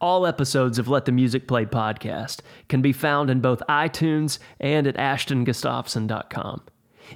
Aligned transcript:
All 0.00 0.26
episodes 0.26 0.78
of 0.78 0.86
Let 0.86 1.06
the 1.06 1.12
Music 1.12 1.48
Play 1.48 1.66
podcast 1.66 2.38
can 2.68 2.80
be 2.80 2.92
found 2.92 3.30
in 3.30 3.40
both 3.40 3.60
iTunes 3.68 4.38
and 4.60 4.86
at 4.86 4.94
ashtongustafson.com. 4.94 6.62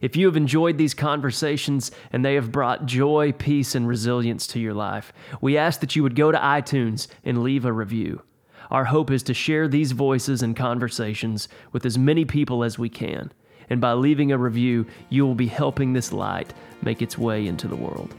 If 0.00 0.16
you 0.16 0.26
have 0.26 0.36
enjoyed 0.36 0.78
these 0.78 0.94
conversations 0.94 1.92
and 2.12 2.24
they 2.24 2.34
have 2.34 2.50
brought 2.50 2.86
joy, 2.86 3.32
peace, 3.32 3.76
and 3.76 3.86
resilience 3.86 4.48
to 4.48 4.58
your 4.58 4.74
life, 4.74 5.12
we 5.40 5.56
ask 5.56 5.78
that 5.78 5.94
you 5.94 6.02
would 6.02 6.16
go 6.16 6.32
to 6.32 6.38
iTunes 6.38 7.06
and 7.24 7.44
leave 7.44 7.64
a 7.64 7.72
review. 7.72 8.22
Our 8.68 8.86
hope 8.86 9.12
is 9.12 9.22
to 9.24 9.34
share 9.34 9.68
these 9.68 9.92
voices 9.92 10.42
and 10.42 10.56
conversations 10.56 11.48
with 11.70 11.86
as 11.86 11.96
many 11.96 12.24
people 12.24 12.64
as 12.64 12.80
we 12.80 12.88
can. 12.88 13.32
And 13.70 13.80
by 13.80 13.92
leaving 13.92 14.32
a 14.32 14.38
review, 14.38 14.86
you 15.08 15.24
will 15.24 15.36
be 15.36 15.46
helping 15.46 15.92
this 15.92 16.12
light 16.12 16.52
make 16.82 17.00
its 17.00 17.16
way 17.16 17.46
into 17.46 17.68
the 17.68 17.76
world. 17.76 18.12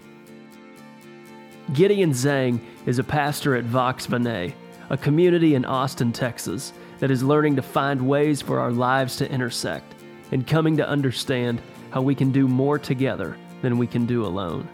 Gideon 1.71 2.13
Tsang 2.13 2.59
is 2.85 2.99
a 2.99 3.03
pastor 3.03 3.55
at 3.55 3.63
Vox 3.63 4.05
Veniae, 4.05 4.53
a 4.89 4.97
community 4.97 5.55
in 5.55 5.63
Austin, 5.63 6.11
Texas, 6.11 6.73
that 6.99 7.09
is 7.09 7.23
learning 7.23 7.55
to 7.55 7.61
find 7.61 8.05
ways 8.05 8.41
for 8.41 8.59
our 8.59 8.71
lives 8.71 9.15
to 9.17 9.31
intersect 9.31 9.95
and 10.33 10.45
coming 10.45 10.75
to 10.75 10.87
understand 10.87 11.61
how 11.91 12.01
we 12.01 12.15
can 12.15 12.33
do 12.33 12.49
more 12.49 12.77
together 12.77 13.37
than 13.61 13.77
we 13.77 13.87
can 13.87 14.05
do 14.05 14.25
alone. 14.25 14.67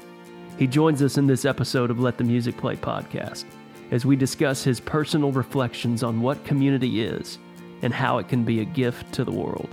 He 0.58 0.66
joins 0.66 1.04
us 1.04 1.17
in 1.17 1.28
this 1.28 1.45
episode 1.45 1.91
of 1.91 2.00
Let 2.00 2.17
the 2.17 2.23
Music 2.23 2.58
Play 2.58 2.76
podcast 2.76 3.45
as 3.92 4.03
we 4.03 4.16
discuss 4.16 4.64
his 4.64 4.80
personal 4.80 5.31
reflections 5.31 6.02
on 6.02 6.22
what 6.22 6.44
community 6.44 7.03
is 7.03 7.38
and 7.84 7.94
how 7.94 8.17
it 8.17 8.28
can 8.28 8.44
be 8.44 8.62
a 8.62 8.66
gift 8.66 9.14
to 9.14 9.23
the 9.23 9.31
world. 9.31 9.70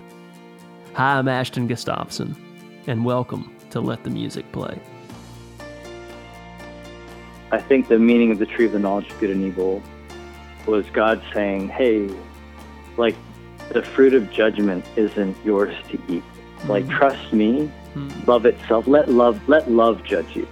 Hi, 0.92 1.18
I'm 1.18 1.28
Ashton 1.28 1.66
Gustafson, 1.66 2.36
and 2.86 3.06
welcome 3.06 3.56
to 3.70 3.80
Let 3.80 4.04
the 4.04 4.10
Music 4.10 4.50
Play. 4.52 4.78
I 7.52 7.58
think 7.58 7.88
the 7.88 7.98
meaning 7.98 8.30
of 8.30 8.38
the 8.38 8.46
tree 8.46 8.66
of 8.66 8.72
the 8.72 8.78
knowledge 8.78 9.10
of 9.10 9.20
good 9.20 9.30
and 9.30 9.44
evil 9.44 9.82
was 10.66 10.88
God 10.90 11.22
saying, 11.32 11.68
hey, 11.68 12.10
like 12.96 13.14
the 13.70 13.82
fruit 13.82 14.14
of 14.14 14.30
judgment 14.30 14.84
isn't 14.96 15.36
yours 15.44 15.74
to 15.90 15.94
eat. 16.08 16.22
Mm-hmm. 16.22 16.70
Like 16.70 16.88
trust 16.88 17.32
me, 17.32 17.70
mm-hmm. 17.94 18.30
love 18.30 18.46
itself. 18.46 18.86
Let 18.86 19.08
love 19.08 19.48
let 19.48 19.70
love 19.70 20.02
judge 20.04 20.34
you. 20.34 20.48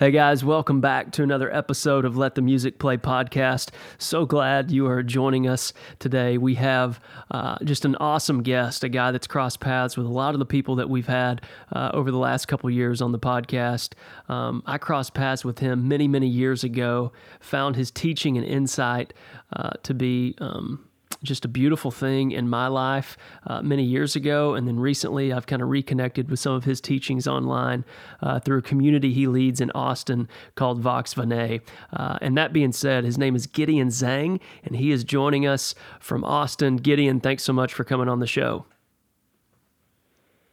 Hey 0.00 0.10
guys, 0.10 0.44
welcome 0.44 0.80
back 0.80 1.12
to 1.12 1.22
another 1.22 1.54
episode 1.54 2.04
of 2.04 2.16
Let 2.16 2.34
the 2.34 2.42
Music 2.42 2.80
Play 2.80 2.96
podcast. 2.96 3.70
So 3.96 4.26
glad 4.26 4.72
you 4.72 4.88
are 4.88 5.04
joining 5.04 5.46
us 5.46 5.72
today. 6.00 6.36
We 6.36 6.56
have 6.56 6.98
uh, 7.30 7.58
just 7.62 7.84
an 7.84 7.94
awesome 8.00 8.42
guest, 8.42 8.82
a 8.82 8.88
guy 8.88 9.12
that's 9.12 9.28
crossed 9.28 9.60
paths 9.60 9.96
with 9.96 10.06
a 10.06 10.10
lot 10.10 10.34
of 10.34 10.40
the 10.40 10.46
people 10.46 10.74
that 10.76 10.90
we've 10.90 11.06
had 11.06 11.42
uh, 11.70 11.92
over 11.94 12.10
the 12.10 12.18
last 12.18 12.46
couple 12.46 12.68
years 12.70 13.00
on 13.00 13.12
the 13.12 13.20
podcast. 13.20 13.92
Um, 14.28 14.64
I 14.66 14.78
crossed 14.78 15.14
paths 15.14 15.44
with 15.44 15.60
him 15.60 15.86
many, 15.86 16.08
many 16.08 16.26
years 16.26 16.64
ago, 16.64 17.12
found 17.38 17.76
his 17.76 17.92
teaching 17.92 18.36
and 18.36 18.44
insight 18.44 19.14
uh, 19.52 19.70
to 19.84 19.94
be. 19.94 20.34
Um, 20.40 20.88
just 21.24 21.44
a 21.44 21.48
beautiful 21.48 21.90
thing 21.90 22.30
in 22.30 22.48
my 22.48 22.68
life 22.68 23.16
uh, 23.46 23.62
many 23.62 23.82
years 23.82 24.14
ago. 24.14 24.54
And 24.54 24.68
then 24.68 24.78
recently, 24.78 25.32
I've 25.32 25.46
kind 25.46 25.62
of 25.62 25.68
reconnected 25.68 26.30
with 26.30 26.38
some 26.38 26.52
of 26.52 26.64
his 26.64 26.80
teachings 26.80 27.26
online 27.26 27.84
uh, 28.22 28.40
through 28.40 28.58
a 28.58 28.62
community 28.62 29.12
he 29.12 29.26
leads 29.26 29.60
in 29.60 29.70
Austin 29.72 30.28
called 30.54 30.80
Vox 30.80 31.14
Veniae. 31.14 31.60
Uh, 31.92 32.18
and 32.20 32.36
that 32.36 32.52
being 32.52 32.72
said, 32.72 33.04
his 33.04 33.18
name 33.18 33.34
is 33.34 33.46
Gideon 33.46 33.90
Tsang, 33.90 34.40
and 34.64 34.76
he 34.76 34.92
is 34.92 35.04
joining 35.04 35.46
us 35.46 35.74
from 36.00 36.24
Austin. 36.24 36.76
Gideon, 36.76 37.20
thanks 37.20 37.42
so 37.42 37.52
much 37.52 37.74
for 37.74 37.84
coming 37.84 38.08
on 38.08 38.20
the 38.20 38.26
show. 38.26 38.66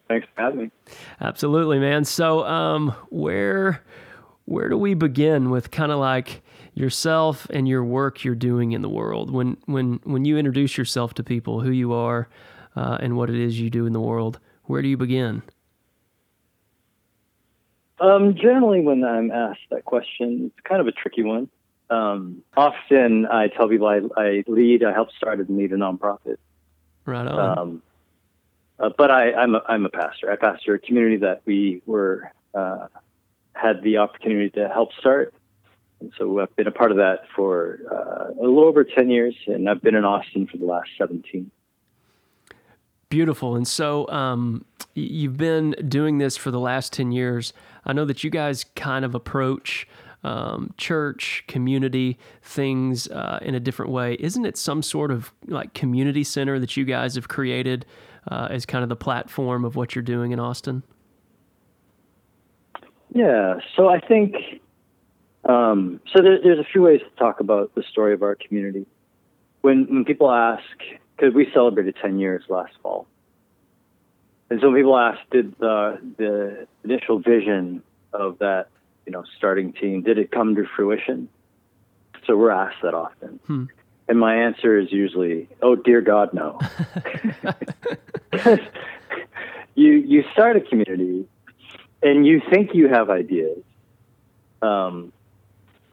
Thanks 0.08 0.28
for 0.36 0.42
having 0.42 0.60
me. 0.60 0.72
Absolutely, 1.22 1.80
man. 1.80 2.04
So, 2.04 2.46
um, 2.46 2.90
where 3.10 3.82
where 4.46 4.68
do 4.68 4.78
we 4.78 4.94
begin 4.94 5.50
with 5.50 5.72
kind 5.72 5.92
of 5.92 6.00
like 6.00 6.42
yourself 6.74 7.48
and 7.50 7.68
your 7.68 7.84
work 7.84 8.24
you're 8.24 8.36
doing 8.36 8.72
in 8.72 8.82
the 8.82 8.90
world. 8.90 9.32
When 9.32 9.58
when 9.66 10.00
when 10.04 10.26
you 10.26 10.38
introduce 10.38 10.78
yourself 10.78 11.14
to 11.16 11.24
people, 11.24 11.62
who 11.62 11.72
you 11.72 11.94
are, 11.94 12.30
uh, 12.76 12.98
and 13.00 13.18
what 13.18 13.30
it 13.30 13.36
is 13.36 13.59
you 13.59 13.70
do 13.70 13.86
in 13.86 13.94
the 13.94 14.00
world, 14.00 14.40
where 14.66 14.81
do 14.81 14.88
you 14.88 14.98
begin? 14.98 15.44
Um, 18.00 18.36
generally, 18.36 18.81
when 18.81 19.04
I'm 19.04 19.30
asked 19.31 19.70
that 19.70 19.86
question, 19.86 20.52
it's 20.52 20.68
kind 20.68 20.81
of 20.81 20.88
a 20.88 20.92
tricky 20.92 21.24
one. 21.24 21.50
Um, 21.92 22.42
often, 22.58 23.28
I 23.28 23.48
tell 23.50 23.68
people 23.68 23.88
I, 23.88 24.02
I, 24.18 24.44
lead, 24.48 24.84
I 24.84 24.92
help 24.92 25.12
start 25.12 25.40
and 25.40 25.56
lead 25.56 25.72
a 25.72 25.76
nonprofit. 25.76 26.38
Right 27.06 27.28
on. 27.28 27.58
Um, 27.58 27.81
uh, 28.80 28.90
but 28.98 29.12
I, 29.12 29.34
I'm 29.34 29.54
a, 29.54 29.62
I'm 29.68 29.86
a 29.86 29.90
pastor. 29.90 30.31
I 30.31 30.36
pastor 30.36 30.74
a 30.74 30.80
community 30.80 31.18
that 31.18 31.42
we 31.46 31.84
were 31.86 32.31
uh, 32.56 32.88
had 33.54 33.84
the 33.84 33.98
opportunity 33.98 34.50
to 34.52 34.68
help 34.68 34.94
start 34.94 35.34
and 36.01 36.12
so 36.17 36.39
I've 36.39 36.56
been 36.56 36.67
a 36.67 36.72
part 36.72 36.91
of 36.91 36.97
that 36.97 37.25
for 37.35 37.79
uh, 37.91 38.34
a 38.34 38.41
little 38.41 38.66
over 38.66 38.84
10 38.84 39.09
years, 39.09 39.35
and 39.47 39.69
I've 39.69 39.81
been 39.81 39.95
in 39.95 40.03
Austin 40.03 40.47
for 40.47 40.57
the 40.57 40.66
last 40.66 40.89
17. 40.97 41.50
Beautiful. 43.09 43.56
And 43.56 43.67
so 43.67 44.07
um, 44.09 44.66
you've 44.95 45.38
been 45.38 45.75
doing 45.88 46.17
this 46.17 46.38
for 46.38 46.50
the 46.50 46.59
last 46.59 46.94
10 46.94 47.12
years. 47.12 47.53
I 47.85 47.94
know 47.94 48.06
that 48.06 48.23
you 48.23 48.29
guys 48.29 48.66
kind 48.75 49.06
of 49.06 49.13
approach 49.13 49.88
um, 50.23 50.73
church, 50.78 51.44
community 51.47 52.18
things 52.41 53.07
uh, 53.07 53.39
in 53.41 53.56
a 53.56 53.59
different 53.59 53.91
way. 53.91 54.18
Isn't 54.19 54.45
it 54.45 54.57
some 54.57 54.81
sort 54.81 55.12
of 55.12 55.33
like 55.47 55.73
community 55.73 56.23
center 56.23 56.59
that 56.59 56.78
you 56.78 56.85
guys 56.85 57.16
have 57.16 57.28
created 57.28 57.85
uh, 58.29 58.47
as 58.50 58.66
kind 58.66 58.83
of 58.83 58.89
the 58.89 58.95
platform 58.95 59.66
of 59.66 59.75
what 59.75 59.95
you're 59.95 60.03
doing 60.03 60.31
in 60.31 60.39
Austin? 60.39 60.83
Yeah. 63.13 63.56
So 63.75 63.89
I 63.89 64.00
think 64.00 64.35
um, 65.46 66.00
so 66.13 66.22
there, 66.22 66.40
there's 66.41 66.59
a 66.59 66.63
few 66.63 66.81
ways 66.81 67.02
to 67.02 67.09
talk 67.18 67.40
about 67.40 67.74
the 67.75 67.84
story 67.84 68.13
of 68.13 68.22
our 68.24 68.35
community. 68.35 68.85
When 69.62 69.85
when 69.85 70.06
people 70.06 70.31
ask, 70.31 70.63
because 71.16 71.34
we 71.34 71.47
celebrated 71.53 71.96
10 72.02 72.19
years 72.19 72.44
last 72.50 72.74
fall, 72.81 73.07
and 74.50 74.59
so 74.62 74.74
people 74.74 74.97
ask, 74.97 75.19
did 75.31 75.57
the 75.59 76.00
the 76.18 76.68
initial 76.84 77.19
vision 77.19 77.84
of 78.13 78.40
that 78.40 78.68
you 79.06 79.12
know 79.12 79.24
starting 79.38 79.74
team 79.74 80.01
did 80.01 80.18
it 80.18 80.31
come 80.31 80.56
to 80.56 80.66
fruition? 80.75 81.30
So 82.28 82.38
we're 82.38 82.51
asked 82.51 82.81
that 82.84 82.94
often. 82.94 83.40
Hmm. 83.47 83.66
And 84.07 84.19
my 84.19 84.35
answer 84.35 84.78
is 84.78 84.91
usually, 84.91 85.47
"Oh 85.62 85.75
dear 85.75 86.01
God, 86.01 86.34
no." 86.34 86.59
you 89.75 89.94
you 89.94 90.24
start 90.34 90.57
a 90.57 90.62
community, 90.62 91.28
and 92.03 92.25
you 92.25 92.41
think 92.50 92.72
you 92.74 92.90
have 92.90 93.09
ideas, 93.09 93.59
um, 94.62 95.13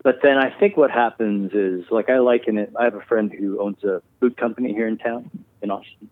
but 0.08 0.22
then 0.22 0.38
I 0.38 0.48
think 0.58 0.78
what 0.78 0.90
happens 0.90 1.52
is, 1.52 1.84
like, 1.90 2.08
I 2.08 2.18
liken 2.20 2.56
it. 2.56 2.72
I 2.80 2.84
have 2.84 2.94
a 2.94 3.02
friend 3.02 3.30
who 3.30 3.60
owns 3.60 3.84
a 3.84 4.00
food 4.20 4.38
company 4.38 4.72
here 4.72 4.88
in 4.88 4.96
town 4.96 5.28
in 5.60 5.70
Austin, 5.70 6.08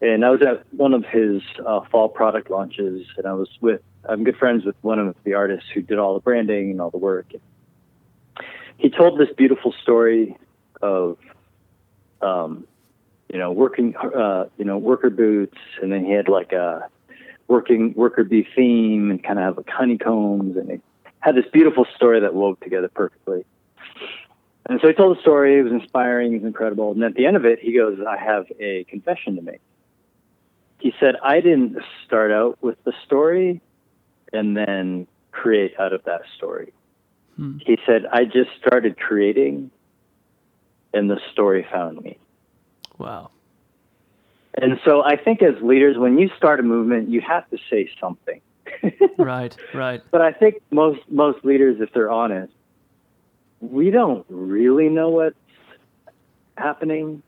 and 0.00 0.24
I 0.24 0.30
was 0.30 0.40
at 0.40 0.64
one 0.72 0.94
of 0.94 1.04
his 1.04 1.42
uh, 1.66 1.82
fall 1.90 2.08
product 2.08 2.48
launches, 2.48 3.06
and 3.18 3.26
I 3.26 3.34
was 3.34 3.50
with. 3.60 3.82
I'm 4.08 4.24
good 4.24 4.38
friends 4.38 4.64
with 4.64 4.76
one 4.80 4.98
of 4.98 5.14
the 5.24 5.34
artists 5.34 5.68
who 5.74 5.82
did 5.82 5.98
all 5.98 6.14
the 6.14 6.20
branding 6.20 6.70
and 6.70 6.80
all 6.80 6.88
the 6.90 6.96
work. 6.96 7.26
He 8.78 8.88
told 8.88 9.20
this 9.20 9.28
beautiful 9.36 9.74
story 9.82 10.38
of, 10.80 11.18
um, 12.22 12.66
you 13.30 13.38
know, 13.38 13.52
working, 13.52 13.94
uh, 13.94 14.46
you 14.56 14.64
know, 14.64 14.78
worker 14.78 15.10
boots, 15.10 15.58
and 15.82 15.92
then 15.92 16.06
he 16.06 16.12
had 16.12 16.28
like 16.28 16.52
a 16.52 16.88
working 17.46 17.92
worker 17.92 18.24
bee 18.24 18.48
theme 18.56 19.10
and 19.10 19.22
kind 19.22 19.38
of 19.38 19.58
like 19.58 19.68
honeycombs 19.68 20.56
and. 20.56 20.70
It, 20.70 20.80
had 21.22 21.36
this 21.36 21.46
beautiful 21.52 21.86
story 21.96 22.20
that 22.20 22.34
wove 22.34 22.60
together 22.60 22.88
perfectly. 22.88 23.44
And 24.68 24.80
so 24.80 24.88
he 24.88 24.94
told 24.94 25.16
the 25.16 25.20
story. 25.20 25.58
It 25.58 25.62
was 25.62 25.72
inspiring. 25.72 26.32
It 26.32 26.42
was 26.42 26.46
incredible. 26.46 26.92
And 26.92 27.02
at 27.02 27.14
the 27.14 27.26
end 27.26 27.36
of 27.36 27.44
it, 27.44 27.60
he 27.60 27.72
goes, 27.72 27.98
I 28.06 28.16
have 28.16 28.46
a 28.60 28.84
confession 28.84 29.36
to 29.36 29.42
make. 29.42 29.60
He 30.78 30.92
said, 30.98 31.14
I 31.22 31.40
didn't 31.40 31.78
start 32.04 32.32
out 32.32 32.58
with 32.60 32.82
the 32.84 32.92
story 33.06 33.60
and 34.32 34.56
then 34.56 35.06
create 35.30 35.78
out 35.78 35.92
of 35.92 36.02
that 36.04 36.22
story. 36.36 36.72
Hmm. 37.36 37.58
He 37.64 37.78
said, 37.86 38.04
I 38.12 38.24
just 38.24 38.50
started 38.58 38.98
creating 38.98 39.70
and 40.92 41.08
the 41.08 41.20
story 41.32 41.66
found 41.70 42.02
me. 42.02 42.18
Wow. 42.98 43.30
And 44.54 44.80
so 44.84 45.02
I 45.02 45.16
think 45.16 45.40
as 45.40 45.54
leaders, 45.62 45.96
when 45.96 46.18
you 46.18 46.30
start 46.36 46.60
a 46.60 46.62
movement, 46.62 47.08
you 47.08 47.20
have 47.20 47.48
to 47.50 47.58
say 47.70 47.88
something. 48.00 48.40
Right, 49.18 49.56
right. 49.74 50.02
But 50.10 50.20
I 50.20 50.32
think 50.32 50.56
most 50.70 51.00
most 51.08 51.44
leaders, 51.44 51.80
if 51.80 51.92
they're 51.92 52.10
honest, 52.10 52.52
we 53.60 53.90
don't 53.90 54.26
really 54.28 54.88
know 54.88 55.10
what's 55.10 55.36
happening, 56.56 57.22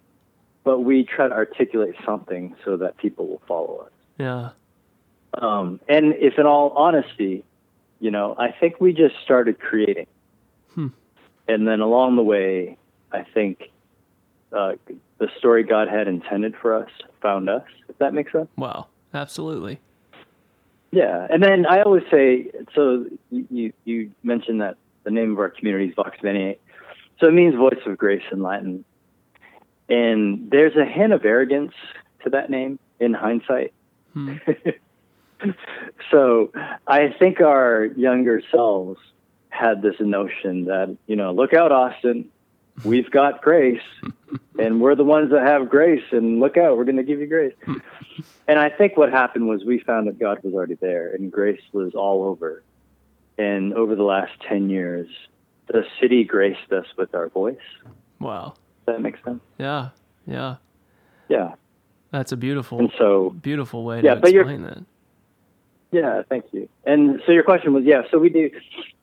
but 0.64 0.80
we 0.80 1.04
try 1.04 1.28
to 1.28 1.34
articulate 1.34 1.94
something 2.04 2.56
so 2.64 2.76
that 2.76 2.96
people 2.96 3.26
will 3.26 3.42
follow 3.46 3.86
us. 3.86 3.92
Yeah. 4.18 4.50
Um, 5.34 5.80
and 5.88 6.14
if, 6.14 6.38
in 6.38 6.46
all 6.46 6.70
honesty, 6.70 7.44
you 8.00 8.10
know, 8.10 8.34
I 8.38 8.52
think 8.52 8.80
we 8.80 8.92
just 8.92 9.14
started 9.24 9.58
creating, 9.58 10.06
hmm. 10.74 10.88
and 11.48 11.66
then 11.66 11.80
along 11.80 12.16
the 12.16 12.22
way, 12.22 12.76
I 13.12 13.22
think 13.22 13.70
uh, 14.52 14.72
the 15.18 15.28
story 15.38 15.64
God 15.64 15.88
had 15.88 16.06
intended 16.06 16.54
for 16.60 16.74
us 16.74 16.90
found 17.20 17.48
us. 17.48 17.64
If 17.88 17.98
that 17.98 18.14
makes 18.14 18.32
sense. 18.32 18.48
Wow, 18.56 18.88
absolutely. 19.12 19.80
Yeah, 20.94 21.26
and 21.28 21.42
then 21.42 21.66
I 21.66 21.82
always 21.82 22.04
say, 22.08 22.52
so 22.72 23.06
you 23.30 23.72
you 23.84 24.12
mentioned 24.22 24.60
that 24.60 24.76
the 25.02 25.10
name 25.10 25.32
of 25.32 25.40
our 25.40 25.50
community 25.50 25.86
is 25.86 25.94
Vox 25.96 26.16
Veniae. 26.22 26.56
So 27.18 27.26
it 27.26 27.32
means 27.32 27.56
voice 27.56 27.80
of 27.84 27.98
grace 27.98 28.22
in 28.30 28.42
Latin. 28.44 28.84
And 29.88 30.48
there's 30.52 30.76
a 30.76 30.84
hint 30.84 31.12
of 31.12 31.24
arrogance 31.24 31.72
to 32.22 32.30
that 32.30 32.48
name 32.48 32.78
in 33.00 33.12
hindsight. 33.12 33.72
Hmm. 34.12 34.36
so 36.12 36.52
I 36.86 37.08
think 37.18 37.40
our 37.40 37.86
younger 37.96 38.40
selves 38.52 39.00
had 39.48 39.82
this 39.82 39.96
notion 39.98 40.66
that, 40.66 40.96
you 41.08 41.16
know, 41.16 41.32
look 41.32 41.54
out, 41.54 41.72
Austin, 41.72 42.30
we've 42.82 43.10
got 43.10 43.42
grace 43.42 43.82
and 44.58 44.80
we're 44.80 44.94
the 44.94 45.04
ones 45.04 45.30
that 45.30 45.42
have 45.46 45.68
grace 45.68 46.04
and 46.10 46.40
look 46.40 46.56
out, 46.56 46.76
we're 46.76 46.84
going 46.84 46.96
to 46.96 47.02
give 47.02 47.20
you 47.20 47.26
grace. 47.26 47.54
and 48.48 48.58
I 48.58 48.70
think 48.70 48.96
what 48.96 49.10
happened 49.10 49.48
was 49.48 49.64
we 49.64 49.78
found 49.78 50.08
that 50.08 50.18
God 50.18 50.38
was 50.42 50.54
already 50.54 50.74
there 50.74 51.14
and 51.14 51.30
grace 51.30 51.60
was 51.72 51.94
all 51.94 52.24
over. 52.24 52.62
And 53.36 53.74
over 53.74 53.94
the 53.94 54.04
last 54.04 54.32
10 54.48 54.70
years, 54.70 55.08
the 55.66 55.84
city 56.00 56.24
graced 56.24 56.72
us 56.72 56.86
with 56.96 57.14
our 57.14 57.28
voice. 57.28 57.56
Wow. 58.20 58.54
Does 58.86 58.96
that 58.96 59.02
makes 59.02 59.22
sense? 59.24 59.40
Yeah. 59.58 59.90
Yeah. 60.26 60.56
Yeah. 61.28 61.54
That's 62.10 62.32
a 62.32 62.36
beautiful, 62.36 62.78
And 62.78 62.92
so 62.96 63.30
beautiful 63.30 63.84
way 63.84 64.00
Yeah, 64.02 64.14
to 64.14 64.26
explain 64.26 64.62
that. 64.62 64.84
Yeah, 65.90 66.22
thank 66.28 66.46
you. 66.52 66.68
And 66.84 67.20
so 67.26 67.32
your 67.32 67.42
question 67.42 67.72
was, 67.72 67.84
yeah. 67.84 68.02
So 68.10 68.18
we 68.18 68.28
do, 68.28 68.50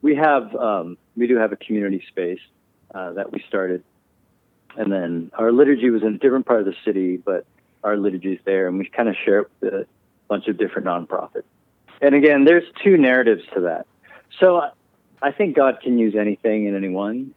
we 0.01 0.15
have, 0.15 0.53
um, 0.55 0.97
we 1.15 1.27
do 1.27 1.37
have 1.37 1.51
a 1.51 1.57
community 1.57 2.03
space 2.07 2.39
uh, 2.93 3.13
that 3.13 3.31
we 3.31 3.43
started, 3.47 3.83
and 4.77 4.91
then 4.91 5.31
our 5.37 5.51
liturgy 5.51 5.89
was 5.89 6.01
in 6.01 6.15
a 6.15 6.17
different 6.17 6.45
part 6.45 6.59
of 6.59 6.65
the 6.65 6.75
city, 6.85 7.17
but 7.17 7.45
our 7.83 7.97
liturgy 7.97 8.33
is 8.33 8.39
there, 8.45 8.67
and 8.67 8.77
we 8.77 8.85
kind 8.85 9.09
of 9.09 9.15
share 9.23 9.41
it 9.41 9.51
with 9.59 9.73
a 9.73 9.87
bunch 10.27 10.47
of 10.47 10.57
different 10.57 10.87
nonprofits. 10.87 11.43
And 12.01 12.15
again, 12.15 12.45
there's 12.45 12.63
two 12.83 12.97
narratives 12.97 13.43
to 13.53 13.61
that. 13.61 13.85
So 14.39 14.61
I, 15.21 15.31
think 15.31 15.55
God 15.55 15.79
can 15.81 15.97
use 15.97 16.15
anything 16.15 16.67
and 16.67 16.75
anyone, 16.75 17.33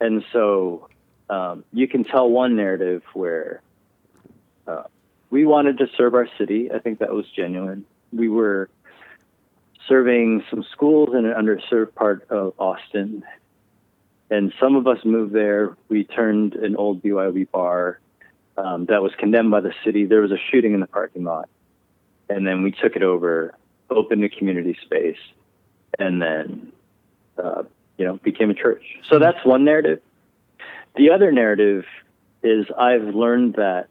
and 0.00 0.24
so 0.32 0.88
um, 1.30 1.64
you 1.72 1.88
can 1.88 2.04
tell 2.04 2.28
one 2.28 2.56
narrative 2.56 3.02
where 3.14 3.62
uh, 4.66 4.84
we 5.30 5.44
wanted 5.44 5.78
to 5.78 5.88
serve 5.96 6.14
our 6.14 6.28
city. 6.38 6.70
I 6.72 6.78
think 6.78 6.98
that 6.98 7.12
was 7.12 7.26
genuine 7.34 7.86
we 8.14 8.28
were 8.28 8.68
serving 9.88 10.44
some 10.48 10.64
schools 10.72 11.10
in 11.12 11.26
an 11.26 11.34
underserved 11.34 11.94
part 11.94 12.28
of 12.30 12.54
Austin. 12.58 13.22
And 14.30 14.52
some 14.60 14.76
of 14.76 14.86
us 14.86 14.98
moved 15.04 15.32
there. 15.32 15.76
We 15.88 16.04
turned 16.04 16.54
an 16.54 16.76
old 16.76 17.02
BYOB 17.02 17.50
bar 17.50 18.00
um, 18.56 18.86
that 18.86 19.02
was 19.02 19.12
condemned 19.18 19.50
by 19.50 19.60
the 19.60 19.72
city. 19.84 20.06
There 20.06 20.20
was 20.20 20.32
a 20.32 20.38
shooting 20.50 20.74
in 20.74 20.80
the 20.80 20.86
parking 20.86 21.24
lot. 21.24 21.48
And 22.28 22.46
then 22.46 22.62
we 22.62 22.70
took 22.70 22.96
it 22.96 23.02
over, 23.02 23.54
opened 23.90 24.24
a 24.24 24.28
community 24.28 24.78
space, 24.82 25.18
and 25.98 26.22
then, 26.22 26.72
uh, 27.42 27.64
you 27.98 28.06
know, 28.06 28.16
became 28.16 28.50
a 28.50 28.54
church. 28.54 28.82
So 29.10 29.18
that's 29.18 29.44
one 29.44 29.64
narrative. 29.64 30.00
The 30.96 31.10
other 31.10 31.30
narrative 31.32 31.84
is 32.42 32.66
I've 32.76 33.14
learned 33.14 33.54
that 33.54 33.88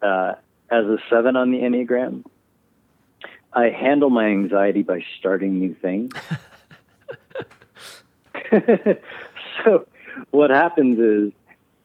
uh, 0.00 0.34
as 0.70 0.86
a 0.86 0.98
seven 1.08 1.36
on 1.36 1.52
the 1.52 1.58
Enneagram, 1.58 2.24
I 3.52 3.68
handle 3.68 4.10
my 4.10 4.26
anxiety 4.26 4.82
by 4.82 5.04
starting 5.18 5.58
new 5.60 5.74
things. 5.74 6.12
so 9.64 9.86
what 10.30 10.50
happens 10.50 10.98
is, 10.98 11.32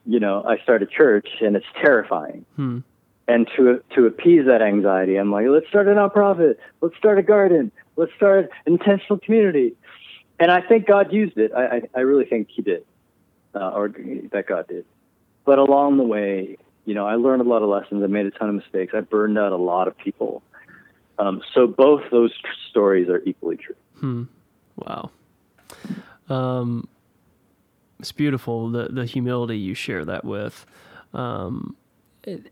you 0.06 0.20
know, 0.20 0.44
I 0.44 0.58
start 0.60 0.84
a 0.84 0.86
church 0.86 1.28
and 1.42 1.56
it's 1.56 1.66
terrifying. 1.82 2.46
Hmm. 2.56 2.80
And 3.28 3.48
to 3.58 3.84
to 3.96 4.06
appease 4.06 4.46
that 4.46 4.62
anxiety, 4.62 5.18
I'm 5.18 5.32
like, 5.32 5.48
let's 5.50 5.68
start 5.68 5.88
a 5.88 5.92
nonprofit, 5.92 6.56
let's 6.80 6.96
start 6.96 7.20
a 7.20 7.24
garden, 7.24 7.74
let's 7.98 8.14
start 8.16 8.50
an 8.66 8.74
intentional 8.74 9.20
community. 9.20 9.76
And 10.40 10.50
I 10.50 10.62
think 10.62 10.88
God 10.88 11.12
used 11.12 11.38
it. 11.38 11.52
I 11.54 11.66
I, 11.66 11.82
I 11.96 12.00
really 12.02 12.24
think 12.26 12.48
He 12.50 12.62
did, 12.62 12.86
uh, 13.54 13.72
or 13.72 13.90
that 13.90 14.46
God 14.48 14.68
did. 14.70 14.86
But 15.44 15.60
along 15.60 15.98
the 15.98 16.04
way, 16.04 16.58
you 16.86 16.94
know, 16.94 17.06
I 17.06 17.16
learned 17.16 17.42
a 17.42 17.46
lot 17.46 17.64
of 17.64 17.70
lessons. 17.70 18.02
I 18.02 18.08
made 18.08 18.28
a 18.28 18.32
ton 18.32 18.48
of 18.48 18.56
mistakes. 18.56 18.94
I 18.96 19.02
burned 19.02 19.38
out 19.38 19.52
a 19.52 19.58
lot 19.58 19.90
of 19.90 19.98
people. 19.98 20.42
Um, 21.20 21.42
so 21.54 21.68
both 21.68 22.04
those 22.12 22.32
tr- 22.40 22.48
stories 22.70 23.10
are 23.10 23.22
equally 23.26 23.58
true. 23.58 23.76
Hmm. 24.00 24.24
Wow. 24.78 25.12
Um, 26.30 26.88
it's 28.00 28.12
beautiful 28.12 28.70
the 28.70 28.88
the 28.90 29.06
humility 29.06 29.58
you 29.58 29.74
share 29.74 30.06
that 30.06 30.24
with. 30.24 30.66
Um, 31.14 31.76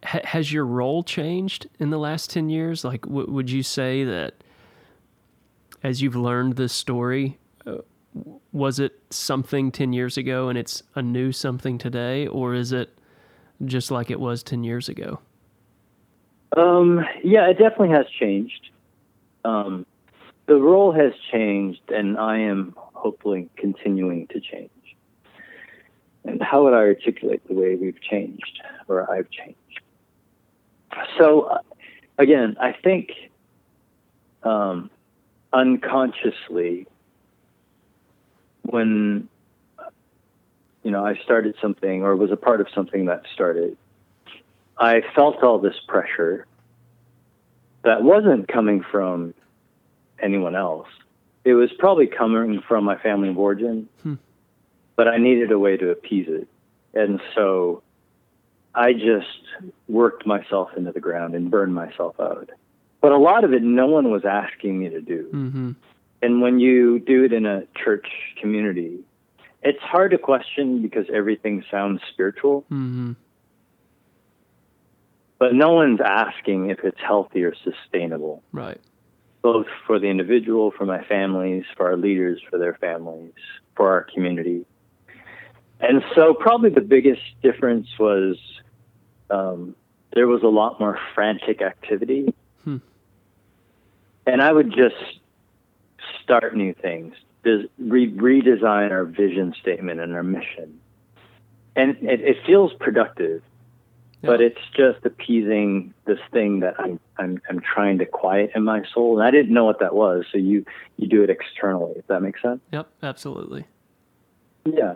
ha- 0.03 0.21
has 0.23 0.51
your 0.51 0.65
role 0.65 1.03
changed 1.03 1.67
in 1.79 1.89
the 1.89 1.99
last 1.99 2.29
ten 2.29 2.49
years? 2.49 2.83
Like, 2.83 3.01
w- 3.03 3.29
would 3.29 3.49
you 3.49 3.63
say 3.63 4.03
that 4.03 4.35
as 5.83 6.01
you've 6.01 6.15
learned 6.15 6.55
this 6.55 6.73
story, 6.73 7.37
uh, 7.67 7.77
was 8.51 8.79
it 8.79 8.99
something 9.09 9.71
ten 9.71 9.93
years 9.93 10.17
ago 10.17 10.49
and 10.49 10.57
it's 10.57 10.83
a 10.95 11.01
new 11.01 11.31
something 11.31 11.77
today, 11.77 12.27
or 12.27 12.53
is 12.53 12.71
it 12.71 12.97
just 13.63 13.91
like 13.91 14.09
it 14.09 14.19
was 14.19 14.43
ten 14.43 14.63
years 14.63 14.89
ago? 14.89 15.19
Um, 16.57 17.05
yeah, 17.23 17.49
it 17.49 17.57
definitely 17.57 17.89
has 17.89 18.05
changed. 18.19 18.69
Um, 19.43 19.85
the 20.47 20.55
role 20.55 20.91
has 20.91 21.11
changed, 21.31 21.81
and 21.89 22.17
I 22.17 22.39
am 22.39 22.73
hopefully 22.77 23.49
continuing 23.57 24.27
to 24.27 24.39
change. 24.39 24.69
And 26.25 26.41
how 26.41 26.63
would 26.63 26.73
I 26.73 26.77
articulate 26.77 27.47
the 27.47 27.53
way 27.53 27.75
we've 27.75 28.01
changed, 28.01 28.61
or 28.87 29.09
I've 29.09 29.29
changed? 29.29 29.57
So, 31.17 31.41
uh, 31.43 31.59
again, 32.17 32.57
I 32.59 32.71
think 32.71 33.11
um, 34.43 34.89
unconsciously, 35.53 36.87
when 38.63 39.29
you 40.83 40.91
know 40.91 41.05
I 41.05 41.15
started 41.23 41.55
something 41.61 42.03
or 42.03 42.15
was 42.15 42.31
a 42.31 42.37
part 42.37 42.59
of 42.61 42.67
something 42.73 43.05
that 43.05 43.23
started, 43.33 43.77
I 44.77 45.01
felt 45.13 45.43
all 45.43 45.59
this 45.59 45.75
pressure 45.87 46.47
that 47.83 48.01
wasn't 48.01 48.47
coming 48.47 48.83
from 48.91 49.33
anyone 50.19 50.55
else. 50.55 50.87
It 51.43 51.53
was 51.53 51.71
probably 51.77 52.07
coming 52.07 52.61
from 52.67 52.83
my 52.83 52.97
family 52.97 53.29
of 53.29 53.37
origin, 53.37 53.87
Hmm. 54.01 54.15
But 54.95 55.07
I 55.07 55.17
needed 55.17 55.51
a 55.51 55.59
way 55.59 55.77
to 55.77 55.89
appease 55.89 56.27
it. 56.29 56.47
And 56.93 57.19
so 57.35 57.83
I 58.73 58.93
just 58.93 59.27
worked 59.87 60.25
myself 60.25 60.69
into 60.77 60.91
the 60.91 60.99
ground 60.99 61.35
and 61.35 61.49
burned 61.51 61.73
myself 61.75 62.19
out. 62.19 62.49
But 63.01 63.11
a 63.11 63.17
lot 63.17 63.43
of 63.43 63.53
it, 63.53 63.61
no 63.61 63.87
one 63.87 64.09
was 64.09 64.25
asking 64.25 64.79
me 64.79 64.89
to 64.89 65.01
do. 65.01 65.29
Mm-hmm. 65.33 65.71
And 66.21 66.41
when 66.41 66.59
you 66.59 66.99
do 66.99 67.23
it 67.23 67.33
in 67.33 67.45
a 67.45 67.63
church 67.75 68.07
community, 68.41 68.99
it's 69.61 69.81
hard 69.81 70.11
to 70.11 70.17
question 70.17 70.81
because 70.81 71.05
everything 71.13 71.63
sounds 71.69 72.01
spiritual 72.11 72.61
Mm-hmm. 72.71 73.13
but 75.37 75.53
no 75.53 75.73
one's 75.73 75.99
asking 76.03 76.69
if 76.69 76.79
it's 76.83 76.99
healthy 76.99 77.43
or 77.43 77.53
sustainable, 77.63 78.41
Right. 78.51 78.79
both 79.41 79.67
for 79.85 79.99
the 79.99 80.07
individual, 80.07 80.71
for 80.71 80.85
my 80.85 81.03
families, 81.03 81.65
for 81.75 81.87
our 81.87 81.97
leaders, 81.97 82.41
for 82.49 82.57
their 82.57 82.75
families, 82.75 83.33
for 83.75 83.91
our 83.91 84.03
community. 84.03 84.65
And 85.79 86.03
so, 86.15 86.33
probably 86.33 86.69
the 86.69 86.81
biggest 86.81 87.21
difference 87.43 87.87
was 87.99 88.37
um, 89.29 89.75
there 90.13 90.27
was 90.27 90.43
a 90.43 90.47
lot 90.47 90.79
more 90.79 90.97
frantic 91.13 91.61
activity. 91.61 92.33
Hmm. 92.63 92.77
And 94.25 94.41
I 94.41 94.51
would 94.51 94.71
just 94.71 95.19
start 96.23 96.55
new 96.55 96.73
things, 96.73 97.13
re- 97.43 98.11
redesign 98.11 98.91
our 98.91 99.05
vision 99.05 99.53
statement 99.61 99.99
and 99.99 100.13
our 100.15 100.23
mission. 100.23 100.79
And 101.75 101.97
it, 102.01 102.21
it 102.21 102.37
feels 102.45 102.71
productive 102.79 103.41
but 104.25 104.41
it's 104.41 104.59
just 104.75 105.05
appeasing 105.05 105.93
this 106.05 106.19
thing 106.31 106.61
that 106.61 106.75
I'm, 106.79 106.99
I'm 107.17 107.41
I'm 107.49 107.59
trying 107.59 107.99
to 107.99 108.05
quiet 108.05 108.51
in 108.55 108.63
my 108.63 108.83
soul, 108.93 109.19
and 109.19 109.27
I 109.27 109.31
didn't 109.31 109.53
know 109.53 109.65
what 109.65 109.79
that 109.79 109.95
was. 109.95 110.25
So 110.31 110.37
you 110.37 110.65
you 110.97 111.07
do 111.07 111.23
it 111.23 111.29
externally, 111.29 111.93
if 111.97 112.07
that 112.07 112.21
makes 112.21 112.41
sense. 112.41 112.61
Yep. 112.71 112.89
Absolutely. 113.03 113.65
Yeah. 114.65 114.95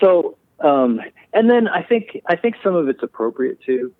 So 0.00 0.36
um, 0.60 1.00
and 1.32 1.48
then 1.48 1.68
I 1.68 1.82
think 1.82 2.20
I 2.26 2.36
think 2.36 2.56
some 2.62 2.74
of 2.74 2.88
it's 2.88 3.02
appropriate 3.02 3.60
too. 3.64 3.92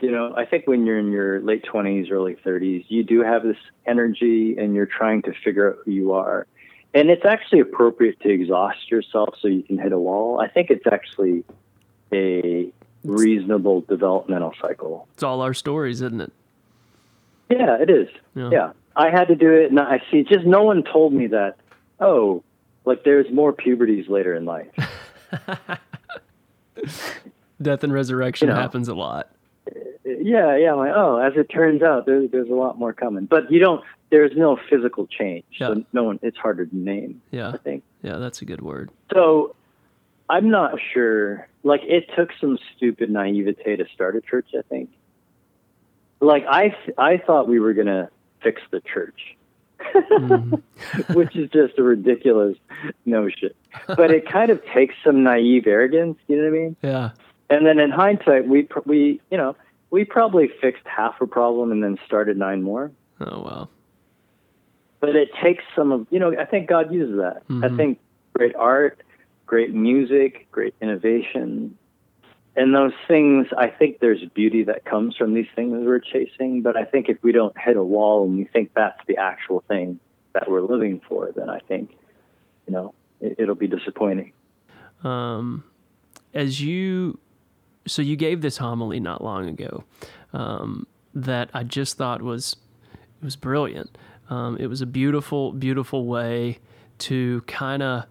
You 0.00 0.10
know, 0.10 0.34
I 0.34 0.46
think 0.46 0.66
when 0.66 0.86
you're 0.86 0.98
in 0.98 1.12
your 1.12 1.40
late 1.40 1.64
twenties, 1.64 2.10
early 2.10 2.36
thirties, 2.42 2.84
you 2.88 3.04
do 3.04 3.22
have 3.22 3.42
this 3.42 3.58
energy, 3.86 4.56
and 4.58 4.74
you're 4.74 4.86
trying 4.86 5.22
to 5.22 5.32
figure 5.44 5.70
out 5.70 5.78
who 5.84 5.90
you 5.90 6.12
are. 6.12 6.46
And 6.94 7.10
it's 7.10 7.24
actually 7.24 7.60
appropriate 7.60 8.18
to 8.20 8.30
exhaust 8.30 8.90
yourself 8.90 9.34
so 9.40 9.48
you 9.48 9.62
can 9.62 9.78
hit 9.78 9.92
a 9.92 9.98
wall. 9.98 10.40
I 10.40 10.48
think 10.48 10.70
it's 10.70 10.86
actually 10.90 11.44
a 12.12 12.72
reasonable 13.04 13.82
developmental 13.82 14.54
cycle. 14.60 15.06
It's 15.14 15.22
all 15.22 15.42
our 15.42 15.54
stories, 15.54 16.00
isn't 16.00 16.20
it? 16.20 16.32
Yeah, 17.50 17.80
it 17.80 17.90
is. 17.90 18.08
Yeah. 18.34 18.50
Yeah. 18.50 18.72
I 18.96 19.10
had 19.10 19.28
to 19.28 19.36
do 19.36 19.52
it, 19.52 19.70
and 19.70 19.78
I 19.78 20.02
see. 20.10 20.24
Just 20.24 20.46
no 20.46 20.62
one 20.62 20.82
told 20.82 21.12
me 21.12 21.28
that. 21.28 21.56
Oh, 22.00 22.42
like 22.90 23.04
there's 23.04 23.30
more 23.32 23.52
puberties 23.52 24.08
later 24.08 24.34
in 24.34 24.44
life. 24.44 24.66
Death 27.62 27.84
and 27.84 27.92
resurrection 27.92 28.48
You 28.48 28.54
know. 28.54 28.60
happens 28.60 28.88
a 28.88 28.94
lot. 28.94 29.30
yeah, 30.04 30.56
yeah. 30.56 30.72
Like, 30.72 30.92
oh, 30.94 31.18
as 31.18 31.34
it 31.36 31.44
turns 31.50 31.82
out, 31.82 32.06
there's 32.06 32.30
there's 32.30 32.48
a 32.48 32.54
lot 32.54 32.78
more 32.78 32.92
coming. 32.92 33.26
But 33.26 33.50
you 33.52 33.60
don't. 33.60 33.82
There's 34.10 34.32
no 34.36 34.58
physical 34.68 35.06
change, 35.06 35.44
Yeah. 35.52 35.68
so 35.68 35.84
no 35.92 36.02
one. 36.04 36.18
It's 36.22 36.36
harder 36.36 36.66
to 36.66 36.76
name. 36.76 37.22
Yeah. 37.30 37.50
I 37.50 37.58
think. 37.58 37.84
Yeah. 38.02 38.16
That's 38.16 38.42
a 38.42 38.44
good 38.44 38.60
word. 38.60 38.90
So, 39.12 39.54
I'm 40.28 40.50
not 40.50 40.72
sure. 40.92 41.46
Like, 41.62 41.82
it 41.84 42.10
took 42.16 42.30
some 42.40 42.58
stupid 42.76 43.10
naivete 43.10 43.76
to 43.76 43.84
start 43.94 44.16
a 44.16 44.20
church. 44.20 44.48
I 44.58 44.62
think. 44.62 44.90
Like, 46.20 46.44
I 46.48 46.74
I 46.98 47.18
thought 47.18 47.46
we 47.46 47.60
were 47.60 47.74
gonna 47.74 48.08
fix 48.42 48.62
the 48.70 48.80
church, 48.80 49.36
mm-hmm. 49.94 51.12
which 51.14 51.36
is 51.36 51.50
just 51.50 51.78
a 51.78 51.82
ridiculous 51.82 52.56
notion. 53.04 53.50
But 53.86 54.10
it 54.10 54.28
kind 54.28 54.50
of 54.50 54.64
takes 54.66 54.94
some 55.04 55.22
naive 55.22 55.66
arrogance. 55.66 56.18
You 56.28 56.36
know 56.36 56.42
what 56.42 56.48
I 56.48 56.62
mean? 56.62 56.76
Yeah. 56.82 57.10
And 57.48 57.66
then 57.66 57.78
in 57.78 57.90
hindsight, 57.90 58.46
we 58.46 58.68
we 58.86 59.20
you 59.30 59.36
know 59.36 59.56
we 59.90 60.04
probably 60.04 60.48
fixed 60.60 60.86
half 60.86 61.20
a 61.20 61.26
problem 61.26 61.72
and 61.72 61.82
then 61.82 61.98
started 62.06 62.36
nine 62.36 62.62
more. 62.62 62.92
Oh 63.20 63.40
wow! 63.40 63.68
But 65.00 65.16
it 65.16 65.30
takes 65.42 65.64
some 65.74 65.92
of 65.92 66.06
you 66.10 66.20
know. 66.20 66.32
I 66.38 66.44
think 66.44 66.68
God 66.68 66.92
uses 66.92 67.16
that. 67.16 67.46
Mm-hmm. 67.48 67.64
I 67.64 67.76
think 67.76 67.98
great 68.34 68.54
art, 68.54 69.02
great 69.46 69.74
music, 69.74 70.46
great 70.52 70.74
innovation, 70.80 71.76
and 72.60 72.74
those 72.74 72.92
things. 73.08 73.46
I 73.56 73.68
think 73.68 74.00
there's 74.00 74.22
beauty 74.34 74.64
that 74.64 74.84
comes 74.84 75.16
from 75.16 75.32
these 75.32 75.46
things 75.56 75.72
we're 75.72 75.98
chasing. 75.98 76.60
But 76.60 76.76
I 76.76 76.84
think 76.84 77.08
if 77.08 77.16
we 77.22 77.32
don't 77.32 77.56
hit 77.58 77.76
a 77.78 77.82
wall 77.82 78.24
and 78.24 78.36
we 78.36 78.44
think 78.44 78.72
that's 78.74 79.00
the 79.06 79.16
actual 79.16 79.64
thing 79.66 79.98
that 80.34 80.50
we're 80.50 80.60
living 80.60 81.00
for, 81.08 81.32
then 81.34 81.48
I 81.48 81.60
think 81.60 81.90
you 82.66 82.74
know 82.74 82.94
it, 83.20 83.36
it'll 83.38 83.54
be 83.54 83.66
disappointing. 83.66 84.32
Um, 85.02 85.64
as 86.34 86.60
you 86.60 87.18
so 87.86 88.02
you 88.02 88.14
gave 88.14 88.42
this 88.42 88.58
homily 88.58 89.00
not 89.00 89.24
long 89.24 89.48
ago 89.48 89.84
um, 90.34 90.86
that 91.14 91.48
I 91.54 91.64
just 91.64 91.96
thought 91.96 92.20
was 92.20 92.56
it 92.92 93.24
was 93.24 93.36
brilliant. 93.36 93.96
Um, 94.28 94.58
it 94.60 94.66
was 94.66 94.82
a 94.82 94.86
beautiful, 94.86 95.52
beautiful 95.52 96.04
way 96.04 96.58
to 96.98 97.40
kind 97.46 97.82
of 97.82 98.04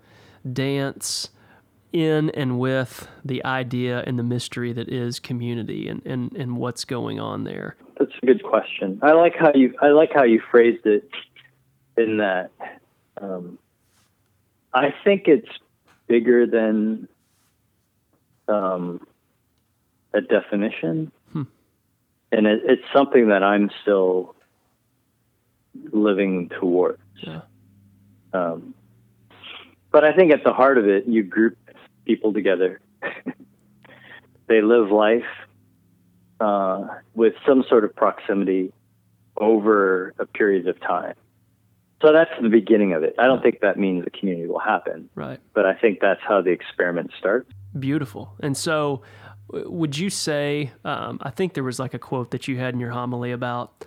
dance 0.52 1.30
in 1.92 2.30
and 2.32 2.60
with 2.60 3.08
the 3.26 3.44
idea 3.44 4.04
and 4.06 4.20
the 4.20 4.24
mystery 4.24 4.74
that 4.74 4.90
is 4.90 5.20
community 5.20 5.88
and, 5.88 6.02
and, 6.06 6.32
and 6.34 6.58
what's 6.58 6.86
going 6.86 7.20
on 7.20 7.44
there. 7.44 7.76
That's 7.98 8.12
a 8.22 8.26
good 8.26 8.44
question. 8.44 9.00
I 9.02 9.12
like 9.12 9.36
how 9.36 9.52
you 9.54 9.74
I 9.82 9.88
like 9.88 10.12
how 10.14 10.24
you 10.24 10.42
phrased 10.52 10.86
it 10.86 11.10
in 11.98 12.18
that. 12.18 12.52
Um, 13.20 13.60
I 14.74 14.94
think 15.04 15.28
it's 15.28 15.50
bigger 16.08 16.46
than 16.46 17.08
um, 18.48 19.06
a 20.14 20.22
definition, 20.22 21.12
hmm. 21.34 21.44
and 22.32 22.48
it, 22.48 22.62
it's 22.66 22.86
something 22.94 23.30
that 23.30 23.44
I'm 23.44 23.70
still 23.82 24.36
living 25.92 26.50
towards. 26.50 27.02
Yeah. 27.18 27.42
Um, 28.32 28.74
but 29.92 30.06
I 30.06 30.14
think 30.14 30.32
at 30.32 30.44
the 30.44 30.54
heart 30.54 30.78
of 30.78 30.88
it, 30.88 31.06
you 31.08 31.24
group 31.24 31.58
people 32.10 32.34
together. 32.34 32.82
they 34.48 34.62
live 34.64 34.90
life 34.90 35.30
uh, 36.40 36.88
with 37.14 37.34
some 37.48 37.64
sort 37.70 37.84
of 37.84 37.96
proximity 37.96 38.74
over 39.38 40.16
a 40.18 40.26
period 40.26 40.68
of 40.68 40.80
time. 40.82 41.14
So 42.02 42.12
that's 42.12 42.32
the 42.42 42.50
beginning 42.50 42.94
of 42.94 43.04
it. 43.04 43.14
I 43.20 43.28
don't 43.28 43.44
think 43.44 43.60
that 43.62 43.78
means 43.78 44.06
a 44.08 44.10
community 44.10 44.48
will 44.48 44.58
happen. 44.58 45.10
Right. 45.14 45.40
But 45.54 45.68
I 45.68 45.76
think 45.76 46.00
that's 46.02 46.22
how 46.28 46.42
the 46.42 46.50
experiment 46.50 47.12
starts. 47.20 47.52
Beautiful. 47.78 48.34
And 48.40 48.58
so 48.58 49.04
would 49.52 49.98
you 49.98 50.12
say 50.12 50.72
um, 50.86 51.18
i 51.24 51.32
think 51.32 51.56
there 51.56 51.64
was 51.64 51.80
like 51.80 51.96
a 51.96 51.98
quote 51.98 52.30
that 52.30 52.48
you 52.48 52.60
had 52.60 52.76
in 52.76 52.80
your 52.80 52.92
homily 52.92 53.32
about 53.32 53.84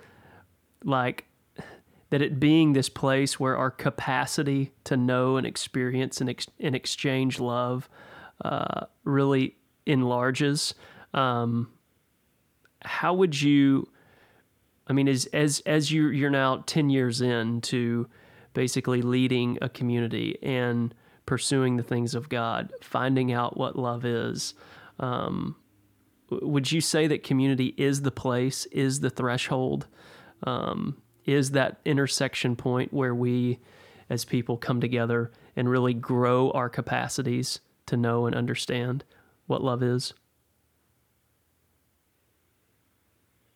like 0.83 1.25
that 2.09 2.21
it 2.21 2.37
being 2.37 2.73
this 2.73 2.89
place 2.89 3.39
where 3.39 3.55
our 3.55 3.71
capacity 3.71 4.71
to 4.83 4.97
know 4.97 5.37
and 5.37 5.47
experience 5.47 6.19
and, 6.19 6.29
ex- 6.29 6.49
and 6.59 6.75
exchange 6.75 7.39
love 7.39 7.89
uh, 8.43 8.85
really 9.03 9.55
enlarges. 9.85 10.73
Um, 11.13 11.69
how 12.85 13.13
would 13.13 13.39
you 13.41 13.87
i 14.87 14.93
mean 14.93 15.07
as 15.07 15.25
as 15.27 15.61
as 15.65 15.89
you 15.89 16.09
you're 16.09 16.29
now 16.29 16.61
10 16.65 16.89
years 16.89 17.21
into 17.21 18.05
basically 18.53 19.01
leading 19.01 19.57
a 19.61 19.69
community 19.69 20.37
and 20.43 20.93
pursuing 21.25 21.77
the 21.77 21.83
things 21.83 22.13
of 22.13 22.27
god 22.27 22.73
finding 22.81 23.31
out 23.31 23.55
what 23.55 23.79
love 23.79 24.03
is 24.03 24.53
um, 24.99 25.55
would 26.41 26.71
you 26.71 26.81
say 26.81 27.07
that 27.07 27.23
community 27.23 27.73
is 27.77 28.01
the 28.01 28.11
place, 28.11 28.65
is 28.67 28.99
the 28.99 29.09
threshold, 29.09 29.87
um, 30.43 30.97
is 31.25 31.51
that 31.51 31.79
intersection 31.85 32.55
point 32.55 32.93
where 32.93 33.15
we 33.15 33.59
as 34.09 34.25
people 34.25 34.57
come 34.57 34.81
together 34.81 35.31
and 35.55 35.69
really 35.69 35.93
grow 35.93 36.51
our 36.51 36.69
capacities 36.69 37.59
to 37.87 37.97
know 37.97 38.25
and 38.25 38.35
understand 38.35 39.03
what 39.47 39.63
love 39.63 39.83
is? 39.83 40.13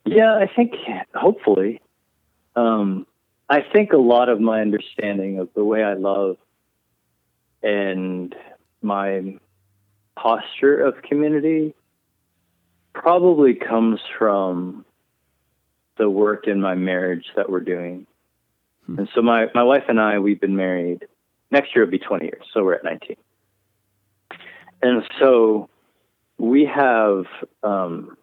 Yeah, 0.05 0.35
I 0.35 0.47
think 0.53 0.73
hopefully. 1.13 1.81
Um, 2.55 3.05
I 3.49 3.61
think 3.61 3.93
a 3.93 3.97
lot 3.97 4.29
of 4.29 4.39
my 4.39 4.61
understanding 4.61 5.39
of 5.39 5.49
the 5.53 5.63
way 5.63 5.83
I 5.83 5.93
love 5.93 6.37
and 7.61 8.35
my 8.81 9.37
posture 10.15 10.79
of 10.79 11.01
community 11.01 11.73
probably 12.93 13.53
comes 13.53 13.99
from 14.17 14.85
the 15.97 16.09
work 16.09 16.47
in 16.47 16.61
my 16.61 16.75
marriage 16.75 17.25
that 17.35 17.49
we're 17.49 17.59
doing. 17.59 18.07
Hmm. 18.85 18.99
And 18.99 19.09
so 19.13 19.21
my, 19.21 19.47
my 19.53 19.63
wife 19.63 19.83
and 19.87 19.99
I, 19.99 20.19
we've 20.19 20.39
been 20.39 20.55
married. 20.55 21.07
Next 21.51 21.75
year 21.75 21.85
will 21.85 21.91
be 21.91 21.99
20 21.99 22.25
years, 22.25 22.43
so 22.53 22.63
we're 22.63 22.73
at 22.73 22.83
19. 22.83 23.15
And 24.81 25.03
so 25.19 25.69
we 26.37 26.65
have 26.65 27.25
um, 27.63 28.17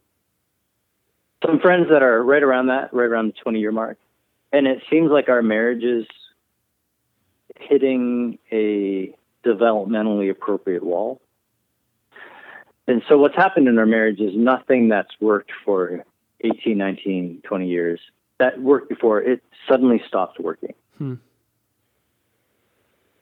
some 1.44 1.60
friends 1.60 1.88
that 1.90 2.02
are 2.02 2.22
right 2.22 2.42
around 2.42 2.68
that, 2.68 2.92
right 2.92 3.06
around 3.08 3.28
the 3.28 3.40
20 3.42 3.58
year 3.60 3.72
mark. 3.72 3.98
And 4.52 4.66
it 4.66 4.82
seems 4.90 5.10
like 5.10 5.28
our 5.28 5.42
marriage 5.42 5.82
is 5.82 6.06
hitting 7.56 8.38
a 8.52 9.14
developmentally 9.44 10.30
appropriate 10.30 10.82
wall 10.82 11.20
and 12.86 13.02
so 13.08 13.16
what's 13.18 13.36
happened 13.36 13.68
in 13.68 13.78
our 13.78 13.86
marriage 13.86 14.20
is 14.20 14.32
nothing 14.34 14.88
that's 14.88 15.12
worked 15.20 15.52
for 15.64 16.04
18 16.40 16.76
19 16.76 17.42
20 17.44 17.68
years 17.68 18.00
that 18.38 18.60
worked 18.60 18.88
before 18.88 19.20
it 19.20 19.42
suddenly 19.68 20.02
stopped 20.06 20.40
working 20.40 20.74
hmm. 20.98 21.14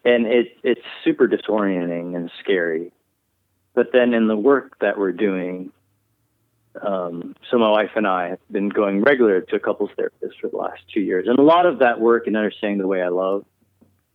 and 0.05 0.27
it 0.27 0.57
it's 0.63 0.81
super 1.05 1.29
disorienting 1.29 2.17
and 2.17 2.31
scary 2.41 2.93
but 3.75 3.89
then 3.93 4.15
in 4.15 4.29
the 4.29 4.37
work 4.37 4.79
that 4.81 4.99
we're 4.99 5.13
doing 5.13 5.73
um, 6.81 7.37
so 7.51 7.59
my 7.59 7.71
wife 7.71 7.91
and 7.97 8.07
I 8.07 8.31
have 8.31 8.39
been 8.51 8.69
going 8.69 9.03
regular 9.03 9.41
to 9.43 9.57
a 9.57 9.61
couples 9.61 9.91
therapist 9.97 10.41
for 10.41 10.49
the 10.49 10.57
last 10.57 10.81
two 10.93 11.01
years, 11.01 11.27
and 11.29 11.39
a 11.39 11.43
lot 11.43 11.67
of 11.67 11.81
that 11.81 12.01
work 12.01 12.27
and 12.27 12.37
understanding 12.37 12.79
the 12.79 12.87
way 12.87 13.03
I 13.03 13.09
love, 13.09 13.45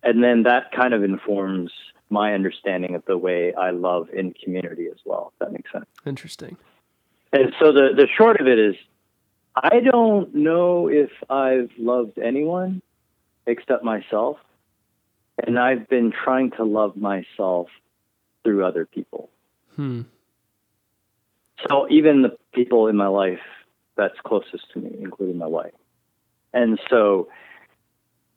and 0.02 0.24
then 0.24 0.44
that 0.44 0.72
kind 0.72 0.94
of 0.94 1.04
informs 1.04 1.72
my 2.10 2.34
understanding 2.34 2.96
of 2.96 3.04
the 3.06 3.18
way 3.18 3.54
I 3.54 3.72
love 3.72 4.10
in 4.12 4.34
community 4.34 4.88
as 4.88 4.98
well. 5.06 5.34
If 5.34 5.40
that 5.40 5.52
makes 5.52 5.72
sense. 5.72 5.86
Interesting. 6.06 6.58
And 7.32 7.54
so 7.60 7.72
the 7.72 7.90
the 7.96 8.08
short 8.18 8.42
of 8.42 8.48
it 8.48 8.58
is, 8.58 8.76
I 9.56 9.80
don't 9.80 10.34
know 10.34 10.88
if 10.88 11.12
I've 11.30 11.70
loved 11.78 12.18
anyone 12.18 12.82
except 13.46 13.84
myself, 13.84 14.38
and 15.46 15.60
I've 15.60 15.88
been 15.90 16.12
trying 16.12 16.52
to 16.52 16.64
love 16.64 16.98
myself 16.98 17.68
through 18.44 18.66
other 18.66 18.86
people. 18.86 19.30
Hmm. 19.78 20.02
So 21.70 21.88
even 21.90 22.22
the 22.22 22.38
people 22.54 22.88
in 22.88 22.98
my 22.98 23.08
life 23.08 23.40
that's 23.96 24.16
closest 24.26 24.72
to 24.74 24.80
me, 24.80 24.92
including 25.00 25.38
my 25.38 25.48
wife, 25.48 25.74
and 26.54 26.80
so 26.90 27.30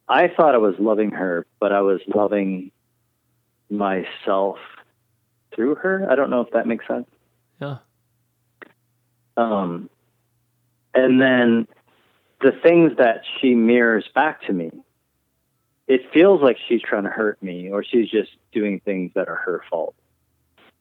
I 0.09 0.28
thought 0.28 0.54
I 0.54 0.59
was 0.59 0.75
loving 0.78 1.11
her, 1.12 1.47
but 1.59 1.73
I 1.73 1.80
was 1.80 2.00
loving 2.06 2.70
myself 3.68 4.59
through 5.54 5.76
her. 5.76 6.06
I 6.11 6.14
don't 6.14 6.30
know 6.30 6.40
if 6.40 6.50
that 6.52 6.66
makes 6.66 6.87
sense. 6.87 7.06
Yeah. 7.61 7.78
Um, 9.37 9.88
and 10.94 11.20
then 11.20 11.68
the 12.40 12.52
things 12.52 12.92
that 12.99 13.23
she 13.40 13.54
mirrors 13.54 14.09
back 14.14 14.42
to 14.42 14.52
me, 14.52 14.70
it 15.87 16.12
feels 16.12 16.42
like 16.42 16.56
she's 16.68 16.82
trying 16.82 17.04
to 17.04 17.11
hurt 17.11 17.42
me 17.42 17.70
or 17.70 17.85
she's 17.85 18.09
just 18.09 18.30
doing 18.52 18.80
things 18.80 19.12
that 19.14 19.28
are 19.28 19.37
her 19.37 19.62
fault. 19.70 19.94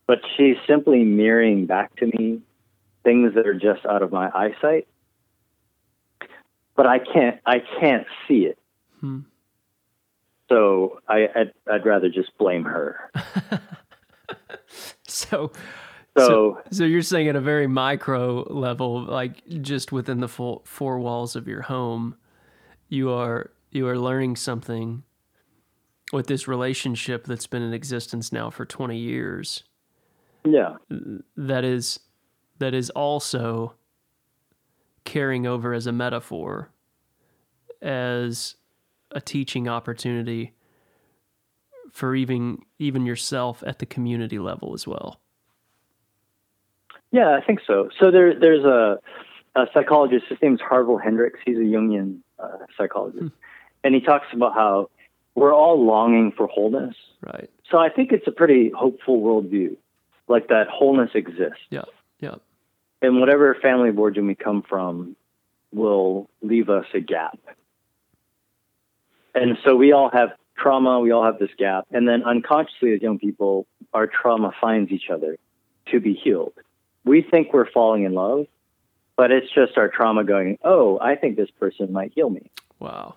But 0.09 0.21
she's 0.35 0.55
simply 0.65 1.03
mirroring 1.03 1.67
back 1.67 1.95
to 1.97 2.07
me 2.07 2.41
things 3.03 3.35
that 3.35 3.45
are 3.45 3.53
just 3.53 3.85
out 3.85 4.01
of 4.01 4.11
my 4.11 4.31
eyesight. 4.33 4.87
But 6.75 6.87
I 6.87 6.97
can't 6.97 7.39
I 7.45 7.61
can't 7.79 8.07
see 8.27 8.47
it. 8.47 8.57
Hmm. 9.01 9.19
So 10.49 10.99
I, 11.07 11.27
I'd, 11.35 11.53
I'd 11.71 11.85
rather 11.85 12.09
just 12.09 12.35
blame 12.39 12.63
her. 12.63 13.11
so, 15.07 15.51
so, 16.17 16.59
so, 16.71 16.85
you're 16.85 17.03
saying 17.03 17.27
at 17.27 17.35
a 17.35 17.39
very 17.41 17.67
micro 17.67 18.51
level, 18.51 19.03
like 19.03 19.47
just 19.61 19.91
within 19.91 20.21
the 20.21 20.27
full 20.27 20.63
four 20.65 20.97
walls 20.97 21.35
of 21.35 21.47
your 21.47 21.61
home, 21.61 22.15
you 22.87 23.11
are 23.11 23.51
you 23.69 23.87
are 23.87 23.99
learning 23.99 24.37
something 24.37 25.03
with 26.11 26.25
this 26.25 26.47
relationship 26.47 27.25
that's 27.25 27.45
been 27.45 27.61
in 27.61 27.73
existence 27.73 28.31
now 28.31 28.49
for 28.49 28.65
20 28.65 28.97
years 28.97 29.65
Yeah. 30.45 30.75
that 31.37 31.63
is 31.65 31.99
that 32.59 32.73
is 32.73 32.89
also 32.91 33.73
carrying 35.05 35.45
over 35.47 35.73
as 35.73 35.87
a 35.87 35.91
metaphor 35.91 36.69
as 37.81 38.55
a 39.11 39.21
teaching 39.21 39.67
opportunity 39.67 40.53
for 41.91 42.15
even 42.15 42.59
even 42.77 43.05
yourself 43.05 43.63
at 43.65 43.79
the 43.79 43.85
community 43.85 44.39
level 44.39 44.73
as 44.73 44.85
well. 44.87 45.19
Yeah, 47.11 47.35
I 47.35 47.43
think 47.45 47.59
so. 47.65 47.89
So 47.99 48.11
there, 48.11 48.39
there's 48.39 48.63
a, 48.63 48.99
a 49.55 49.65
psychologist. 49.73 50.25
His 50.29 50.37
name's 50.43 50.61
Harville 50.61 50.99
Hendrix. 50.99 51.39
He's 51.43 51.57
a 51.57 51.61
Jungian 51.61 52.19
uh, 52.37 52.57
psychologist, 52.77 53.21
Hmm. 53.23 53.27
and 53.83 53.95
he 53.95 54.01
talks 54.01 54.27
about 54.31 54.53
how 54.53 54.89
we're 55.33 55.53
all 55.53 55.83
longing 55.83 56.31
for 56.37 56.45
wholeness. 56.47 56.95
Right. 57.25 57.49
So 57.71 57.77
I 57.79 57.89
think 57.89 58.11
it's 58.11 58.27
a 58.27 58.31
pretty 58.31 58.69
hopeful 58.75 59.21
worldview, 59.21 59.75
like 60.29 60.47
that 60.47 60.67
wholeness 60.69 61.11
exists, 61.15 61.59
Yeah. 61.69 61.83
Yeah. 62.19 62.35
and 63.01 63.19
whatever 63.19 63.55
family 63.55 63.89
of 63.89 63.99
origin 63.99 64.27
we 64.27 64.35
come 64.35 64.61
from 64.61 65.15
will 65.73 66.29
leave 66.41 66.69
us 66.69 66.85
a 66.93 66.99
gap. 66.99 67.37
And 69.35 69.57
so 69.63 69.75
we 69.75 69.91
all 69.91 70.09
have 70.09 70.29
trauma. 70.57 70.99
We 70.99 71.11
all 71.11 71.23
have 71.23 71.39
this 71.39 71.51
gap, 71.57 71.85
and 71.91 72.07
then 72.07 72.23
unconsciously, 72.23 72.93
as 72.93 73.01
young 73.01 73.19
people, 73.19 73.65
our 73.93 74.07
trauma 74.07 74.51
finds 74.59 74.91
each 74.91 75.09
other 75.09 75.37
to 75.91 75.99
be 75.99 76.13
healed. 76.13 76.53
We 77.05 77.21
think 77.21 77.53
we're 77.53 77.69
falling 77.69 78.03
in 78.03 78.13
love, 78.13 78.47
but 79.15 79.31
it's 79.31 79.51
just 79.53 79.77
our 79.77 79.87
trauma 79.87 80.23
going, 80.23 80.57
oh, 80.63 80.99
I 81.01 81.15
think 81.15 81.37
this 81.37 81.49
person 81.59 81.91
might 81.93 82.11
heal 82.13 82.29
me. 82.29 82.49
Wow. 82.79 83.15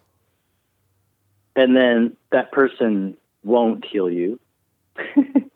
And 1.57 1.77
then 1.77 2.17
that 2.31 2.53
person 2.53 3.17
won't 3.45 3.85
heal 3.85 4.09
you. 4.11 4.39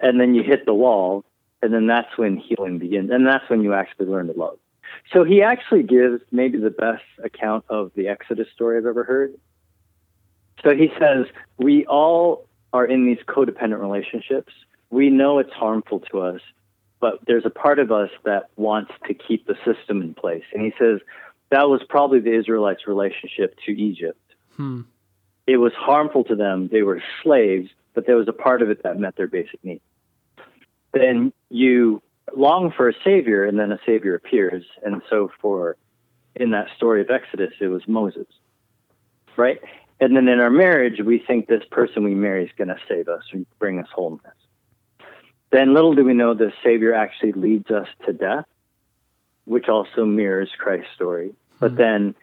and 0.00 0.20
then 0.20 0.34
you 0.34 0.42
hit 0.42 0.66
the 0.66 0.74
wall, 0.74 1.24
and 1.62 1.72
then 1.72 1.86
that's 1.86 2.16
when 2.16 2.36
healing 2.36 2.78
begins. 2.78 3.10
And 3.10 3.26
that's 3.26 3.48
when 3.48 3.62
you 3.62 3.74
actually 3.74 4.06
learn 4.06 4.26
to 4.28 4.32
love. 4.32 4.58
So 5.12 5.24
he 5.24 5.42
actually 5.42 5.82
gives 5.82 6.22
maybe 6.30 6.58
the 6.58 6.70
best 6.70 7.04
account 7.22 7.64
of 7.68 7.92
the 7.94 8.08
Exodus 8.08 8.48
story 8.54 8.78
I've 8.78 8.86
ever 8.86 9.04
heard. 9.04 9.34
So 10.62 10.74
he 10.74 10.90
says, 10.98 11.26
We 11.58 11.86
all 11.86 12.46
are 12.72 12.84
in 12.84 13.06
these 13.06 13.18
codependent 13.26 13.80
relationships. 13.80 14.52
We 14.90 15.10
know 15.10 15.38
it's 15.38 15.52
harmful 15.52 16.00
to 16.10 16.20
us, 16.20 16.40
but 17.00 17.20
there's 17.26 17.46
a 17.46 17.50
part 17.50 17.78
of 17.78 17.92
us 17.92 18.10
that 18.24 18.50
wants 18.56 18.92
to 19.06 19.14
keep 19.14 19.46
the 19.46 19.56
system 19.64 20.02
in 20.02 20.14
place. 20.14 20.44
And 20.52 20.62
he 20.62 20.72
says 20.78 21.00
that 21.50 21.68
was 21.68 21.82
probably 21.88 22.20
the 22.20 22.34
Israelites' 22.34 22.86
relationship 22.86 23.56
to 23.66 23.72
Egypt. 23.72 24.20
Hmm. 24.56 24.82
It 25.46 25.56
was 25.58 25.72
harmful 25.74 26.24
to 26.24 26.36
them. 26.36 26.68
They 26.68 26.82
were 26.82 27.02
slaves, 27.22 27.70
but 27.94 28.06
there 28.06 28.16
was 28.16 28.28
a 28.28 28.32
part 28.32 28.60
of 28.60 28.70
it 28.70 28.82
that 28.82 28.98
met 28.98 29.16
their 29.16 29.28
basic 29.28 29.62
needs. 29.64 29.80
Then 30.92 31.32
you 31.50 32.02
long 32.36 32.72
for 32.76 32.88
a 32.88 32.94
savior, 33.04 33.44
and 33.44 33.58
then 33.58 33.72
a 33.72 33.78
savior 33.86 34.14
appears. 34.14 34.64
And 34.84 35.02
so, 35.08 35.30
for 35.40 35.76
in 36.34 36.50
that 36.50 36.68
story 36.76 37.00
of 37.00 37.10
Exodus, 37.10 37.52
it 37.60 37.68
was 37.68 37.86
Moses, 37.86 38.26
right? 39.36 39.60
And 40.00 40.16
then 40.16 40.28
in 40.28 40.38
our 40.38 40.50
marriage, 40.50 41.00
we 41.04 41.18
think 41.18 41.48
this 41.48 41.64
person 41.70 42.04
we 42.04 42.14
marry 42.14 42.44
is 42.44 42.50
going 42.56 42.68
to 42.68 42.78
save 42.88 43.08
us 43.08 43.24
and 43.32 43.46
bring 43.58 43.80
us 43.80 43.88
wholeness. 43.92 44.34
Then 45.50 45.74
little 45.74 45.94
do 45.94 46.04
we 46.04 46.14
know 46.14 46.34
the 46.34 46.52
Savior 46.62 46.94
actually 46.94 47.32
leads 47.32 47.70
us 47.70 47.88
to 48.06 48.12
death, 48.12 48.44
which 49.44 49.68
also 49.68 50.04
mirrors 50.04 50.50
Christ's 50.56 50.94
story. 50.94 51.34
But 51.58 51.76
then 51.76 52.14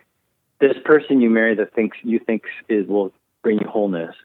this 0.60 0.78
person 0.86 1.22
you 1.22 1.30
marry 1.30 1.56
that 1.56 1.74
thinks 1.74 1.98
you 2.04 2.20
think 2.20 2.44
is 2.70 2.88
will 2.88 3.12
bring 3.42 3.60
you 3.60 3.68
wholeness 3.68 4.16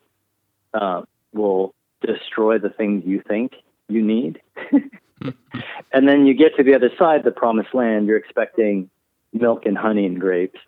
uh, 0.75 1.03
will 1.33 1.75
destroy 2.03 2.59
the 2.59 2.71
things 2.71 3.03
you 3.05 3.23
think 3.27 3.53
you 3.91 4.03
need. 4.03 4.41
and 5.93 6.09
then 6.09 6.27
you 6.27 6.35
get 6.35 6.57
to 6.57 6.63
the 6.63 6.75
other 6.75 6.91
side, 6.99 7.25
the 7.25 7.31
promised 7.31 7.75
land, 7.75 8.07
you're 8.07 8.17
expecting 8.17 8.91
milk 9.33 9.67
and 9.67 9.77
honey 9.77 10.07
and 10.07 10.21
grapes. 10.21 10.59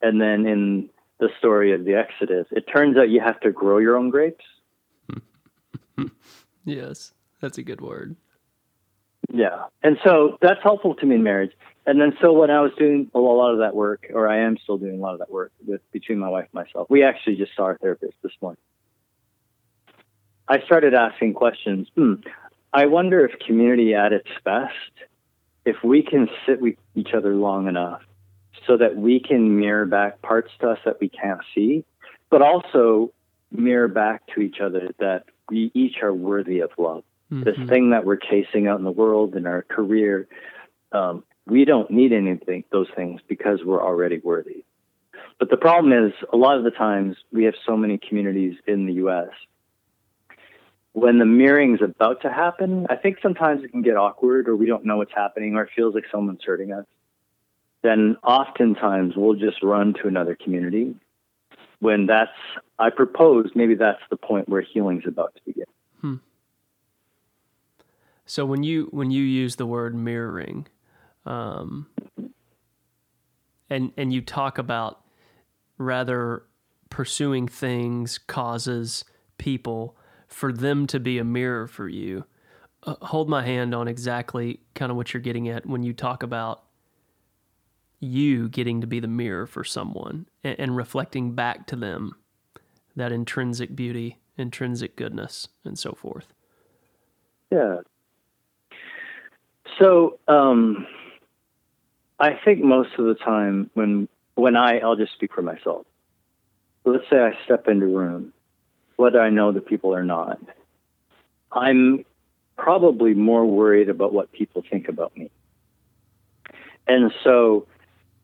And 0.00 0.20
then 0.20 0.46
in 0.46 0.90
the 1.20 1.28
story 1.38 1.72
of 1.72 1.84
the 1.84 1.94
Exodus, 1.94 2.46
it 2.50 2.64
turns 2.72 2.96
out 2.96 3.08
you 3.08 3.20
have 3.20 3.40
to 3.40 3.52
grow 3.52 3.78
your 3.78 3.96
own 3.96 4.10
grapes. 4.10 4.44
Yes. 6.64 7.12
That's 7.40 7.58
a 7.58 7.62
good 7.62 7.80
word. 7.80 8.14
Yeah. 9.32 9.64
And 9.82 9.98
so 10.04 10.38
that's 10.40 10.62
helpful 10.62 10.94
to 10.94 11.06
me 11.06 11.16
in 11.16 11.22
marriage. 11.22 11.52
And 11.86 12.00
then 12.00 12.12
so 12.20 12.32
when 12.32 12.50
I 12.50 12.60
was 12.60 12.70
doing 12.78 13.10
a 13.14 13.18
lot 13.18 13.52
of 13.52 13.58
that 13.58 13.74
work, 13.74 14.06
or 14.14 14.28
I 14.28 14.38
am 14.40 14.56
still 14.62 14.78
doing 14.78 14.98
a 14.98 15.02
lot 15.02 15.14
of 15.14 15.18
that 15.18 15.30
work 15.30 15.52
with 15.66 15.80
between 15.90 16.18
my 16.18 16.28
wife 16.28 16.46
and 16.52 16.64
myself, 16.64 16.88
we 16.88 17.02
actually 17.02 17.36
just 17.36 17.52
saw 17.56 17.64
our 17.64 17.78
therapist 17.78 18.14
this 18.22 18.32
morning. 18.40 18.60
I 20.46 20.60
started 20.62 20.94
asking 20.94 21.34
questions. 21.34 21.88
Hmm, 21.96 22.14
I 22.72 22.86
wonder 22.86 23.24
if 23.24 23.38
community 23.38 23.94
at 23.94 24.12
its 24.12 24.28
best, 24.44 24.72
if 25.64 25.76
we 25.84 26.02
can 26.02 26.28
sit 26.46 26.60
with 26.60 26.76
each 26.94 27.12
other 27.14 27.34
long 27.34 27.68
enough 27.68 28.02
so 28.66 28.76
that 28.76 28.96
we 28.96 29.20
can 29.20 29.58
mirror 29.58 29.86
back 29.86 30.22
parts 30.22 30.50
to 30.60 30.70
us 30.70 30.78
that 30.84 31.00
we 31.00 31.08
can't 31.08 31.40
see, 31.54 31.84
but 32.30 32.42
also 32.42 33.12
mirror 33.50 33.88
back 33.88 34.22
to 34.34 34.40
each 34.40 34.60
other 34.60 34.90
that 34.98 35.24
we 35.50 35.70
each 35.74 36.02
are 36.02 36.14
worthy 36.14 36.60
of 36.60 36.70
love 36.78 37.04
this 37.30 37.56
Mhm. 37.56 37.68
thing 37.68 37.90
that 37.90 38.04
we're 38.04 38.16
chasing 38.16 38.66
out 38.66 38.78
in 38.78 38.84
the 38.84 38.90
world 38.90 39.36
in 39.36 39.46
our 39.46 39.62
career 39.62 40.26
um, 40.92 41.24
we 41.46 41.64
don't 41.64 41.90
need 41.90 42.12
anything 42.12 42.64
those 42.70 42.88
things 42.90 43.20
because 43.26 43.64
we're 43.64 43.82
already 43.82 44.18
worthy 44.18 44.64
but 45.38 45.50
the 45.50 45.56
problem 45.56 45.92
is 45.92 46.12
a 46.32 46.36
lot 46.36 46.58
of 46.58 46.64
the 46.64 46.70
times 46.70 47.16
we 47.32 47.44
have 47.44 47.54
so 47.66 47.76
many 47.76 47.98
communities 47.98 48.56
in 48.66 48.86
the 48.86 48.94
us 48.94 49.32
when 50.92 51.18
the 51.18 51.24
mirroring 51.24 51.74
is 51.74 51.80
about 51.82 52.20
to 52.22 52.30
happen 52.30 52.86
i 52.90 52.96
think 52.96 53.18
sometimes 53.22 53.64
it 53.64 53.70
can 53.70 53.82
get 53.82 53.96
awkward 53.96 54.48
or 54.48 54.56
we 54.56 54.66
don't 54.66 54.84
know 54.84 54.96
what's 54.98 55.14
happening 55.14 55.54
or 55.56 55.62
it 55.62 55.70
feels 55.74 55.94
like 55.94 56.04
someone's 56.10 56.42
hurting 56.44 56.72
us. 56.72 56.86
Then 57.82 58.16
oftentimes 58.22 59.14
we'll 59.16 59.34
just 59.34 59.62
run 59.62 59.94
to 59.94 60.06
another 60.06 60.36
community. 60.36 60.94
When 61.80 62.06
that's 62.06 62.30
i 62.78 62.90
propose 62.90 63.50
maybe 63.56 63.74
that's 63.74 64.02
the 64.08 64.16
point 64.16 64.48
where 64.48 64.62
healing's 64.62 65.06
about 65.06 65.34
to 65.34 65.40
begin. 65.44 65.64
So 68.24 68.46
when 68.46 68.62
you 68.62 68.88
when 68.92 69.10
you 69.10 69.22
use 69.22 69.56
the 69.56 69.66
word 69.66 69.94
mirroring, 69.94 70.66
um, 71.26 71.88
and 73.68 73.92
and 73.96 74.10
you 74.10 74.22
talk 74.22 74.56
about 74.56 75.00
rather 75.76 76.44
pursuing 76.88 77.48
things, 77.48 78.16
causes, 78.16 79.04
people, 79.36 79.96
for 80.32 80.52
them 80.52 80.86
to 80.88 80.98
be 80.98 81.18
a 81.18 81.24
mirror 81.24 81.66
for 81.66 81.88
you, 81.88 82.24
uh, 82.84 82.96
hold 83.02 83.28
my 83.28 83.44
hand 83.44 83.74
on 83.74 83.88
exactly 83.88 84.60
kind 84.74 84.90
of 84.90 84.96
what 84.96 85.12
you're 85.12 85.20
getting 85.20 85.48
at 85.48 85.66
when 85.66 85.82
you 85.82 85.92
talk 85.92 86.22
about 86.22 86.64
you 88.00 88.48
getting 88.48 88.80
to 88.80 88.86
be 88.86 88.98
the 88.98 89.08
mirror 89.08 89.46
for 89.46 89.62
someone 89.62 90.26
and, 90.42 90.58
and 90.58 90.76
reflecting 90.76 91.32
back 91.32 91.66
to 91.68 91.76
them 91.76 92.16
that 92.96 93.12
intrinsic 93.12 93.74
beauty, 93.76 94.18
intrinsic 94.36 94.96
goodness, 94.96 95.48
and 95.64 95.78
so 95.78 95.92
forth. 95.92 96.32
Yeah. 97.50 97.76
So 99.78 100.18
um, 100.28 100.86
I 102.18 102.38
think 102.44 102.62
most 102.62 102.90
of 102.98 103.06
the 103.06 103.14
time 103.14 103.70
when 103.74 104.08
when 104.34 104.56
I 104.56 104.78
I'll 104.78 104.96
just 104.96 105.12
speak 105.12 105.32
for 105.34 105.42
myself. 105.42 105.86
Let's 106.84 107.04
say 107.08 107.18
I 107.18 107.32
step 107.44 107.68
into 107.68 107.86
a 107.86 107.88
room, 107.88 108.32
whether 109.02 109.20
I 109.20 109.30
know 109.30 109.50
the 109.50 109.60
people 109.60 109.92
or 109.92 110.04
not, 110.04 110.38
I'm 111.50 112.04
probably 112.56 113.14
more 113.14 113.44
worried 113.44 113.88
about 113.88 114.12
what 114.12 114.30
people 114.30 114.62
think 114.70 114.86
about 114.86 115.16
me. 115.16 115.28
And 116.86 117.12
so 117.24 117.66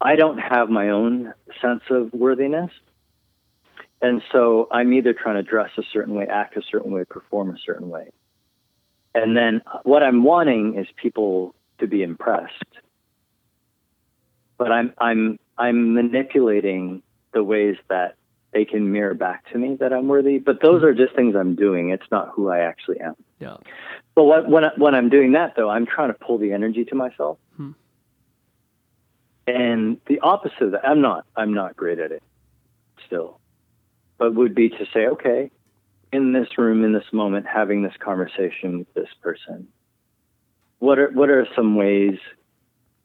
I 0.00 0.14
don't 0.14 0.38
have 0.38 0.70
my 0.70 0.90
own 0.90 1.34
sense 1.60 1.82
of 1.90 2.12
worthiness. 2.12 2.70
And 4.00 4.22
so 4.30 4.68
I'm 4.70 4.92
either 4.92 5.12
trying 5.12 5.34
to 5.34 5.42
dress 5.42 5.70
a 5.78 5.82
certain 5.92 6.14
way, 6.14 6.28
act 6.28 6.56
a 6.56 6.62
certain 6.70 6.92
way, 6.92 7.04
perform 7.04 7.50
a 7.50 7.58
certain 7.66 7.88
way. 7.88 8.10
And 9.16 9.36
then 9.36 9.62
what 9.82 10.04
I'm 10.04 10.22
wanting 10.22 10.78
is 10.78 10.86
people 10.94 11.56
to 11.80 11.88
be 11.88 12.04
impressed. 12.04 12.72
But 14.58 14.70
I'm 14.70 14.92
I'm 14.98 15.40
I'm 15.56 15.94
manipulating 15.94 17.02
the 17.32 17.42
ways 17.42 17.76
that 17.88 18.14
they 18.52 18.64
can 18.64 18.90
mirror 18.90 19.14
back 19.14 19.50
to 19.52 19.58
me 19.58 19.76
that 19.80 19.92
I'm 19.92 20.08
worthy. 20.08 20.38
But 20.38 20.60
those 20.62 20.82
are 20.82 20.94
just 20.94 21.14
things 21.14 21.36
I'm 21.36 21.54
doing. 21.54 21.90
It's 21.90 22.10
not 22.10 22.30
who 22.34 22.48
I 22.48 22.60
actually 22.60 23.00
am. 23.00 23.14
Yeah. 23.38 23.56
But 24.14 24.24
what, 24.24 24.48
when 24.48 24.64
I, 24.64 24.70
when 24.76 24.94
I'm 24.94 25.10
doing 25.10 25.32
that 25.32 25.54
though, 25.56 25.68
I'm 25.68 25.86
trying 25.86 26.08
to 26.08 26.18
pull 26.18 26.38
the 26.38 26.52
energy 26.52 26.84
to 26.86 26.94
myself. 26.94 27.38
Hmm. 27.56 27.72
And 29.46 30.00
the 30.06 30.20
opposite 30.20 30.60
of 30.60 30.70
that, 30.72 30.86
I'm 30.86 31.00
not 31.00 31.24
I'm 31.36 31.54
not 31.54 31.76
great 31.76 31.98
at 31.98 32.12
it 32.12 32.22
still. 33.06 33.40
But 34.18 34.34
would 34.34 34.54
be 34.54 34.68
to 34.70 34.86
say, 34.92 35.06
okay, 35.06 35.50
in 36.12 36.32
this 36.32 36.58
room, 36.58 36.84
in 36.84 36.92
this 36.92 37.12
moment, 37.12 37.46
having 37.46 37.82
this 37.82 37.94
conversation 37.98 38.80
with 38.80 38.92
this 38.94 39.08
person, 39.22 39.68
what 40.78 40.98
are 40.98 41.10
what 41.10 41.30
are 41.30 41.46
some 41.54 41.76
ways 41.76 42.18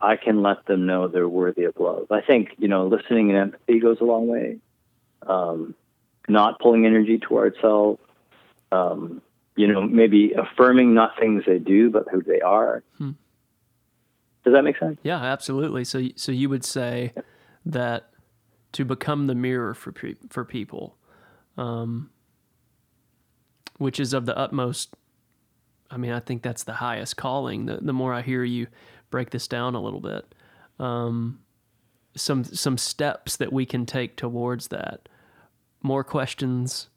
I 0.01 0.15
can 0.15 0.41
let 0.41 0.65
them 0.65 0.86
know 0.86 1.08
they're 1.08 1.29
worthy 1.29 1.65
of 1.65 1.75
love? 1.79 2.08
I 2.12 2.21
think 2.21 2.56
you 2.58 2.67
know, 2.67 2.88
listening 2.88 3.29
and 3.29 3.38
empathy 3.38 3.79
goes 3.79 3.99
a 4.01 4.06
long 4.06 4.27
way. 4.27 4.58
Um, 5.28 5.76
not 6.28 6.60
pulling 6.60 6.86
energy 6.86 7.20
to 7.28 7.38
ourselves, 7.38 8.00
um, 8.72 9.22
you 9.56 9.68
know, 9.68 9.82
maybe 9.82 10.32
affirming 10.34 10.94
not 10.94 11.12
things 11.20 11.44
they 11.46 11.60
do, 11.60 11.90
but 11.90 12.06
who 12.12 12.22
they 12.22 12.42
are. 12.42 12.84
Hmm. 12.98 13.12
Does 14.44 14.54
that 14.54 14.64
make 14.64 14.78
sense? 14.78 14.98
Yeah, 15.04 15.22
absolutely. 15.22 15.84
So, 15.84 16.04
so 16.16 16.32
you 16.32 16.50
would 16.50 16.66
say 16.66 17.14
that 17.66 18.10
to 18.74 18.84
become 18.84 19.28
the 19.28 19.36
mirror 19.36 19.74
for 19.74 19.92
pe- 19.92 20.16
for 20.30 20.44
people, 20.44 20.98
um, 21.58 22.10
which 23.78 24.00
is 24.00 24.14
of 24.14 24.26
the 24.26 24.38
utmost. 24.38 24.96
I 25.90 25.98
mean, 25.98 26.12
I 26.12 26.20
think 26.20 26.42
that's 26.42 26.64
the 26.64 26.74
highest 26.74 27.16
calling. 27.16 27.68
The 27.68 27.78
the 27.78 27.94
more 27.94 28.14
I 28.14 28.22
hear 28.22 28.44
you 28.44 28.68
break 29.12 29.30
this 29.30 29.48
down 29.48 29.76
a 29.76 29.82
little 29.82 30.02
bit, 30.02 30.34
um, 30.80 31.40
some 32.16 32.44
some 32.44 32.78
steps 32.78 33.38
that 33.38 33.54
we 33.54 33.66
can 33.66 33.86
take 33.86 34.18
towards 34.18 34.70
that. 34.70 35.08
More 35.84 36.04
questions, 36.04 36.89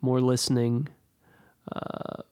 more 0.00 0.20
listening, 0.20 0.88
uh, 1.70 2.22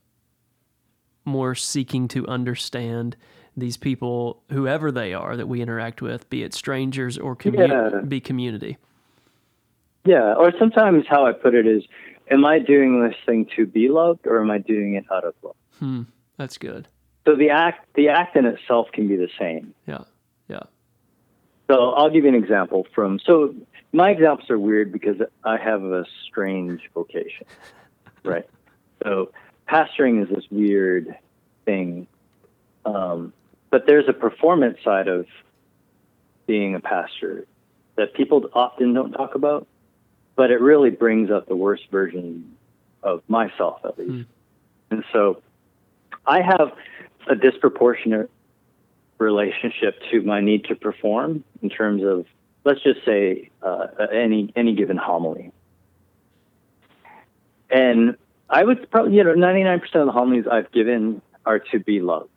more 1.27 1.55
seeking 1.55 2.09
to 2.09 2.27
understand 2.27 3.15
these 3.55 3.77
people, 3.77 4.43
whoever 4.51 4.91
they 4.91 5.13
are 5.13 5.37
that 5.37 5.47
we 5.49 5.61
interact 5.61 6.01
with, 6.01 6.29
be 6.31 6.43
it 6.43 6.55
strangers 6.55 7.19
or 7.19 7.37
commu- 7.37 7.69
Yeah. 7.69 8.01
be 8.01 8.21
community. 8.21 8.79
Yeah. 10.05 10.33
Or 10.35 10.53
sometimes 10.59 11.05
how 11.09 11.27
I 11.27 11.33
put 11.33 11.55
it 11.55 11.67
is, 11.67 11.83
am 12.31 12.47
I 12.47 12.59
doing 12.61 13.03
this 13.03 13.17
thing 13.27 13.47
to 13.57 13.67
be 13.67 13.89
loved 13.89 14.27
or 14.27 14.41
am 14.41 14.51
I 14.51 14.59
doing 14.59 14.95
it 14.95 15.05
out 15.13 15.25
of 15.25 15.35
love? 15.43 15.57
Hmm, 15.79 16.03
that's 16.39 16.57
good. 16.57 16.89
So 17.27 17.35
the 17.35 17.51
act, 17.51 17.87
the 17.95 18.09
act 18.09 18.37
in 18.37 18.47
itself 18.47 18.89
can 18.93 19.07
be 19.09 19.17
the 19.17 19.29
same. 19.39 19.75
Yeah, 19.87 20.05
yeah. 20.49 20.63
So 21.71 21.91
I'll 21.91 22.09
give 22.09 22.25
you 22.25 22.31
an 22.31 22.35
example 22.37 22.87
from, 22.95 23.19
so 23.19 23.55
my 23.93 24.11
examples 24.11 24.51
are 24.51 24.59
weird 24.59 24.93
because 24.93 25.17
I 25.45 25.57
have 25.57 25.83
a 25.83 26.05
strange 26.27 26.83
vocation, 26.95 27.47
right? 28.25 28.49
So 29.03 29.33
pastoring 29.69 30.23
is 30.23 30.29
this 30.29 30.45
weird 30.51 31.17
thing. 31.65 32.07
Um, 32.85 33.33
but 33.71 33.87
there's 33.87 34.09
a 34.09 34.13
performance 34.13 34.79
side 34.85 35.09
of 35.09 35.27
being 36.47 36.75
a 36.75 36.81
pastor 36.81 37.47
that 37.97 38.15
people 38.15 38.49
often 38.55 38.95
don't 38.95 39.13
talk 39.13 39.35
about, 39.35 39.67
but 40.37 40.51
it 40.51 40.61
really 40.61 40.91
brings 40.91 41.31
up 41.31 41.47
the 41.49 41.57
worst 41.57 41.91
version 41.91 42.57
of 43.03 43.23
myself, 43.29 43.81
at 43.85 43.99
least. 43.99 44.29
And 44.91 45.05
so 45.13 45.43
I 46.27 46.41
have 46.41 46.73
a 47.29 47.35
disproportionate 47.35 48.31
relationship 49.19 50.01
to 50.11 50.23
my 50.23 50.41
need 50.41 50.65
to 50.65 50.75
perform 50.75 51.45
in 51.63 51.69
terms 51.69 52.03
of, 52.03 52.25
let's 52.69 52.83
just 52.83 53.03
say, 53.07 53.51
uh, 53.63 53.87
any 54.13 54.53
any 54.55 54.75
given 54.75 54.99
homily. 54.99 55.51
And 57.71 58.17
I 58.51 58.63
would 58.63 58.91
probably, 58.91 59.17
you 59.17 59.25
know, 59.25 59.35
99% 59.35 59.83
of 59.95 60.07
the 60.07 60.13
homilies 60.13 60.45
I've 60.51 60.71
given 60.71 61.23
are 61.47 61.59
to 61.59 61.79
be 61.79 62.01
loved. 62.01 62.29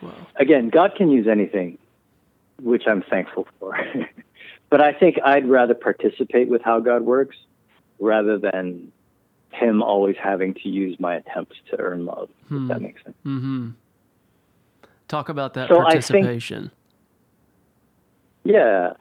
Wow. 0.00 0.12
Again, 0.36 0.70
God 0.70 0.94
can 0.96 1.10
use 1.10 1.26
anything, 1.26 1.78
which 2.60 2.84
I'm 2.86 3.02
thankful 3.02 3.46
for. 3.58 3.78
but 4.70 4.80
I 4.80 4.92
think 4.92 5.16
I'd 5.22 5.46
rather 5.46 5.74
participate 5.74 6.48
with 6.48 6.62
how 6.62 6.80
God 6.80 7.02
works 7.02 7.36
rather 7.98 8.38
than 8.38 8.92
Him 9.50 9.82
always 9.82 10.16
having 10.22 10.54
to 10.54 10.68
use 10.68 10.98
my 10.98 11.16
attempts 11.16 11.56
to 11.70 11.78
earn 11.78 12.04
love, 12.06 12.28
if 12.50 12.68
that 12.68 12.80
makes 12.80 13.02
sense. 13.04 13.16
Mm-hmm. 13.24 13.70
Talk 15.08 15.28
about 15.28 15.54
that 15.54 15.68
So 15.68 15.82
participation. 15.82 16.70
Yeah. 18.46 18.92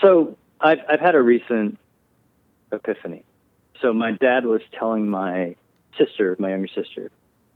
So 0.00 0.36
I've 0.60 0.78
I've 0.88 1.00
had 1.00 1.14
a 1.14 1.22
recent 1.22 1.78
epiphany. 2.72 3.24
So 3.80 3.92
my 3.92 4.12
dad 4.12 4.44
was 4.44 4.60
telling 4.78 5.08
my 5.08 5.56
sister, 5.98 6.36
my 6.38 6.50
younger 6.50 6.68
sister, 6.68 7.10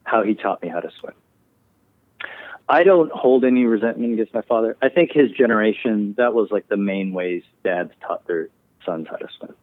how 0.05 0.23
he 0.23 0.35
taught 0.35 0.63
me 0.63 0.69
how 0.69 0.81
to 0.81 0.91
swim. 1.01 1.15
I 2.69 2.83
don't 2.83 3.13
hold 3.13 3.45
any 3.45 3.65
resentment 3.65 4.13
against 4.15 4.35
my 4.35 4.43
father. 4.43 4.77
I 4.83 4.89
think 4.89 5.13
his 5.13 5.31
generation, 5.31 6.15
that 6.19 6.35
was 6.35 6.51
like 6.51 6.69
the 6.69 6.77
main 6.77 7.13
ways 7.13 7.45
dads 7.63 7.93
taught 8.05 8.27
their 8.27 8.49
sons 8.85 9.07
how 9.09 9.17
to 9.17 9.29
swim. 9.39 9.55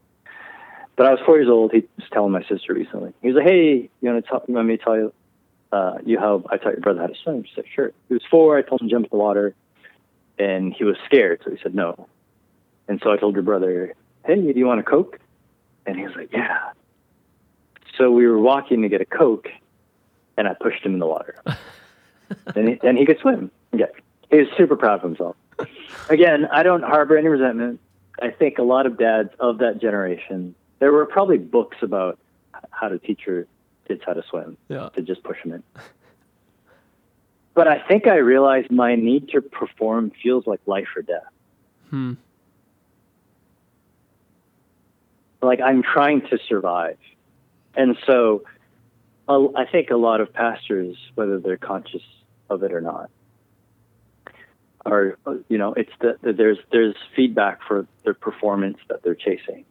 But 0.95 1.07
I 1.07 1.11
was 1.11 1.19
four 1.25 1.37
years 1.37 1.49
old. 1.49 1.73
He 1.73 1.83
was 1.97 2.07
telling 2.13 2.31
my 2.31 2.43
sister 2.43 2.73
recently. 2.73 3.13
He 3.21 3.27
was 3.27 3.35
like, 3.35 3.47
"Hey, 3.47 3.89
you 3.99 4.09
want 4.09 4.23
to 4.23 4.29
talk? 4.29 4.43
You 4.47 4.61
me 4.63 4.77
to 4.77 4.83
tell 4.83 4.95
you, 4.95 5.13
uh, 5.71 5.97
you 6.05 6.19
how 6.19 6.43
I 6.49 6.57
taught 6.57 6.73
your 6.73 6.81
brother 6.81 7.01
how 7.01 7.07
to 7.07 7.15
swim?" 7.15 7.43
She 7.43 7.51
said, 7.55 7.65
"Sure." 7.73 7.91
He 8.07 8.13
was 8.13 8.23
four. 8.29 8.57
I 8.57 8.61
told 8.61 8.81
him 8.81 8.87
to 8.87 8.93
jump 8.93 9.05
in 9.05 9.09
the 9.11 9.17
water 9.17 9.55
and 10.39 10.73
he 10.73 10.83
was 10.83 10.95
scared, 11.05 11.41
so 11.43 11.51
he 11.51 11.57
said 11.61 11.75
no. 11.75 12.07
And 12.87 12.99
so 13.03 13.11
I 13.11 13.17
told 13.17 13.33
your 13.35 13.43
brother, 13.43 13.93
"Hey, 14.25 14.35
do 14.35 14.59
you 14.59 14.65
want 14.65 14.79
a 14.79 14.83
Coke?" 14.83 15.19
And 15.85 15.97
he 15.97 16.03
was 16.03 16.15
like, 16.15 16.31
"Yeah." 16.33 16.71
So 17.97 18.11
we 18.11 18.25
were 18.27 18.39
walking 18.39 18.81
to 18.81 18.89
get 18.89 19.01
a 19.01 19.05
Coke, 19.05 19.49
and 20.37 20.47
I 20.47 20.53
pushed 20.55 20.83
him 20.83 20.93
in 20.93 20.99
the 20.99 21.07
water. 21.07 21.35
and 22.55 22.69
he, 22.69 22.79
and 22.83 22.97
he 22.97 23.05
could 23.05 23.19
swim. 23.19 23.51
Yeah, 23.71 23.85
he 24.31 24.37
was 24.37 24.47
super 24.57 24.75
proud 24.75 24.95
of 24.95 25.03
himself. 25.03 25.35
Again, 26.09 26.47
I 26.51 26.63
don't 26.63 26.83
harbor 26.83 27.17
any 27.17 27.27
resentment. 27.27 27.79
I 28.21 28.31
think 28.31 28.57
a 28.57 28.63
lot 28.63 28.85
of 28.85 28.97
dads 28.97 29.29
of 29.39 29.59
that 29.59 29.79
generation, 29.79 30.55
there 30.79 30.91
were 30.91 31.05
probably 31.05 31.37
books 31.37 31.77
about 31.81 32.17
how 32.71 32.87
to 32.89 32.97
teach 32.99 33.21
your 33.27 33.45
kids 33.87 34.01
how 34.05 34.13
to 34.13 34.23
swim 34.29 34.57
Yeah. 34.69 34.89
to 34.95 35.01
just 35.01 35.23
push 35.23 35.37
them 35.43 35.53
in. 35.53 35.63
But 37.53 37.67
I 37.67 37.79
think 37.87 38.07
I 38.07 38.15
realized 38.17 38.71
my 38.71 38.95
need 38.95 39.29
to 39.29 39.41
perform 39.41 40.11
feels 40.21 40.47
like 40.47 40.59
life 40.65 40.87
or 40.95 41.03
death. 41.03 41.21
Hmm. 41.89 42.13
Like 45.41 45.61
I'm 45.61 45.83
trying 45.83 46.21
to 46.29 46.39
survive. 46.47 46.97
And 47.75 47.97
so 48.07 48.43
uh, 49.27 49.47
I 49.55 49.65
think 49.65 49.89
a 49.89 49.97
lot 49.97 50.21
of 50.21 50.33
pastors, 50.33 50.95
whether 51.15 51.39
they're 51.39 51.57
conscious 51.57 52.01
of 52.49 52.63
it 52.63 52.71
or 52.71 52.81
not, 52.81 53.09
are, 54.85 55.17
you 55.47 55.57
know, 55.57 55.73
it's 55.73 55.91
that 56.01 56.21
that 56.23 56.37
there's, 56.37 56.57
there's 56.71 56.95
feedback 57.15 57.59
for 57.67 57.87
their 58.03 58.13
performance 58.13 58.77
that 58.89 59.03
they're 59.03 59.15
chasing. 59.15 59.65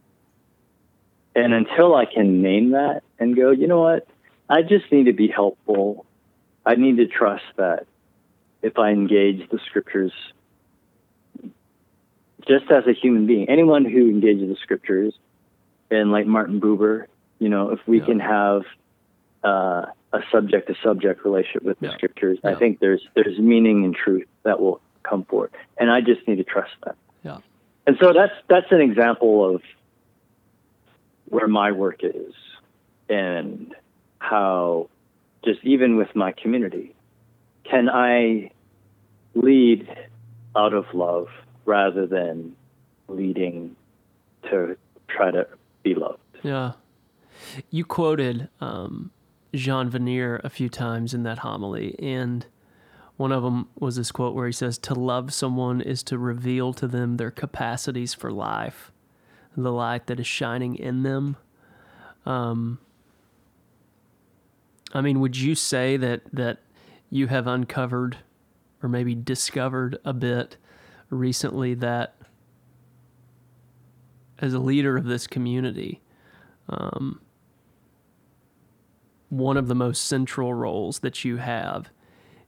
And 1.35 1.53
until 1.55 1.95
I 1.95 2.05
can 2.05 2.43
name 2.43 2.71
that 2.71 3.03
and 3.19 3.35
go, 3.35 3.51
you 3.51 3.67
know 3.67 3.81
what, 3.81 4.07
I 4.49 4.63
just 4.63 4.91
need 4.93 5.05
to 5.05 5.13
be 5.13 5.29
helpful. 5.29 6.07
I 6.65 6.75
need 6.77 6.97
to 6.99 7.07
trust 7.07 7.45
that 7.57 7.87
if 8.63 8.79
I 8.79 8.91
engage 8.91 9.49
the 9.51 9.59
scriptures 9.67 10.13
just 12.47 12.71
as 12.71 12.85
a 12.87 12.93
human 12.93 13.27
being, 13.27 13.49
anyone 13.49 13.85
who 13.85 14.09
engages 14.09 14.49
the 14.49 14.57
scriptures, 14.63 15.15
and 15.91 16.11
like 16.11 16.27
Martin 16.27 16.61
Buber, 16.61 17.07
you 17.39 17.49
know, 17.49 17.71
if 17.71 17.81
we 17.87 17.99
Yeah. 17.99 18.07
can 18.07 18.21
have 18.21 18.63
uh, 19.45 19.87
a 20.13 20.23
subject 20.31 20.69
to 20.69 20.75
subject 20.83 21.25
relationship 21.25 21.63
with 21.65 21.79
the 21.81 21.87
Yeah. 21.89 21.95
scriptures, 21.95 22.39
I 22.45 22.55
think 22.55 22.79
there's 22.79 23.07
there's 23.15 23.39
meaning 23.39 23.85
and 23.85 23.95
truth 23.95 24.29
that 24.45 24.61
will 24.61 24.81
come 25.03 25.25
forth. 25.25 25.51
and 25.79 25.91
I 25.91 26.01
just 26.01 26.27
need 26.29 26.37
to 26.37 26.45
trust 26.45 26.73
that. 26.85 26.95
Yeah. 27.25 27.39
And 27.87 27.97
so 28.01 28.13
that's 28.13 28.35
that's 28.49 28.71
an 28.71 28.81
example 28.81 29.55
of 29.55 29.63
where 31.29 31.49
my 31.49 31.73
work 31.73 32.05
is, 32.05 32.35
and 33.09 33.75
how 34.21 34.89
just 35.45 35.61
even 35.65 35.97
with 35.97 36.15
my 36.15 36.33
community, 36.33 36.95
can 37.65 37.89
I 37.89 38.51
lead 39.35 39.89
out 40.57 40.75
of 40.75 40.85
love 40.93 41.29
rather 41.65 42.07
than 42.07 42.55
leading 43.09 43.77
to 44.45 44.77
try 45.09 45.31
to 45.31 45.47
be 45.83 45.95
loved? 45.95 46.19
Yeah. 46.43 46.73
You 47.71 47.85
quoted 47.85 48.49
um, 48.61 49.11
Jean 49.55 49.91
Vanier 49.91 50.43
a 50.45 50.51
few 50.51 50.69
times 50.69 51.15
in 51.15 51.23
that 51.25 51.39
homily, 51.39 51.97
and 51.99 52.47
one 53.17 53.33
of 53.33 53.43
them 53.43 53.69
was 53.79 53.97
this 53.97 54.13
quote 54.13 54.35
where 54.35 54.47
he 54.47 54.53
says, 54.53 54.79
To 54.79 54.95
love 54.95 55.33
someone 55.33 55.81
is 55.81 56.03
to 56.05 56.19
reveal 56.19 56.73
to 56.75 56.87
them 56.87 57.17
their 57.17 57.31
capacities 57.31 58.15
for 58.15 58.33
life, 58.33 58.93
the 59.57 59.73
light 59.73 60.07
that 60.07 60.21
is 60.21 60.27
shining 60.27 60.75
in 60.77 61.03
them. 61.03 61.37
Um, 62.25 62.79
I 64.93 65.01
mean, 65.01 65.21
would 65.21 65.37
you 65.37 65.55
say 65.55 65.97
that, 65.97 66.23
that 66.33 66.59
you 67.11 67.29
have 67.29 67.47
uncovered 67.47 68.19
or 68.83 68.89
maybe 68.89 69.15
discovered 69.15 69.99
a 70.05 70.13
bit 70.13 70.57
recently 71.09 71.75
that 71.75 72.17
as 74.39 74.55
a 74.55 74.59
leader 74.59 74.97
of 74.97 75.05
this 75.05 75.27
community, 75.27 76.03
um, 76.69 77.21
one 79.29 79.57
of 79.57 79.69
the 79.69 79.75
most 79.75 80.05
central 80.05 80.53
roles 80.53 80.99
that 80.99 81.25
you 81.25 81.37
have 81.39 81.91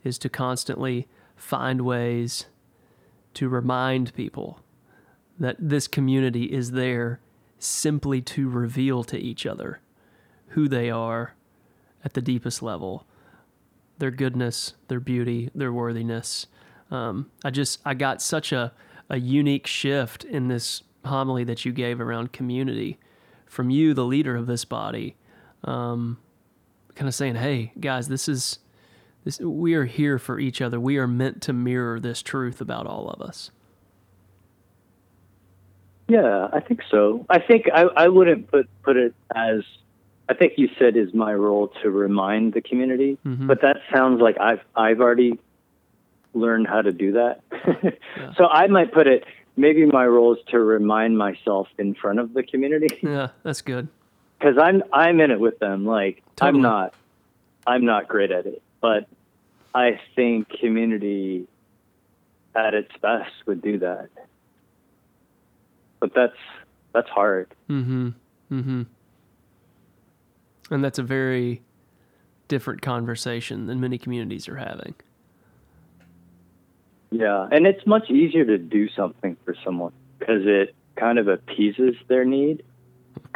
is 0.02 0.18
to 0.18 0.28
constantly 0.28 1.09
find 1.37 1.80
ways 1.80 2.46
to 3.33 3.48
remind 3.48 4.14
people 4.14 4.61
that 5.38 5.57
this 5.59 5.88
community 5.88 6.44
is 6.44 6.72
there 6.72 7.20
simply 7.59 8.20
to 8.20 8.48
reveal 8.48 9.02
to 9.02 9.18
each 9.18 9.46
other 9.46 9.80
who 10.48 10.68
they 10.68 10.90
are 10.90 11.35
at 12.05 12.12
the 12.12 12.23
deepest 12.23 12.62
level 12.62 13.07
their 13.99 14.11
goodness, 14.11 14.75
their 14.88 15.01
beauty, 15.01 15.51
their 15.55 15.73
worthiness. 15.73 16.47
Um, 16.90 17.31
I 17.45 17.51
just 17.51 17.81
I 17.85 17.95
got 17.95 18.21
such 18.21 18.53
a 18.53 18.73
a 19.09 19.19
unique 19.19 19.67
shift 19.67 20.25
in 20.25 20.49
this 20.49 20.83
homily 21.05 21.45
that 21.45 21.64
you 21.64 21.73
gave 21.73 22.01
around 22.01 22.33
community 22.33 22.99
from 23.47 23.71
you, 23.71 23.95
the 23.95 24.05
leader 24.05 24.35
of 24.37 24.47
this 24.47 24.64
body, 24.64 25.17
um, 25.62 26.19
kind 26.95 27.09
of 27.09 27.14
saying, 27.14 27.37
"Hey, 27.37 27.73
guys, 27.79 28.09
this 28.09 28.29
is 28.29 28.59
this. 29.25 29.38
We 29.40 29.75
are 29.75 29.85
here 29.85 30.19
for 30.19 30.38
each 30.38 30.61
other. 30.61 30.81
We 30.81 30.99
are 30.99 31.07
meant 31.07 31.43
to 31.43 31.53
mirror 31.53 32.01
this 32.01 32.23
truth 32.23 32.61
about 32.61 32.87
all 32.87 33.09
of 33.11 33.21
us." 33.21 33.51
Yeah, 36.09 36.49
I 36.53 36.61
think 36.61 36.81
so. 36.90 37.25
I 37.31 37.38
think 37.38 37.67
I, 37.73 37.83
I 37.83 38.09
wouldn't 38.09 38.51
put 38.51 38.69
put 38.83 38.97
it 38.97 39.14
as 39.35 39.62
I 40.29 40.35
think 40.35 40.55
you 40.57 40.69
said 40.79 40.97
is 40.97 41.13
my 41.13 41.35
role 41.35 41.69
to 41.83 41.91
remind 41.91 42.55
the 42.55 42.63
community, 42.63 43.19
Mhm. 43.27 43.47
but 43.47 43.61
that 43.61 43.77
sounds 43.93 44.21
like 44.23 44.37
I've 44.41 44.63
I've 44.75 45.01
already 45.01 45.39
learned 46.33 46.67
how 46.67 46.83
to 46.83 46.93
do 46.93 47.13
that. 47.13 47.41
So 48.37 48.47
I 48.47 48.67
might 48.69 48.93
put 48.93 49.07
it 49.07 49.25
maybe 49.57 49.87
my 49.87 50.07
role 50.07 50.35
is 50.35 50.41
to 50.49 50.59
remind 50.59 51.17
myself 51.19 51.69
in 51.79 51.95
front 51.95 52.19
of 52.19 52.33
the 52.35 52.43
community 52.43 52.99
Yeah, 53.03 53.29
that's 53.43 53.61
good. 53.63 53.89
because 54.39 54.57
I'm 54.59 54.83
I'm 54.93 55.21
in 55.21 55.31
it 55.31 55.39
with 55.41 55.59
them. 55.59 55.85
Like 55.85 56.23
Totally. 56.37 56.57
I'm 56.59 56.63
not 56.63 56.95
I'm 57.67 57.85
not 57.85 58.09
great 58.09 58.31
at 58.33 58.47
it, 58.47 58.63
but 58.81 59.07
I 59.75 60.01
think 60.17 60.49
community 60.49 61.47
at 62.55 62.73
its 62.75 62.91
best 63.03 63.33
would 63.47 63.61
do 63.63 63.79
that. 63.81 64.09
But 66.01 66.15
that's 66.15 66.37
that's 66.93 67.09
hard. 67.11 67.49
Mm-hmm. 67.69 68.09
Mm-hmm. 68.53 68.83
And 70.70 70.83
that's 70.83 70.98
a 70.98 71.03
very 71.03 71.62
different 72.48 72.83
conversation 72.83 73.66
than 73.66 73.81
many 73.81 73.98
communities 73.98 74.48
are 74.48 74.57
having. 74.57 74.94
Yeah, 77.11 77.46
and 77.50 77.66
it's 77.66 77.87
much 77.87 78.11
easier 78.11 78.44
to 78.44 78.59
do 78.59 78.88
something 78.88 79.37
for 79.44 79.55
someone 79.64 79.92
because 80.18 80.42
it 80.44 80.74
kind 80.96 81.18
of 81.18 81.29
appeases 81.29 81.94
their 82.09 82.24
need. 82.24 82.64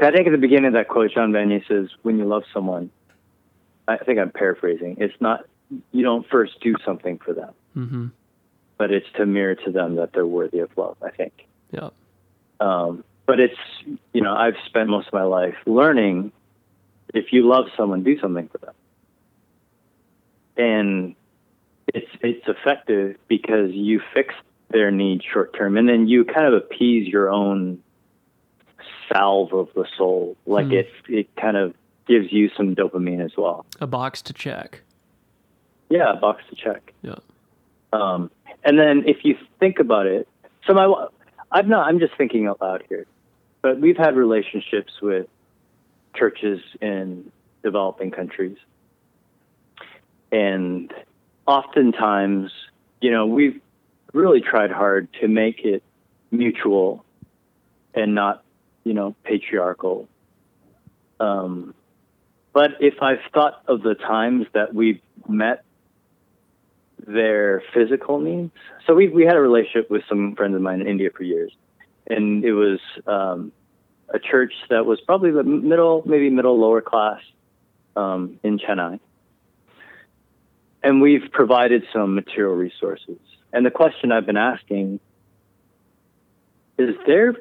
I 0.00 0.10
think 0.10 0.26
at 0.26 0.30
the 0.32 0.38
beginning 0.38 0.66
of 0.66 0.72
that 0.74 0.88
quote, 0.88 1.12
Jean 1.12 1.32
Vanier 1.32 1.66
says, 1.68 1.88
"When 2.02 2.18
you 2.18 2.24
love 2.24 2.42
someone," 2.52 2.90
I 3.86 3.96
think 3.98 4.18
I'm 4.18 4.30
paraphrasing. 4.30 4.96
It's 4.98 5.14
not 5.20 5.44
you 5.92 6.02
don't 6.02 6.26
first 6.28 6.60
do 6.60 6.74
something 6.84 7.18
for 7.18 7.32
them, 7.34 7.52
Mm-hmm. 7.76 8.06
but 8.78 8.90
it's 8.90 9.06
to 9.16 9.26
mirror 9.26 9.54
to 9.54 9.70
them 9.70 9.96
that 9.96 10.12
they're 10.12 10.26
worthy 10.26 10.58
of 10.58 10.70
love. 10.76 10.96
I 11.02 11.10
think. 11.10 11.46
Yeah. 11.70 11.90
Um, 12.60 13.04
but 13.26 13.38
it's 13.38 13.58
you 14.12 14.22
know 14.22 14.34
I've 14.34 14.56
spent 14.66 14.88
most 14.88 15.06
of 15.08 15.12
my 15.12 15.22
life 15.24 15.56
learning 15.66 16.32
if 17.14 17.32
you 17.32 17.48
love 17.48 17.66
someone, 17.76 18.02
do 18.02 18.18
something 18.20 18.48
for 18.48 18.58
them, 18.58 18.74
and 20.56 21.14
it's 21.94 22.10
it's 22.20 22.46
effective 22.46 23.16
because 23.28 23.70
you 23.72 24.00
fix 24.14 24.34
their 24.70 24.90
needs 24.90 25.24
short 25.32 25.54
term, 25.56 25.76
and 25.76 25.88
then 25.88 26.06
you 26.08 26.24
kind 26.24 26.46
of 26.46 26.54
appease 26.54 27.08
your 27.08 27.30
own 27.30 27.82
salve 29.10 29.52
of 29.52 29.68
the 29.74 29.86
soul. 29.96 30.36
Like 30.46 30.66
Hmm. 30.66 30.72
it 30.72 30.88
it 31.08 31.36
kind 31.36 31.56
of 31.56 31.74
gives 32.06 32.32
you 32.32 32.50
some 32.56 32.74
dopamine 32.74 33.24
as 33.24 33.32
well. 33.36 33.66
A 33.80 33.86
box 33.86 34.22
to 34.22 34.32
check. 34.32 34.82
Yeah, 35.90 36.12
a 36.12 36.16
box 36.16 36.42
to 36.50 36.56
check. 36.56 36.92
Yeah. 37.02 37.16
Um, 37.92 38.30
and 38.64 38.78
then 38.78 39.04
if 39.06 39.24
you 39.24 39.36
think 39.60 39.78
about 39.78 40.06
it, 40.06 40.28
so 40.66 40.74
my, 40.74 41.06
I'm 41.50 41.68
not, 41.68 41.86
I'm 41.86 41.98
just 41.98 42.14
thinking 42.18 42.46
out 42.46 42.60
loud 42.60 42.84
here, 42.88 43.06
but 43.62 43.80
we've 43.80 43.96
had 43.96 44.14
relationships 44.16 44.92
with 45.00 45.26
churches 46.18 46.61
in 46.81 47.31
developing 47.62 48.11
countries. 48.11 48.57
And 50.31 50.92
oftentimes, 51.46 52.50
you 53.00 53.11
know, 53.11 53.26
we've 53.26 53.61
really 54.12 54.40
tried 54.40 54.70
hard 54.70 55.09
to 55.20 55.28
make 55.28 55.61
it 55.64 55.83
mutual 56.31 57.04
and 57.94 58.14
not, 58.14 58.44
you 58.85 58.94
know, 58.94 59.14
patriarchal. 59.24 60.09
Um, 61.20 61.74
but 62.52 62.72
if 62.81 63.02
I've 63.02 63.20
thought 63.33 63.62
of 63.66 63.83
the 63.83 63.94
times 63.94 64.46
that 64.52 64.74
we've 64.74 65.00
met 65.28 65.64
their 67.07 67.62
physical 67.72 68.20
needs. 68.20 68.52
So 68.87 68.94
we 68.94 69.09
we 69.09 69.24
had 69.24 69.37
a 69.37 69.40
relationship 69.40 69.90
with 69.90 70.02
some 70.09 70.35
friends 70.37 70.54
of 70.54 70.62
mine 70.62 70.81
in 70.81 70.87
India 70.87 71.11
for 71.14 71.22
years, 71.22 71.52
and 72.07 72.44
it 72.44 72.52
was 72.52 72.81
um, 73.07 73.52
a 74.10 74.18
church 74.18 74.52
that 74.70 74.86
was 74.86 75.00
probably 75.00 75.30
the 75.30 75.42
middle, 75.42 76.02
maybe 76.06 76.30
middle 76.30 76.58
lower 76.58 76.80
class 76.80 77.20
um, 77.96 78.38
in 78.42 78.58
Chennai, 78.58 79.00
and 80.82 81.00
we've 81.00 81.30
provided 81.30 81.84
some 81.92 82.14
material 82.14 82.54
resources. 82.54 83.18
And 83.52 83.64
the 83.64 83.70
question 83.70 84.12
I've 84.12 84.26
been 84.26 84.36
asking 84.36 85.00
is 86.78 86.94
their 87.06 87.34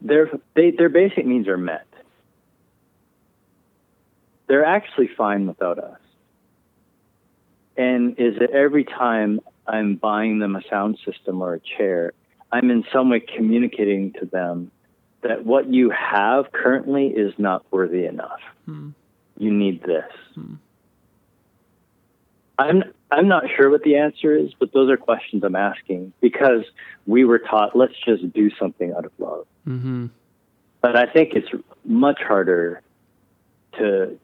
their 0.00 0.30
they, 0.54 0.70
their 0.70 0.88
basic 0.88 1.26
needs 1.26 1.48
are 1.48 1.58
met. 1.58 1.86
They're 4.48 4.64
actually 4.64 5.08
fine 5.16 5.46
without 5.46 5.78
us 5.78 5.98
and 7.76 8.18
is 8.18 8.36
it 8.40 8.50
every 8.50 8.84
time 8.84 9.40
I'm 9.66 9.96
buying 9.96 10.38
them 10.38 10.56
a 10.56 10.62
sound 10.68 10.98
system 11.04 11.40
or 11.42 11.54
a 11.54 11.60
chair, 11.60 12.12
I'm 12.50 12.70
in 12.70 12.84
some 12.92 13.10
way 13.10 13.20
communicating 13.20 14.12
to 14.14 14.26
them 14.26 14.70
that 15.22 15.44
what 15.44 15.72
you 15.72 15.90
have 15.90 16.52
currently 16.52 17.06
is 17.06 17.32
not 17.38 17.64
worthy 17.70 18.06
enough. 18.06 18.40
Hmm. 18.66 18.90
You 19.38 19.52
need 19.52 19.82
this. 19.82 20.10
Hmm. 20.34 20.54
I'm 22.58 22.84
I'm 23.10 23.28
not 23.28 23.44
sure 23.56 23.70
what 23.70 23.82
the 23.82 23.96
answer 23.96 24.36
is, 24.36 24.52
but 24.58 24.72
those 24.72 24.90
are 24.90 24.96
questions 24.96 25.42
I'm 25.44 25.56
asking 25.56 26.12
because 26.20 26.64
we 27.06 27.24
were 27.24 27.38
taught 27.38 27.76
let's 27.76 27.94
just 28.04 28.32
do 28.32 28.50
something 28.58 28.92
out 28.92 29.04
of 29.04 29.12
love. 29.18 29.46
Mm-hmm. 29.66 30.06
But 30.80 30.96
I 30.96 31.06
think 31.06 31.34
it's 31.34 31.48
much 31.84 32.20
harder 32.20 32.82
to 33.78 34.18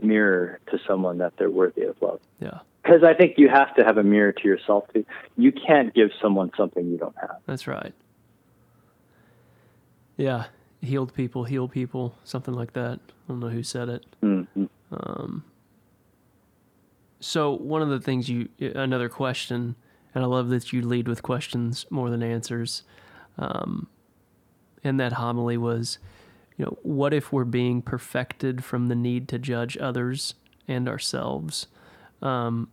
mirror 0.00 0.60
to 0.70 0.78
someone 0.86 1.18
that 1.18 1.34
they're 1.38 1.50
worthy 1.50 1.82
of 1.82 2.00
love. 2.00 2.20
Yeah. 2.40 2.60
Because 2.82 3.02
I 3.02 3.14
think 3.14 3.38
you 3.38 3.48
have 3.48 3.74
to 3.76 3.84
have 3.84 3.96
a 3.96 4.02
mirror 4.02 4.32
to 4.32 4.44
yourself 4.46 4.84
too. 4.92 5.06
You 5.36 5.52
can't 5.52 5.94
give 5.94 6.10
someone 6.20 6.50
something 6.56 6.86
you 6.86 6.98
don't 6.98 7.16
have. 7.18 7.36
That's 7.46 7.66
right. 7.66 7.94
Yeah. 10.16 10.46
Healed 10.80 11.14
people, 11.14 11.44
heal 11.44 11.68
people, 11.68 12.16
something 12.24 12.54
like 12.54 12.74
that. 12.74 13.00
I 13.00 13.28
don't 13.28 13.40
know 13.40 13.48
who 13.48 13.62
said 13.62 13.88
it. 13.88 14.06
Mm-hmm. 14.22 14.64
Um, 14.92 15.44
so 17.20 17.52
one 17.52 17.80
of 17.80 17.88
the 17.88 18.00
things 18.00 18.28
you, 18.28 18.48
another 18.58 19.08
question, 19.08 19.76
and 20.14 20.22
I 20.22 20.26
love 20.26 20.50
that 20.50 20.72
you 20.72 20.82
lead 20.82 21.08
with 21.08 21.22
questions 21.22 21.86
more 21.90 22.10
than 22.10 22.22
answers. 22.22 22.82
Um, 23.38 23.88
in 24.84 24.98
that 24.98 25.14
homily 25.14 25.56
was, 25.56 25.98
you 26.56 26.66
know, 26.66 26.78
what 26.82 27.14
if 27.14 27.32
we're 27.32 27.44
being 27.44 27.82
perfected 27.82 28.62
from 28.62 28.86
the 28.86 28.94
need 28.94 29.28
to 29.28 29.38
judge 29.38 29.76
others 29.78 30.34
and 30.68 30.88
ourselves? 30.88 31.66
Um, 32.22 32.68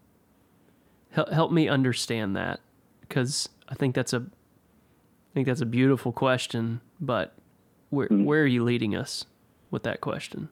help 1.11 1.29
help 1.29 1.51
me 1.51 1.67
understand 1.67 2.35
that 2.35 2.59
because 3.01 3.49
I 3.69 3.75
think 3.75 3.95
that's 3.95 4.13
a, 4.13 4.25
I 5.31 5.33
think 5.33 5.47
that's 5.47 5.61
a 5.61 5.65
beautiful 5.65 6.11
question. 6.11 6.81
But 6.99 7.33
where 7.89 8.07
Mm. 8.09 8.25
where 8.25 8.43
are 8.43 8.47
you 8.47 8.63
leading 8.63 8.95
us 8.95 9.25
with 9.69 9.83
that 9.83 10.01
question? 10.01 10.49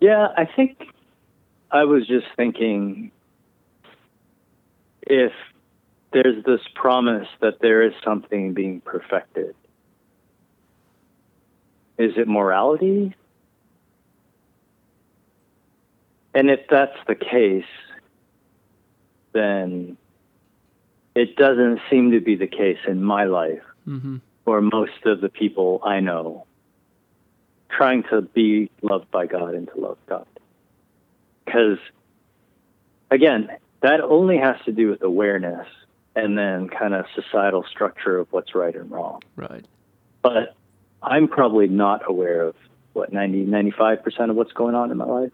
Yeah, 0.00 0.28
I 0.36 0.44
think 0.44 0.92
I 1.70 1.84
was 1.84 2.06
just 2.06 2.26
thinking 2.36 3.12
if 5.02 5.32
there's 6.12 6.44
this 6.44 6.60
promise 6.74 7.28
that 7.40 7.60
there 7.60 7.82
is 7.82 7.94
something 8.04 8.52
being 8.52 8.80
perfected, 8.80 9.54
is 11.98 12.12
it 12.18 12.28
morality? 12.28 13.14
And 16.34 16.50
if 16.50 16.60
that's 16.68 16.96
the 17.06 17.14
case, 17.14 17.64
then 19.32 19.96
it 21.14 21.36
doesn't 21.36 21.80
seem 21.90 22.12
to 22.12 22.20
be 22.20 22.36
the 22.36 22.46
case 22.46 22.78
in 22.86 23.02
my 23.02 23.24
life 23.24 23.62
Mm-hmm. 23.88 24.18
or 24.46 24.60
most 24.60 25.04
of 25.06 25.20
the 25.20 25.28
people 25.28 25.80
I 25.84 25.98
know 25.98 26.46
trying 27.68 28.04
to 28.10 28.22
be 28.22 28.70
loved 28.80 29.10
by 29.10 29.26
God 29.26 29.54
and 29.54 29.66
to 29.74 29.80
love 29.80 29.98
God. 30.06 30.26
Because, 31.44 31.78
again, 33.10 33.48
that 33.80 34.00
only 34.00 34.38
has 34.38 34.54
to 34.66 34.72
do 34.72 34.88
with 34.88 35.02
awareness 35.02 35.66
and 36.14 36.38
then 36.38 36.68
kind 36.68 36.94
of 36.94 37.06
societal 37.16 37.64
structure 37.68 38.18
of 38.18 38.28
what's 38.30 38.54
right 38.54 38.76
and 38.76 38.88
wrong. 38.88 39.20
Right. 39.34 39.64
But 40.22 40.54
I'm 41.02 41.26
probably 41.26 41.66
not 41.66 42.02
aware 42.08 42.42
of 42.42 42.54
what 42.92 43.12
90, 43.12 43.46
95% 43.46 44.30
of 44.30 44.36
what's 44.36 44.52
going 44.52 44.76
on 44.76 44.92
in 44.92 44.96
my 44.96 45.06
life. 45.06 45.32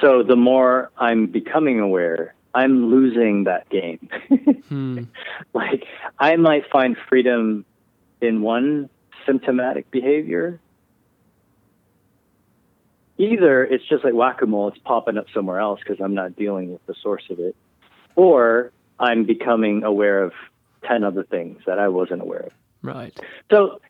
So 0.00 0.24
the 0.24 0.34
more 0.34 0.90
I'm 0.98 1.26
becoming 1.26 1.78
aware, 1.78 2.34
I'm 2.54 2.90
losing 2.90 3.44
that 3.44 3.68
game. 3.68 4.08
Hmm. 4.68 5.04
like 5.52 5.84
I 6.18 6.36
might 6.36 6.70
find 6.72 6.96
freedom 7.06 7.66
in 8.22 8.40
one 8.40 8.88
symptomatic 9.26 9.90
behavior. 9.90 10.58
Either 13.18 13.62
it's 13.62 13.86
just 13.86 14.04
like 14.04 14.14
whack-a-mole, 14.14 14.68
it's 14.68 14.78
popping 14.78 15.18
up 15.18 15.26
somewhere 15.34 15.60
else 15.60 15.80
because 15.80 16.00
I'm 16.02 16.14
not 16.14 16.34
dealing 16.34 16.72
with 16.72 16.84
the 16.86 16.94
source 17.02 17.24
of 17.28 17.40
it, 17.40 17.54
or 18.16 18.72
I'm 18.98 19.24
becoming 19.26 19.84
aware 19.84 20.22
of 20.24 20.32
10 20.88 21.04
other 21.04 21.24
things 21.24 21.60
that 21.66 21.78
I 21.78 21.88
wasn't 21.88 22.22
aware 22.22 22.40
of. 22.46 22.52
Right. 22.80 23.14
So 23.50 23.82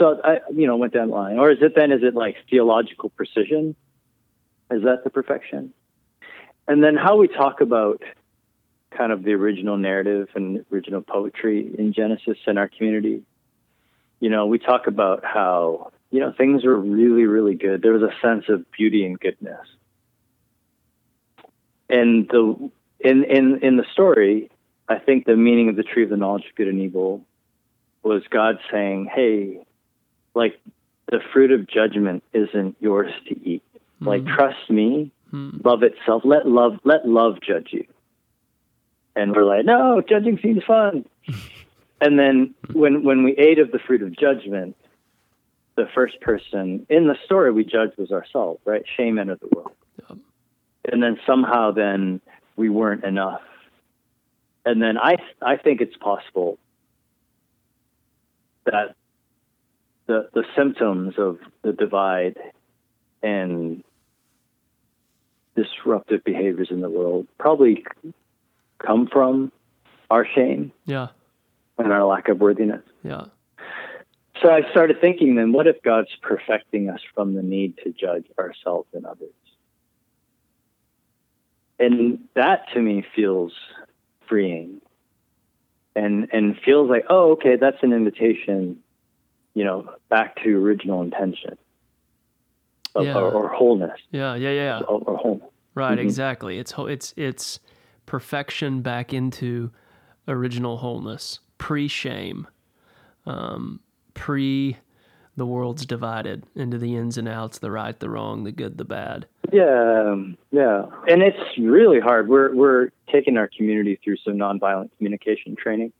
So 0.00 0.20
I, 0.22 0.38
you 0.52 0.66
know, 0.66 0.76
went 0.76 0.92
down 0.94 1.08
the 1.08 1.14
line. 1.14 1.38
Or 1.38 1.50
is 1.50 1.58
it 1.60 1.74
then? 1.76 1.92
Is 1.92 2.02
it 2.02 2.14
like 2.14 2.36
theological 2.50 3.10
precision? 3.10 3.76
Is 4.70 4.82
that 4.82 5.04
the 5.04 5.10
perfection? 5.10 5.72
And 6.68 6.84
then 6.84 6.96
how 6.96 7.16
we 7.16 7.28
talk 7.28 7.60
about 7.60 8.02
kind 8.90 9.12
of 9.12 9.22
the 9.22 9.32
original 9.32 9.76
narrative 9.76 10.28
and 10.34 10.64
original 10.72 11.00
poetry 11.00 11.74
in 11.78 11.92
Genesis 11.92 12.38
in 12.46 12.58
our 12.58 12.68
community. 12.68 13.22
You 14.20 14.30
know, 14.30 14.46
we 14.46 14.58
talk 14.58 14.86
about 14.86 15.24
how 15.24 15.92
you 16.10 16.20
know 16.20 16.32
things 16.36 16.64
were 16.64 16.78
really, 16.78 17.24
really 17.24 17.54
good. 17.54 17.82
There 17.82 17.92
was 17.92 18.02
a 18.02 18.12
sense 18.20 18.44
of 18.48 18.70
beauty 18.70 19.04
and 19.04 19.18
goodness. 19.18 19.66
And 21.88 22.28
the 22.28 22.70
in 23.00 23.24
in 23.24 23.60
in 23.62 23.76
the 23.76 23.84
story, 23.92 24.50
I 24.88 24.98
think 24.98 25.24
the 25.24 25.36
meaning 25.36 25.68
of 25.68 25.76
the 25.76 25.82
tree 25.82 26.04
of 26.04 26.10
the 26.10 26.16
knowledge 26.16 26.44
of 26.50 26.54
good 26.56 26.68
and 26.68 26.80
evil 26.80 27.24
was 28.02 28.22
God 28.30 28.58
saying, 28.70 29.08
"Hey, 29.14 29.60
like 30.34 30.58
the 31.10 31.20
fruit 31.32 31.52
of 31.52 31.66
judgment 31.68 32.22
isn't 32.32 32.76
yours 32.80 33.12
to 33.28 33.48
eat. 33.48 33.62
Mm-hmm. 33.74 34.08
Like 34.08 34.26
trust 34.26 34.70
me, 34.70 35.12
mm-hmm. 35.32 35.66
love 35.66 35.82
itself. 35.82 36.22
Let 36.24 36.46
love 36.46 36.78
let 36.84 37.06
love 37.06 37.38
judge 37.46 37.68
you." 37.72 37.84
And 39.16 39.34
we're 39.34 39.44
like, 39.44 39.64
"No, 39.64 40.02
judging 40.06 40.38
seems 40.42 40.62
fun." 40.64 41.04
and 42.00 42.18
then 42.18 42.54
when 42.72 43.04
when 43.04 43.24
we 43.24 43.32
ate 43.32 43.58
of 43.58 43.70
the 43.70 43.78
fruit 43.78 44.02
of 44.02 44.16
judgment, 44.16 44.76
the 45.76 45.88
first 45.94 46.20
person 46.20 46.86
in 46.88 47.06
the 47.06 47.16
story 47.24 47.52
we 47.52 47.64
judged 47.64 47.96
was 47.98 48.10
ourselves, 48.10 48.60
right? 48.64 48.82
Shame 48.96 49.18
entered 49.18 49.40
the 49.40 49.48
world. 49.54 49.72
Yep. 50.08 50.18
And 50.92 51.02
then 51.02 51.18
somehow 51.26 51.72
then 51.72 52.20
we 52.56 52.68
weren't 52.68 53.04
enough. 53.04 53.42
And 54.64 54.82
then 54.82 54.98
I 54.98 55.16
I 55.40 55.56
think 55.56 55.80
it's 55.80 55.96
possible 55.96 56.58
that 58.64 58.94
the 60.06 60.28
the 60.34 60.44
symptoms 60.56 61.14
of 61.16 61.38
the 61.62 61.72
divide 61.72 62.36
and 63.22 63.82
disruptive 65.58 66.22
behaviors 66.24 66.68
in 66.70 66.80
the 66.80 66.88
world 66.88 67.26
probably 67.38 67.84
come 68.78 69.08
from 69.08 69.50
our 70.10 70.26
shame. 70.26 70.72
Yeah. 70.86 71.08
And 71.78 71.92
our 71.92 72.04
lack 72.04 72.28
of 72.28 72.40
worthiness. 72.40 72.82
Yeah. 73.02 73.26
So 74.42 74.50
I 74.50 74.68
started 74.70 75.00
thinking 75.00 75.34
then, 75.34 75.52
what 75.52 75.66
if 75.66 75.82
God's 75.82 76.14
perfecting 76.22 76.88
us 76.90 77.00
from 77.14 77.34
the 77.34 77.42
need 77.42 77.76
to 77.84 77.90
judge 77.90 78.26
ourselves 78.38 78.88
and 78.92 79.04
others? 79.04 79.30
And 81.80 82.24
that 82.34 82.66
to 82.74 82.80
me 82.80 83.04
feels 83.14 83.52
freeing 84.28 84.80
and 85.94 86.28
and 86.32 86.56
feels 86.64 86.90
like, 86.90 87.04
oh, 87.08 87.32
okay, 87.32 87.56
that's 87.56 87.82
an 87.82 87.92
invitation, 87.92 88.78
you 89.54 89.64
know, 89.64 89.90
back 90.08 90.42
to 90.42 90.56
original 90.56 91.02
intention 91.02 91.56
of, 92.98 93.06
yeah. 93.06 93.14
or, 93.14 93.30
or, 93.30 93.48
wholeness. 93.48 93.98
Yeah, 94.10 94.34
yeah, 94.34 94.50
yeah. 94.50 94.80
Or, 94.80 95.00
or 95.00 95.16
wholeness. 95.16 95.48
Right, 95.74 95.92
mm-hmm. 95.92 96.06
exactly. 96.06 96.58
It's 96.58 96.74
it's 96.76 97.14
it's 97.16 97.60
perfection 98.06 98.82
back 98.82 99.12
into 99.12 99.70
original 100.26 100.78
wholeness, 100.78 101.40
pre-shame, 101.58 102.46
um, 103.26 103.80
pre 104.14 104.76
the 105.36 105.46
world's 105.46 105.86
divided 105.86 106.44
into 106.56 106.78
the 106.78 106.96
ins 106.96 107.16
and 107.16 107.28
outs, 107.28 107.60
the 107.60 107.70
right, 107.70 107.98
the 108.00 108.10
wrong, 108.10 108.42
the 108.42 108.50
good, 108.50 108.76
the 108.76 108.84
bad. 108.84 109.26
Yeah, 109.52 110.16
yeah, 110.50 110.86
and 111.06 111.22
it's 111.22 111.58
really 111.58 112.00
hard. 112.00 112.28
We're 112.28 112.54
we're 112.54 112.88
taking 113.10 113.36
our 113.36 113.48
community 113.56 113.98
through 114.02 114.16
some 114.24 114.34
nonviolent 114.34 114.90
communication 114.98 115.56
training, 115.56 115.92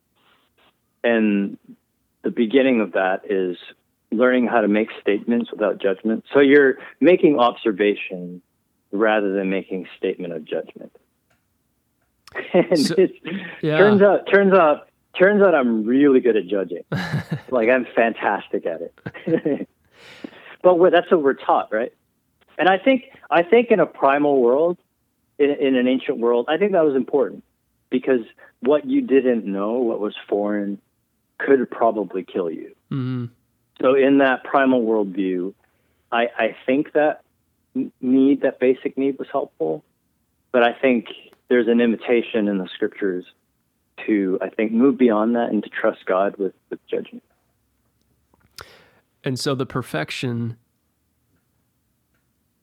and 1.02 1.56
the 2.22 2.30
beginning 2.30 2.80
of 2.80 2.92
that 2.92 3.22
is 3.30 3.56
learning 4.10 4.46
how 4.46 4.60
to 4.60 4.68
make 4.68 4.88
statements 5.00 5.50
without 5.50 5.80
judgment. 5.80 6.24
So 6.32 6.40
you're 6.40 6.78
making 7.00 7.38
observation 7.38 8.42
rather 8.90 9.32
than 9.32 9.50
making 9.50 9.86
statement 9.96 10.32
of 10.32 10.44
judgment. 10.44 10.96
and 12.54 12.78
so, 12.78 12.94
it 12.96 13.12
yeah. 13.62 13.78
turns 13.78 14.02
out 14.02 14.26
turns 14.30 14.52
out 14.52 14.88
turns 15.18 15.42
out 15.42 15.54
I'm 15.54 15.84
really 15.84 16.20
good 16.20 16.36
at 16.36 16.46
judging. 16.46 16.84
like 17.50 17.68
I'm 17.68 17.86
fantastic 17.94 18.66
at 18.66 18.80
it. 18.82 19.68
but 20.62 20.90
that's 20.90 21.10
what 21.10 21.22
we're 21.22 21.34
taught, 21.34 21.72
right? 21.72 21.92
And 22.58 22.68
I 22.68 22.78
think 22.78 23.04
I 23.30 23.42
think 23.42 23.70
in 23.70 23.80
a 23.80 23.86
primal 23.86 24.40
world, 24.40 24.78
in, 25.38 25.50
in 25.50 25.76
an 25.76 25.86
ancient 25.86 26.18
world, 26.18 26.46
I 26.48 26.58
think 26.58 26.72
that 26.72 26.84
was 26.84 26.96
important 26.96 27.44
because 27.90 28.20
what 28.60 28.84
you 28.84 29.00
didn't 29.00 29.44
know, 29.44 29.74
what 29.74 30.00
was 30.00 30.14
foreign, 30.28 30.80
could 31.38 31.70
probably 31.70 32.24
kill 32.24 32.50
you. 32.50 32.74
Mm-hmm. 32.90 33.26
So 33.80 33.94
in 33.94 34.18
that 34.18 34.44
primal 34.44 34.82
worldview, 34.82 35.54
I, 36.10 36.28
I 36.36 36.56
think 36.66 36.92
that 36.94 37.22
need, 38.00 38.42
that 38.42 38.58
basic 38.58 38.98
need, 38.98 39.18
was 39.18 39.28
helpful. 39.30 39.84
But 40.52 40.62
I 40.62 40.72
think 40.72 41.06
there's 41.48 41.68
an 41.68 41.80
invitation 41.80 42.48
in 42.48 42.58
the 42.58 42.68
scriptures 42.74 43.24
to, 44.06 44.38
I 44.40 44.48
think, 44.48 44.72
move 44.72 44.98
beyond 44.98 45.36
that 45.36 45.50
and 45.50 45.62
to 45.62 45.68
trust 45.68 46.04
God 46.06 46.36
with, 46.36 46.54
with 46.70 46.80
judgment. 46.88 47.22
And 49.24 49.38
so 49.38 49.54
the 49.54 49.66
perfection 49.66 50.56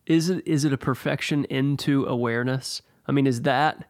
is 0.06 0.30
it 0.30 0.48
is 0.48 0.64
it 0.66 0.72
a 0.72 0.78
perfection 0.78 1.46
into 1.46 2.06
awareness? 2.06 2.82
I 3.08 3.12
mean, 3.12 3.26
is 3.28 3.42
that 3.42 3.90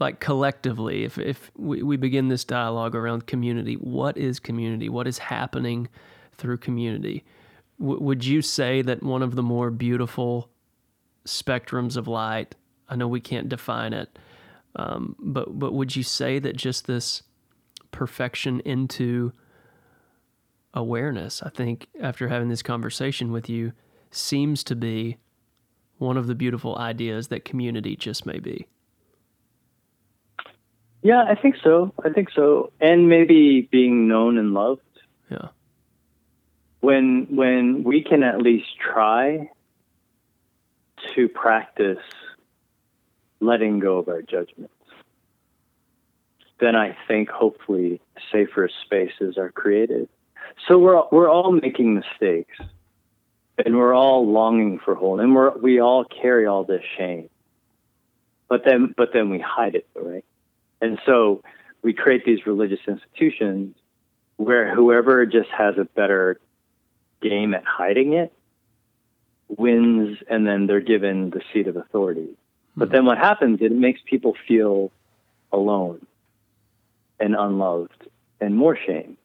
like 0.00 0.18
collectively, 0.18 1.04
if 1.04 1.18
if 1.18 1.50
we, 1.56 1.82
we 1.82 1.96
begin 1.96 2.28
this 2.28 2.44
dialogue 2.44 2.94
around 2.96 3.26
community, 3.26 3.74
what 3.74 4.16
is 4.16 4.40
community? 4.40 4.88
What 4.88 5.06
is 5.06 5.18
happening 5.18 5.88
through 6.32 6.56
community? 6.56 7.24
W- 7.78 8.00
would 8.00 8.24
you 8.24 8.40
say 8.40 8.82
that 8.82 9.02
one 9.02 9.22
of 9.22 9.36
the 9.36 9.42
more 9.42 9.70
beautiful 9.70 10.48
spectrums 11.26 11.96
of 11.96 12.08
light? 12.08 12.54
I 12.88 12.96
know 12.96 13.06
we 13.06 13.20
can't 13.20 13.48
define 13.48 13.92
it, 13.92 14.18
um, 14.74 15.14
but 15.18 15.58
but 15.58 15.74
would 15.74 15.94
you 15.94 16.02
say 16.02 16.38
that 16.38 16.56
just 16.56 16.86
this 16.86 17.22
perfection 17.92 18.60
into 18.60 19.32
awareness, 20.72 21.42
I 21.42 21.50
think 21.50 21.88
after 22.00 22.28
having 22.28 22.48
this 22.48 22.62
conversation 22.62 23.32
with 23.32 23.48
you, 23.50 23.72
seems 24.10 24.64
to 24.64 24.74
be 24.74 25.18
one 25.98 26.16
of 26.16 26.26
the 26.26 26.34
beautiful 26.34 26.78
ideas 26.78 27.28
that 27.28 27.44
community 27.44 27.96
just 27.96 28.24
may 28.24 28.38
be. 28.38 28.66
Yeah, 31.02 31.24
I 31.26 31.34
think 31.34 31.56
so. 31.62 31.94
I 32.04 32.10
think 32.10 32.30
so. 32.34 32.72
And 32.80 33.08
maybe 33.08 33.68
being 33.70 34.08
known 34.08 34.36
and 34.38 34.52
loved. 34.52 34.82
Yeah. 35.30 35.48
When 36.80 37.26
when 37.30 37.84
we 37.84 38.02
can 38.02 38.22
at 38.22 38.40
least 38.42 38.68
try 38.78 39.50
to 41.14 41.28
practice 41.28 41.98
letting 43.40 43.78
go 43.78 43.98
of 43.98 44.08
our 44.08 44.22
judgments, 44.22 44.74
then 46.58 46.76
I 46.76 46.96
think 47.08 47.30
hopefully 47.30 48.00
safer 48.30 48.68
spaces 48.84 49.38
are 49.38 49.50
created. 49.50 50.08
So 50.68 50.78
we're 50.78 51.02
we're 51.10 51.30
all 51.30 51.52
making 51.52 51.94
mistakes, 51.94 52.58
and 53.64 53.76
we're 53.76 53.94
all 53.94 54.30
longing 54.30 54.78
for 54.78 54.94
wholeness, 54.94 55.24
and 55.24 55.34
we 55.34 55.74
we 55.74 55.80
all 55.80 56.04
carry 56.04 56.46
all 56.46 56.64
this 56.64 56.82
shame. 56.98 57.30
But 58.48 58.64
then 58.64 58.94
but 58.96 59.10
then 59.14 59.30
we 59.30 59.38
hide 59.38 59.74
it, 59.74 59.86
right? 59.94 60.24
And 60.80 60.98
so 61.06 61.42
we 61.82 61.92
create 61.92 62.24
these 62.24 62.46
religious 62.46 62.80
institutions 62.86 63.76
where 64.36 64.74
whoever 64.74 65.26
just 65.26 65.50
has 65.50 65.76
a 65.78 65.84
better 65.84 66.40
game 67.20 67.54
at 67.54 67.64
hiding 67.64 68.14
it 68.14 68.32
wins, 69.58 70.18
and 70.28 70.46
then 70.46 70.66
they're 70.66 70.80
given 70.80 71.30
the 71.30 71.42
seat 71.52 71.66
of 71.66 71.76
authority. 71.76 72.28
But 72.76 72.88
hmm. 72.88 72.94
then 72.94 73.04
what 73.04 73.18
happens, 73.18 73.60
it 73.60 73.72
makes 73.72 74.00
people 74.04 74.34
feel 74.46 74.90
alone 75.52 76.06
and 77.18 77.34
unloved 77.34 78.08
and 78.40 78.54
more 78.54 78.76
shame. 78.76 79.16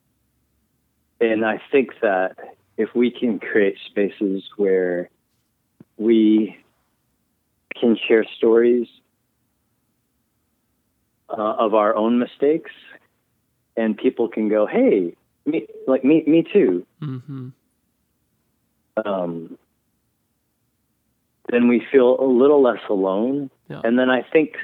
And 1.21 1.45
I 1.45 1.61
think 1.71 1.91
that 2.01 2.35
if 2.77 2.93
we 2.93 3.09
can 3.09 3.39
create 3.39 3.77
spaces 3.85 4.43
where 4.57 5.09
we 5.97 6.57
can 7.79 7.97
share 8.07 8.25
stories 8.37 8.87
uh, 11.29 11.55
of 11.57 11.73
our 11.73 11.95
own 11.95 12.19
mistakes 12.19 12.71
and 13.77 13.97
people 13.97 14.27
can 14.27 14.49
go, 14.49 14.65
Hey, 14.65 15.15
me, 15.45 15.67
like 15.87 16.03
me, 16.03 16.23
me 16.25 16.45
too. 16.51 16.85
Mm-hmm. 17.01 17.49
Um, 19.05 19.57
then 21.49 21.67
we 21.67 21.85
feel 21.91 22.19
a 22.19 22.25
little 22.25 22.61
less 22.61 22.81
alone. 22.89 23.49
Yeah. 23.69 23.81
And 23.83 23.99
then 23.99 24.09
I 24.09 24.21
think 24.21 24.55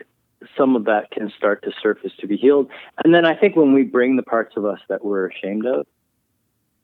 some 0.58 0.76
of 0.76 0.86
that 0.86 1.12
can 1.12 1.32
start 1.38 1.64
to 1.64 1.72
surface 1.82 2.12
to 2.20 2.28
be 2.28 2.38
healed. 2.38 2.70
And 3.04 3.14
then 3.14 3.26
I 3.26 3.36
think 3.36 3.56
when 3.56 3.74
we 3.74 3.84
bring 3.84 4.16
the 4.16 4.24
parts 4.24 4.56
of 4.58 4.66
us 4.66 4.80
that 4.90 5.04
we're 5.04 5.28
ashamed 5.28 5.66
of, 5.66 5.86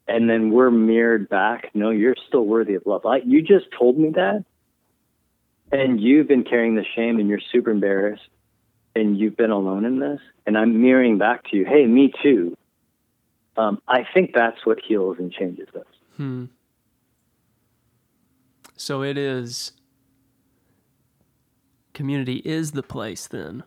and 0.06 0.28
then 0.28 0.50
we're 0.50 0.70
mirrored 0.70 1.28
back, 1.28 1.70
no, 1.74 1.90
you're 1.90 2.16
still 2.28 2.44
worthy 2.44 2.74
of 2.74 2.86
love. 2.86 3.04
Like 3.04 3.24
you 3.26 3.42
just 3.42 3.66
told 3.76 3.98
me 3.98 4.10
that, 4.10 4.44
and 5.70 6.00
you've 6.00 6.28
been 6.28 6.44
carrying 6.44 6.76
the 6.76 6.84
shame, 6.96 7.18
and 7.18 7.28
you're 7.28 7.40
super 7.52 7.70
embarrassed, 7.70 8.26
and 8.98 9.18
you've 9.18 9.36
been 9.36 9.50
alone 9.50 9.84
in 9.84 9.98
this, 9.98 10.20
and 10.46 10.56
I'm 10.58 10.82
mirroring 10.82 11.18
back 11.18 11.44
to 11.50 11.56
you, 11.56 11.64
hey, 11.64 11.86
me 11.86 12.12
too. 12.22 12.56
Um, 13.56 13.80
I 13.88 14.04
think 14.14 14.32
that's 14.34 14.64
what 14.64 14.78
heals 14.86 15.16
and 15.18 15.32
changes 15.32 15.68
us. 15.74 15.86
Hmm. 16.16 16.46
So 18.76 19.02
it 19.02 19.18
is. 19.18 19.72
Community 21.92 22.36
is 22.44 22.72
the 22.72 22.82
place 22.82 23.26
then 23.26 23.64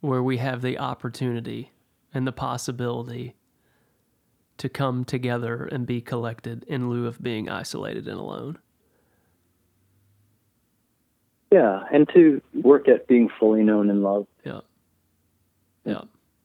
where 0.00 0.22
we 0.22 0.36
have 0.36 0.62
the 0.62 0.78
opportunity 0.78 1.72
and 2.14 2.26
the 2.26 2.32
possibility 2.32 3.34
to 4.58 4.68
come 4.68 5.04
together 5.04 5.64
and 5.64 5.86
be 5.86 6.00
collected 6.00 6.64
in 6.68 6.88
lieu 6.88 7.06
of 7.06 7.20
being 7.22 7.48
isolated 7.48 8.06
and 8.06 8.18
alone. 8.18 8.58
Yeah, 11.50 11.84
and 11.92 12.08
to 12.14 12.42
work 12.54 12.88
at 12.88 13.06
being 13.06 13.30
fully 13.40 13.62
known 13.62 13.88
and 13.90 14.02
loved. 14.02 14.28
Yeah. 14.44 14.60
Yeah. 15.84 16.02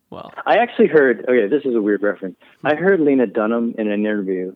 Wow. 0.09 0.31
I 0.45 0.57
actually 0.57 0.87
heard, 0.87 1.25
okay, 1.27 1.47
this 1.47 1.65
is 1.65 1.75
a 1.75 1.81
weird 1.81 2.03
reference. 2.03 2.37
I 2.63 2.75
heard 2.75 2.99
Lena 2.99 3.25
Dunham 3.27 3.73
in 3.77 3.91
an 3.91 4.01
interview, 4.01 4.55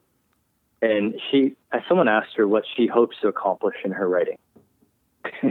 and 0.82 1.16
she, 1.30 1.56
someone 1.89 2.08
asked 2.08 2.36
her 2.38 2.48
what 2.48 2.64
she 2.76 2.88
hopes 2.88 3.18
to 3.22 3.28
accomplish 3.28 3.76
in 3.84 3.91
her 3.91 4.08
writing. 4.08 4.38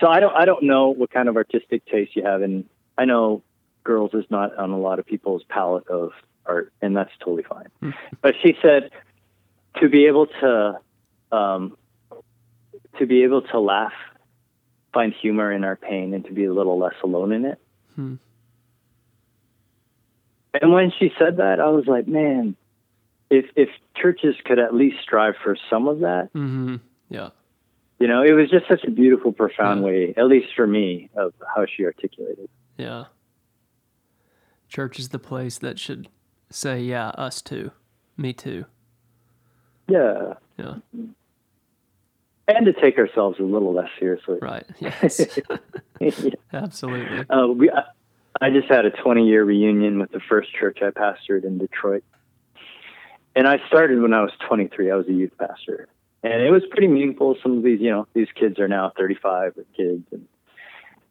so 0.00 0.08
I 0.08 0.20
don't, 0.20 0.34
I 0.34 0.44
don't 0.44 0.64
know 0.64 0.88
what 0.88 1.10
kind 1.10 1.28
of 1.28 1.36
artistic 1.36 1.86
taste 1.86 2.16
you 2.16 2.24
have, 2.24 2.42
and 2.42 2.64
I 2.98 3.04
know 3.04 3.42
girls 3.84 4.10
is 4.12 4.24
not 4.28 4.56
on 4.56 4.70
a 4.70 4.78
lot 4.78 4.98
of 4.98 5.06
people's 5.06 5.44
palette 5.48 5.86
of 5.88 6.10
art, 6.44 6.72
and 6.82 6.96
that's 6.96 7.12
totally 7.20 7.44
fine. 7.44 7.68
Hmm. 7.80 7.90
but 8.20 8.34
she 8.42 8.56
said 8.60 8.90
to 9.80 9.88
be 9.88 10.06
able 10.06 10.26
to, 10.26 10.80
um, 11.30 11.76
to 12.98 13.06
be 13.06 13.22
able 13.22 13.42
to 13.42 13.60
laugh, 13.60 13.92
find 14.98 15.14
humor 15.22 15.52
in 15.52 15.62
our 15.62 15.76
pain, 15.76 16.12
and 16.12 16.24
to 16.24 16.32
be 16.32 16.44
a 16.44 16.52
little 16.52 16.76
less 16.76 16.94
alone 17.04 17.30
in 17.30 17.44
it. 17.44 17.60
Hmm. 17.94 18.14
And 20.60 20.72
when 20.72 20.90
she 20.98 21.12
said 21.16 21.36
that, 21.36 21.60
I 21.60 21.68
was 21.68 21.84
like, 21.86 22.08
man, 22.08 22.56
if 23.30 23.44
if 23.54 23.68
churches 23.94 24.34
could 24.44 24.58
at 24.58 24.74
least 24.74 24.96
strive 25.02 25.34
for 25.44 25.56
some 25.70 25.86
of 25.86 26.00
that, 26.00 26.30
Mm-hmm. 26.34 26.76
Yeah. 27.10 27.30
you 28.00 28.08
know, 28.08 28.22
it 28.24 28.32
was 28.32 28.50
just 28.50 28.66
such 28.66 28.82
a 28.84 28.90
beautiful, 28.90 29.32
profound 29.32 29.80
Yeah. 29.80 29.86
way, 29.86 30.14
at 30.16 30.26
least 30.26 30.48
for 30.56 30.66
me, 30.66 31.10
of 31.14 31.32
how 31.54 31.64
she 31.64 31.84
articulated. 31.84 32.48
Yeah. 32.76 33.04
Church 34.68 34.98
is 34.98 35.10
the 35.10 35.18
place 35.20 35.58
that 35.58 35.78
should 35.78 36.08
say, 36.50 36.80
yeah, 36.80 37.10
us 37.10 37.40
too. 37.40 37.70
Me 38.16 38.32
too. 38.32 38.64
Yeah, 39.86 40.34
Yeah. 40.58 40.74
And 42.48 42.64
to 42.64 42.72
take 42.72 42.98
ourselves 42.98 43.38
a 43.38 43.42
little 43.42 43.74
less 43.74 43.90
seriously. 44.00 44.38
Right. 44.40 44.64
Yes. 44.80 45.38
Absolutely. 46.52 47.24
uh, 47.28 47.46
we, 47.48 47.70
I, 47.70 47.82
I 48.40 48.50
just 48.50 48.68
had 48.68 48.86
a 48.86 48.90
20 48.90 49.26
year 49.26 49.44
reunion 49.44 49.98
with 49.98 50.10
the 50.10 50.20
first 50.20 50.52
church 50.54 50.78
I 50.80 50.90
pastored 50.90 51.44
in 51.44 51.58
Detroit. 51.58 52.04
And 53.36 53.46
I 53.46 53.58
started 53.66 54.00
when 54.00 54.14
I 54.14 54.22
was 54.22 54.32
23. 54.48 54.90
I 54.90 54.94
was 54.96 55.06
a 55.08 55.12
youth 55.12 55.32
pastor. 55.38 55.88
And 56.22 56.42
it 56.42 56.50
was 56.50 56.62
pretty 56.70 56.88
meaningful. 56.88 57.36
Some 57.42 57.58
of 57.58 57.62
these, 57.62 57.80
you 57.80 57.90
know, 57.90 58.06
these 58.14 58.28
kids 58.34 58.58
are 58.58 58.68
now 58.68 58.92
35 58.96 59.56
with 59.56 59.66
kids. 59.76 60.04
And, 60.12 60.26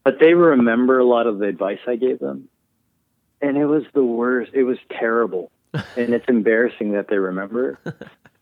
but 0.03 0.19
they 0.19 0.33
remember 0.33 0.99
a 0.99 1.05
lot 1.05 1.27
of 1.27 1.39
the 1.39 1.45
advice 1.45 1.79
I 1.87 1.95
gave 1.95 2.19
them. 2.19 2.49
And 3.41 3.57
it 3.57 3.65
was 3.65 3.83
the 3.93 4.03
worst. 4.03 4.51
It 4.53 4.63
was 4.63 4.77
terrible. 4.89 5.51
and 5.73 6.13
it's 6.13 6.25
embarrassing 6.27 6.93
that 6.93 7.07
they 7.09 7.17
remember. 7.17 7.77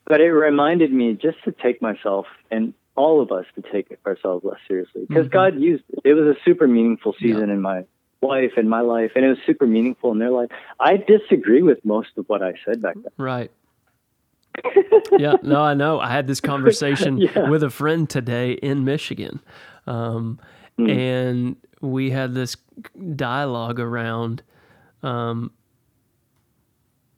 but 0.06 0.22
it 0.22 0.32
reminded 0.32 0.92
me 0.92 1.14
just 1.14 1.44
to 1.44 1.52
take 1.52 1.82
myself 1.82 2.28
and 2.50 2.74
all 2.96 3.22
of 3.22 3.32
us 3.32 3.46
to 3.56 3.62
take 3.72 3.98
ourselves 4.06 4.44
less 4.46 4.60
seriously 4.68 5.06
because 5.08 5.28
Mhm. 5.28 5.32
God 5.32 5.60
used 5.60 5.84
it. 5.90 6.00
It 6.04 6.14
was 6.14 6.36
a 6.36 6.40
super 6.46 6.68
meaningful 6.68 7.14
season 7.20 7.50
in 7.50 7.62
my 7.62 7.86
life 8.22 8.54
and 8.58 8.70
my 8.70 8.82
life, 8.82 9.12
and 9.16 9.24
it 9.26 9.30
was 9.30 9.38
super 9.46 9.68
meaningful 9.68 10.12
in 10.12 10.20
their 10.20 10.32
life. 10.32 10.50
I 10.80 10.98
disagree 10.98 11.62
with 11.62 11.84
most 11.86 12.18
of 12.18 12.28
what 12.28 12.42
I 12.42 12.54
said 12.66 12.82
back 12.82 12.96
then. 12.96 13.12
Right. 13.18 13.52
yeah, 15.18 15.36
no, 15.44 15.62
I 15.62 15.74
know. 15.74 16.00
I 16.00 16.10
had 16.10 16.28
this 16.28 16.40
conversation 16.40 17.18
Yeah. 17.36 17.50
with 17.50 17.62
a 17.64 17.70
friend 17.70 18.10
today 18.10 18.54
in 18.54 18.84
Michigan. 18.86 19.42
Um, 19.86 20.40
Hmm. 20.78 20.90
And 20.90 21.56
we 21.80 22.10
had 22.10 22.34
this 22.34 22.58
dialogue 23.16 23.80
around 23.80 24.44
um, 25.04 25.52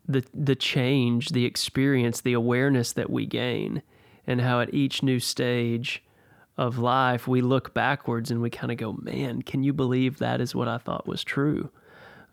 the 0.08 0.24
the 0.32 0.56
change, 0.56 1.30
the 1.30 1.46
experience, 1.46 2.22
the 2.22 2.34
awareness 2.34 2.94
that 2.94 3.10
we 3.10 3.26
gain, 3.26 3.82
and 4.28 4.42
how 4.42 4.60
at 4.62 4.74
each 4.74 5.02
new 5.02 5.20
stage 5.20 6.04
of 6.58 6.78
life 6.78 7.28
we 7.28 7.42
look 7.42 7.74
backwards 7.74 8.30
and 8.30 8.42
we 8.42 8.50
kind 8.50 8.72
of 8.72 8.78
go, 8.78 8.94
"Man, 8.94 9.42
can 9.42 9.64
you 9.64 9.74
believe 9.74 10.20
that 10.20 10.42
is 10.42 10.54
what 10.54 10.68
I 10.68 10.78
thought 10.78 11.08
was 11.08 11.24
true?" 11.24 11.70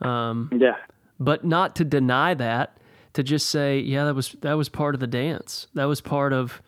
Yeah, 0.02 0.76
but 1.20 1.44
not 1.44 1.76
to 1.76 1.84
deny 1.84 2.34
that 2.34 2.76
to 3.14 3.22
just 3.22 3.48
say 3.48 3.78
yeah 3.78 4.04
that 4.04 4.14
was 4.14 4.32
that 4.40 4.54
was 4.54 4.68
part 4.68 4.94
of 4.94 5.00
the 5.00 5.06
dance. 5.06 5.68
That 5.74 5.84
was 5.84 6.00
part 6.00 6.32
of 6.32 6.60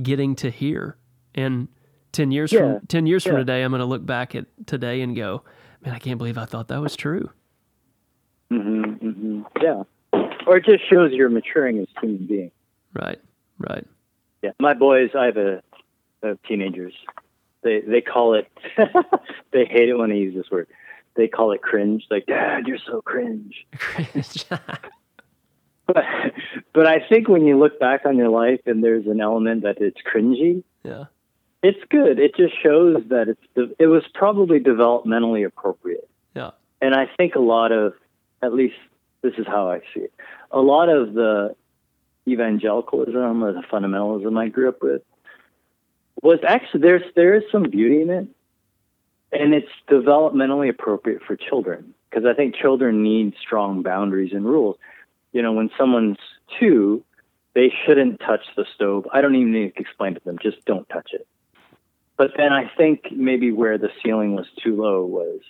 getting 0.00 0.36
to 0.36 0.50
here 0.50 0.96
and 1.34 1.68
10 2.12 2.30
years 2.32 2.52
Yeah, 2.52 2.78
from 2.78 2.86
10 2.86 3.06
years 3.06 3.24
from 3.24 3.36
today 3.36 3.62
i'm 3.62 3.70
going 3.70 3.80
to 3.80 3.86
look 3.86 4.04
back 4.04 4.34
at 4.34 4.46
today 4.66 5.00
and 5.02 5.14
go 5.14 5.42
man 5.84 5.94
i 5.94 5.98
can't 5.98 6.18
believe 6.18 6.38
i 6.38 6.44
thought 6.44 6.68
that 6.68 6.80
was 6.80 6.96
true. 6.96 7.30
Hmm 8.50 8.82
hmm 8.82 9.42
yeah. 9.60 9.82
Or 10.46 10.56
it 10.56 10.64
just 10.64 10.88
shows 10.90 11.12
you're 11.12 11.28
maturing 11.28 11.78
as 11.78 11.86
a 11.96 12.00
human 12.00 12.26
being. 12.26 12.50
right 12.94 13.20
right 13.58 13.86
Yeah, 14.42 14.50
my 14.58 14.74
boys. 14.74 15.10
I 15.14 15.26
have 15.26 15.36
a, 15.36 15.62
a 16.22 16.36
teenagers. 16.46 16.94
They 17.62 17.80
they 17.80 18.00
call 18.00 18.34
it. 18.34 18.48
they 19.52 19.64
hate 19.64 19.88
it 19.88 19.98
when 19.98 20.10
I 20.10 20.14
use 20.14 20.34
this 20.34 20.50
word. 20.50 20.66
They 21.16 21.28
call 21.28 21.52
it 21.52 21.60
cringe. 21.62 22.06
Like, 22.10 22.26
Dad, 22.26 22.66
you're 22.66 22.78
so 22.78 23.02
cringe. 23.02 23.66
Cringe. 23.78 24.44
But 25.92 26.04
but 26.72 26.86
I 26.86 27.00
think 27.08 27.26
when 27.26 27.46
you 27.46 27.58
look 27.58 27.80
back 27.80 28.06
on 28.06 28.16
your 28.16 28.28
life 28.28 28.60
and 28.64 28.84
there's 28.84 29.06
an 29.08 29.20
element 29.20 29.64
that 29.64 29.78
it's 29.80 29.96
cringy, 30.02 30.62
yeah 30.84 31.06
it's 31.62 31.80
good. 31.90 32.18
It 32.18 32.34
just 32.36 32.60
shows 32.62 33.02
that 33.08 33.28
it's 33.28 33.42
de- 33.54 33.74
it 33.78 33.86
was 33.86 34.04
probably 34.14 34.60
developmentally 34.60 35.44
appropriate. 35.44 36.08
yeah 36.34 36.50
And 36.80 36.94
I 36.94 37.06
think 37.16 37.34
a 37.34 37.40
lot 37.40 37.72
of, 37.72 37.94
at 38.42 38.54
least 38.54 38.76
this 39.22 39.34
is 39.36 39.46
how 39.46 39.70
I 39.70 39.80
see 39.92 40.00
it, 40.00 40.12
a 40.50 40.60
lot 40.60 40.88
of 40.88 41.14
the 41.14 41.54
evangelicalism 42.32 43.42
or 43.42 43.52
the 43.52 43.62
fundamentalism 43.62 44.38
I 44.38 44.48
grew 44.48 44.68
up 44.68 44.82
with 44.82 45.02
was 46.22 46.40
actually 46.46 46.80
there's 46.80 47.02
there 47.16 47.34
is 47.34 47.44
some 47.50 47.64
beauty 47.64 48.02
in 48.02 48.10
it, 48.10 48.28
and 49.32 49.54
it's 49.54 49.70
developmentally 49.88 50.68
appropriate 50.68 51.22
for 51.22 51.36
children 51.36 51.94
because 52.08 52.26
I 52.26 52.34
think 52.34 52.54
children 52.54 53.02
need 53.02 53.34
strong 53.40 53.82
boundaries 53.82 54.32
and 54.32 54.44
rules. 54.44 54.76
You 55.32 55.42
know, 55.42 55.52
when 55.52 55.70
someone's 55.78 56.18
two, 56.58 57.04
they 57.54 57.72
shouldn't 57.84 58.20
touch 58.20 58.44
the 58.56 58.66
stove. 58.74 59.06
I 59.12 59.20
don't 59.20 59.34
even 59.34 59.52
need 59.52 59.74
to 59.74 59.80
explain 59.80 60.14
to 60.14 60.20
them; 60.24 60.38
just 60.42 60.64
don't 60.64 60.88
touch 60.88 61.10
it. 61.12 61.26
But 62.16 62.32
then 62.36 62.52
I 62.52 62.70
think 62.76 63.12
maybe 63.12 63.50
where 63.50 63.78
the 63.78 63.90
ceiling 64.02 64.34
was 64.34 64.46
too 64.62 64.76
low 64.76 65.04
was 65.04 65.40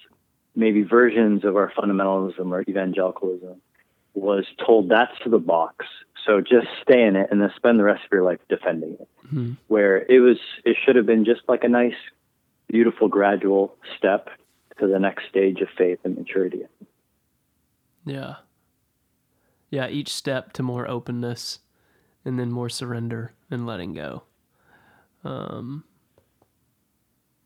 maybe 0.54 0.82
versions 0.82 1.44
of 1.44 1.56
our 1.56 1.72
fundamentalism 1.72 2.50
or 2.52 2.62
evangelicalism 2.68 3.60
was 4.14 4.44
told 4.64 4.88
that's 4.88 5.16
the 5.24 5.38
box. 5.38 5.86
So 6.26 6.40
just 6.40 6.66
stay 6.82 7.02
in 7.04 7.16
it 7.16 7.28
and 7.30 7.40
then 7.40 7.50
spend 7.56 7.78
the 7.78 7.84
rest 7.84 8.04
of 8.04 8.12
your 8.12 8.22
life 8.22 8.40
defending 8.48 8.96
it. 9.00 9.08
Mhm. 9.32 9.56
Where 9.68 9.98
it 10.08 10.20
was, 10.20 10.38
it 10.64 10.76
should 10.84 10.96
have 10.96 11.06
been 11.06 11.24
just 11.24 11.40
like 11.48 11.64
a 11.64 11.68
nice, 11.68 11.94
beautiful, 12.68 13.08
gradual 13.08 13.76
step 13.96 14.28
to 14.78 14.86
the 14.86 14.98
next 14.98 15.28
stage 15.28 15.60
of 15.60 15.68
faith 15.76 15.98
and 16.04 16.16
maturity. 16.16 16.66
yeah 18.06 18.36
yeah 19.68 19.86
each 19.88 20.08
step 20.08 20.52
to 20.54 20.62
more 20.62 20.88
openness 20.88 21.58
and 22.24 22.38
then 22.38 22.50
more 22.50 22.70
surrender 22.70 23.32
and 23.50 23.66
letting 23.66 23.92
go 23.92 24.22
um 25.22 25.84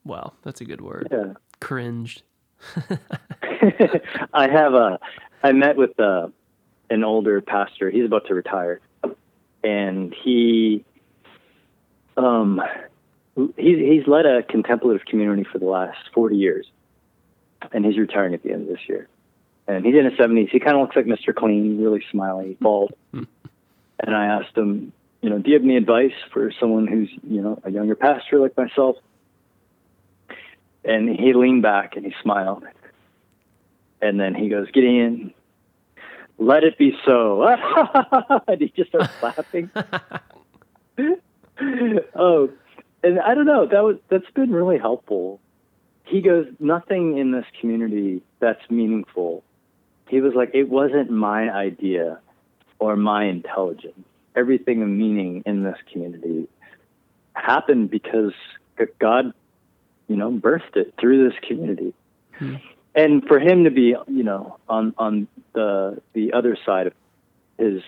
wow 0.05 0.33
that's 0.43 0.61
a 0.61 0.65
good 0.65 0.81
word 0.81 1.09
Yeah. 1.11 1.33
cringed 1.61 2.23
I 4.33 4.49
have 4.49 4.75
a, 4.75 5.01
I 5.43 5.51
met 5.53 5.77
with 5.77 5.99
uh 5.99 6.29
an 6.91 7.05
older 7.05 7.41
pastor. 7.41 7.91
He's 7.91 8.05
about 8.05 8.27
to 8.27 8.35
retire, 8.35 8.81
and 9.63 10.15
he, 10.15 10.85
um, 12.17 12.63
he's 13.35 13.79
he's 13.79 14.07
led 14.07 14.27
a 14.27 14.43
contemplative 14.43 15.07
community 15.07 15.45
for 15.45 15.59
the 15.59 15.67
last 15.67 15.99
forty 16.13 16.37
years, 16.37 16.67
and 17.73 17.85
he's 17.85 17.99
retiring 17.99 18.35
at 18.35 18.43
the 18.43 18.53
end 18.53 18.63
of 18.63 18.69
this 18.69 18.89
year. 18.89 19.09
And 19.67 19.85
he's 19.85 19.95
in 19.95 20.05
his 20.05 20.17
seventies. 20.19 20.49
He 20.53 20.61
kind 20.61 20.77
of 20.77 20.83
looks 20.83 20.97
like 20.97 21.07
Mr. 21.07 21.35
Clean, 21.35 21.83
really 21.83 22.05
smiley, 22.11 22.57
bald. 22.61 22.93
and 23.13 23.27
I 24.07 24.27
asked 24.27 24.57
him, 24.57 24.93
you 25.23 25.31
know, 25.31 25.39
do 25.39 25.51
you 25.51 25.55
have 25.55 25.65
any 25.65 25.77
advice 25.77 26.13
for 26.33 26.53
someone 26.61 26.87
who's 26.87 27.11
you 27.23 27.41
know 27.41 27.59
a 27.65 27.71
younger 27.71 27.95
pastor 27.95 28.39
like 28.41 28.57
myself? 28.57 28.97
And 30.85 31.09
he 31.09 31.33
leaned 31.33 31.63
back 31.63 31.97
and 31.97 32.05
he 32.05 32.15
smiled. 32.23 32.65
And 34.03 34.21
then 34.21 34.35
he 34.35 34.51
goes, 34.51 34.71
Gideon, 34.71 35.33
let 36.39 36.65
it 36.65 36.79
be 36.79 36.97
so. 37.05 37.43
and 38.49 38.61
he 38.61 38.73
just 38.77 38.91
starts 38.91 39.13
laughing. 39.23 39.71
oh, 42.15 42.51
and 43.03 43.21
I 43.21 43.35
don't 43.35 43.47
know. 43.47 43.67
That 43.67 43.85
was 43.85 43.97
that's 44.09 44.31
been 44.35 44.53
really 44.53 44.79
helpful. 44.79 45.41
He 46.05 46.21
goes, 46.21 46.47
nothing 46.61 47.17
in 47.17 47.33
this 47.33 47.47
community 47.61 48.23
that's 48.39 48.61
meaningful 48.71 49.43
he 50.09 50.21
was 50.21 50.35
like, 50.35 50.51
it 50.55 50.69
wasn't 50.69 51.11
my 51.11 51.51
idea 51.51 52.21
or 52.79 52.97
my 52.97 53.25
intelligence. 53.25 53.99
Everything 54.37 54.83
of 54.83 54.89
meaning 54.89 55.43
in 55.47 55.63
this 55.63 55.79
community 55.93 56.49
happened 57.35 57.91
because 57.91 58.33
God, 58.99 59.33
you 60.09 60.17
know, 60.17 60.31
birthed 60.31 60.77
it 60.77 60.95
through 61.01 61.29
this 61.29 61.39
community. 61.47 61.95
Hmm. 62.39 62.57
And 62.95 63.25
for 63.27 63.41
him 63.41 63.65
to 63.65 63.71
be, 63.71 63.97
you 64.07 64.23
know, 64.23 64.59
on 64.69 64.95
on 64.99 65.27
the 65.53 66.01
the 66.13 66.33
other 66.33 66.57
side 66.65 66.87
of 66.87 66.93
his, 67.59 67.83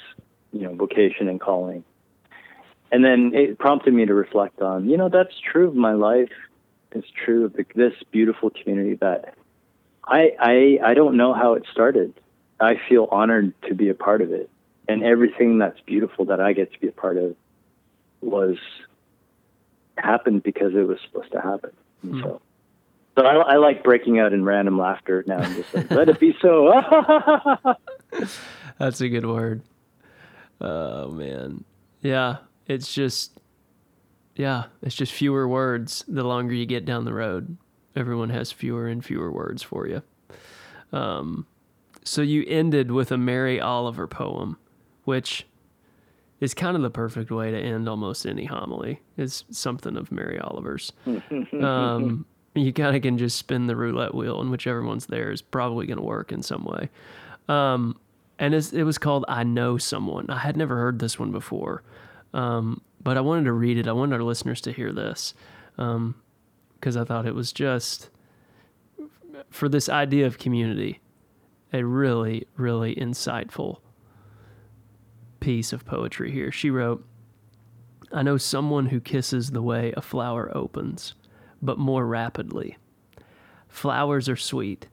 you 0.53 0.63
know, 0.63 0.75
vocation 0.75 1.29
and 1.29 1.41
calling. 1.41 1.85
And 2.91 3.05
then 3.05 3.33
it 3.35 3.59
prompted 3.59 3.93
me 3.95 4.07
to 4.07 4.15
reflect 4.15 4.63
on, 4.63 4.89
you 4.89 4.97
know, 4.97 5.09
that's 5.09 5.35
true 5.41 5.69
of 5.69 5.75
my 5.75 5.93
life. 5.93 6.31
It's 6.93 7.09
true 7.11 7.45
of 7.45 7.53
the, 7.53 7.67
this 7.75 7.93
beautiful 8.11 8.51
community 8.51 8.95
that 8.97 9.35
I, 10.07 10.33
I 10.39 10.79
I 10.91 10.95
don't 10.95 11.17
know 11.17 11.35
how 11.35 11.55
it 11.55 11.65
started. 11.71 12.15
I 12.61 12.81
feel 12.89 13.09
honored 13.11 13.53
to 13.63 13.75
be 13.75 13.89
a 13.89 13.95
part 13.95 14.23
of 14.23 14.33
it, 14.33 14.49
and 14.89 15.03
everything 15.03 15.59
that's 15.59 15.79
beautiful 15.81 16.27
that 16.27 16.41
I 16.41 16.53
get 16.53 16.73
to 16.73 16.81
be 16.81 16.89
a 16.89 16.93
part 16.93 17.17
of 17.17 17.37
was 18.21 18.57
happened 19.99 20.43
because 20.43 20.75
it 20.75 20.87
was 20.87 20.99
supposed 21.03 21.33
to 21.33 21.41
happen. 21.41 21.73
Mm. 22.05 22.23
So, 22.23 22.41
so 23.17 23.25
I, 23.25 23.55
I, 23.55 23.57
like 23.57 23.83
breaking 23.83 24.19
out 24.19 24.33
in 24.33 24.45
random 24.45 24.79
laughter 24.79 25.25
now 25.27 25.39
and 25.39 25.57
just 25.57 25.75
like, 25.75 25.91
let 25.91 26.09
it 26.09 26.21
be 26.21 26.37
so. 26.41 26.73
that's 28.79 29.01
a 29.01 29.09
good 29.09 29.27
word. 29.27 29.63
Oh 30.61 31.11
man, 31.11 31.65
yeah. 32.01 32.39
It's 32.67 32.93
just, 32.93 33.39
yeah, 34.35 34.65
it's 34.83 34.95
just 34.95 35.13
fewer 35.13 35.47
words 35.47 36.05
the 36.09 36.25
longer 36.25 36.55
you 36.55 36.67
get 36.67 36.85
down 36.85 37.05
the 37.05 37.15
road 37.15 37.57
everyone 37.97 38.31
has 38.31 38.53
fewer 38.53 38.87
and 38.87 39.05
fewer 39.05 39.33
words 39.33 39.63
for 39.63 39.89
you. 39.89 40.03
Um, 40.93 41.47
so 42.05 42.23
you 42.23 42.45
ended 42.47 42.93
with 42.93 43.11
a 43.11 43.19
Mary 43.19 43.61
Oliver 43.61 44.07
poem, 44.07 44.59
which 45.05 45.47
is 46.39 46.55
kind 46.55 46.77
of 46.77 46.83
the 46.83 46.91
perfect 46.91 47.31
way 47.31 47.51
to 47.51 47.59
end 47.59 47.89
almost 47.89 48.27
any 48.27 48.45
homily. 48.45 49.01
Is 49.17 49.45
something 49.51 49.97
of 49.97 50.13
Mary 50.13 50.39
Oliver's. 50.39 50.93
um, 51.61 52.27
you 52.63 52.73
kind 52.73 52.97
of 52.97 53.03
can 53.03 53.19
just 53.19 53.37
spin 53.37 53.67
the 53.67 53.77
roulette 53.77 54.15
wheel, 54.15 54.41
and 54.41 54.51
whichever 54.51 54.83
one's 54.83 55.07
there 55.07 55.31
is 55.31 55.43
probably 55.43 55.87
going 55.87 55.99
to 55.99 56.05
work 56.05 56.33
in 56.33 56.43
some 56.43 56.65
way. 56.65 56.91
Um, 57.49 57.99
and 58.39 58.55
it 58.55 58.85
was 58.85 58.99
called 58.99 59.25
"I 59.29 59.45
Know 59.45 59.79
Someone." 59.79 60.31
I 60.31 60.39
had 60.39 60.57
never 60.57 60.77
heard 60.77 60.99
this 60.99 61.19
one 61.19 61.33
before, 61.33 61.83
um, 62.35 62.81
but 63.03 63.17
I 63.17 63.21
wanted 63.21 63.45
to 63.45 63.53
read 63.53 63.79
it. 63.79 63.89
I 63.89 63.93
wanted 63.93 64.17
our 64.17 64.23
listeners 64.23 64.61
to 64.63 64.73
hear 64.73 64.93
this. 64.93 65.35
Um, 65.79 66.15
because 66.87 66.97
I 66.97 67.05
thought 67.05 67.27
it 67.27 67.35
was 67.35 67.53
just 67.53 68.11
for 69.51 69.69
this 69.69 69.89
idea 69.89 70.27
of 70.27 70.39
community, 70.39 71.01
a 71.73 71.85
really, 71.85 72.47
really 72.57 72.95
insightful 72.95 73.79
piece 75.41 75.73
of 75.73 75.85
poetry 75.85 76.31
here. 76.31 76.53
She 76.53 76.71
wrote, 76.71 77.05
I 78.13 78.23
know 78.23 78.37
someone 78.37 78.87
who 78.87 79.01
kisses 79.01 79.51
the 79.51 79.63
way 79.63 79.93
a 79.97 80.03
flower 80.03 80.57
opens, 80.57 81.15
but 81.67 81.79
more 81.79 82.07
rapidly. 82.07 82.79
Flowers 83.69 84.29
are 84.29 84.37
sweet. 84.37 84.89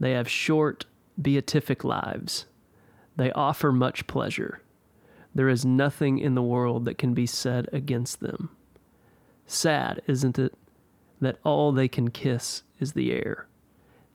They 0.00 0.12
have 0.12 0.28
short, 0.28 0.86
beatific 1.20 1.84
lives. 1.84 2.46
They 3.16 3.30
offer 3.32 3.70
much 3.70 4.06
pleasure. 4.06 4.62
There 5.34 5.48
is 5.48 5.64
nothing 5.64 6.18
in 6.18 6.34
the 6.34 6.42
world 6.42 6.84
that 6.86 6.98
can 6.98 7.14
be 7.14 7.26
said 7.26 7.68
against 7.72 8.20
them. 8.20 8.50
Sad, 9.46 10.02
isn't 10.06 10.38
it, 10.38 10.54
that 11.20 11.38
all 11.44 11.70
they 11.72 11.88
can 11.88 12.10
kiss 12.10 12.62
is 12.80 12.92
the 12.92 13.12
air. 13.12 13.46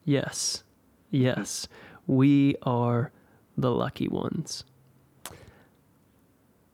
Yes, 0.05 0.63
yes, 1.11 1.67
we 2.07 2.55
are 2.63 3.11
the 3.57 3.71
lucky 3.71 4.07
ones. 4.07 4.63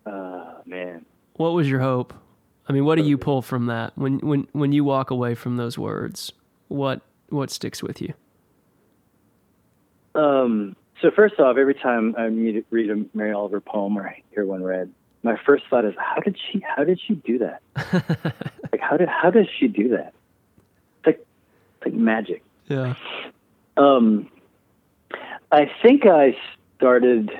Uh, 0.05 0.55
man. 0.65 1.05
What 1.33 1.53
was 1.53 1.69
your 1.69 1.81
hope? 1.81 2.13
I 2.69 2.73
mean, 2.73 2.85
what 2.85 2.99
do 2.99 3.03
you 3.03 3.17
pull 3.17 3.41
from 3.41 3.65
that 3.65 3.97
when 3.97 4.19
when 4.19 4.47
when 4.51 4.71
you 4.71 4.83
walk 4.83 5.09
away 5.09 5.33
from 5.35 5.57
those 5.57 5.77
words? 5.77 6.31
What 6.67 7.01
what 7.29 7.49
sticks 7.49 7.81
with 7.81 8.01
you? 8.01 8.13
Um. 10.15 10.75
So 11.01 11.11
first 11.11 11.39
off, 11.39 11.57
every 11.57 11.75
time 11.75 12.13
I 12.17 12.25
read 12.25 12.89
a 12.89 13.17
Mary 13.17 13.31
Oliver 13.31 13.61
poem 13.61 13.97
or 13.97 14.13
hear 14.31 14.45
one 14.45 14.63
read, 14.63 14.91
my 15.23 15.39
first 15.45 15.63
thought 15.69 15.85
is, 15.85 15.95
how 15.97 16.21
did 16.21 16.37
she? 16.37 16.61
How 16.75 16.83
did 16.83 16.99
she 17.05 17.15
do 17.15 17.39
that? 17.39 17.61
like, 18.71 18.81
how 18.81 18.97
did? 18.97 19.09
How 19.09 19.31
does 19.31 19.47
she 19.59 19.67
do 19.67 19.89
that? 19.89 20.13
like 21.05 21.25
like 21.83 21.93
magic. 21.93 22.43
Yeah. 22.67 22.95
Um, 23.77 24.29
I 25.51 25.71
think 25.81 26.05
I 26.05 26.37
started 26.77 27.31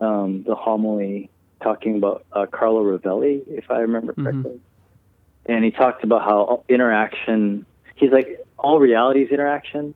um, 0.00 0.44
the 0.46 0.54
homily 0.54 1.30
talking 1.62 1.96
about 1.96 2.24
uh, 2.32 2.46
Carlo 2.46 2.82
Rovelli, 2.82 3.42
if 3.48 3.70
I 3.70 3.80
remember 3.80 4.12
mm-hmm. 4.12 4.24
correctly. 4.24 4.60
And 5.48 5.64
he 5.64 5.70
talked 5.70 6.04
about 6.04 6.22
how 6.22 6.64
interaction, 6.68 7.64
he's 7.96 8.10
like, 8.12 8.44
all 8.58 8.78
reality 8.78 9.22
is 9.22 9.30
interaction. 9.30 9.94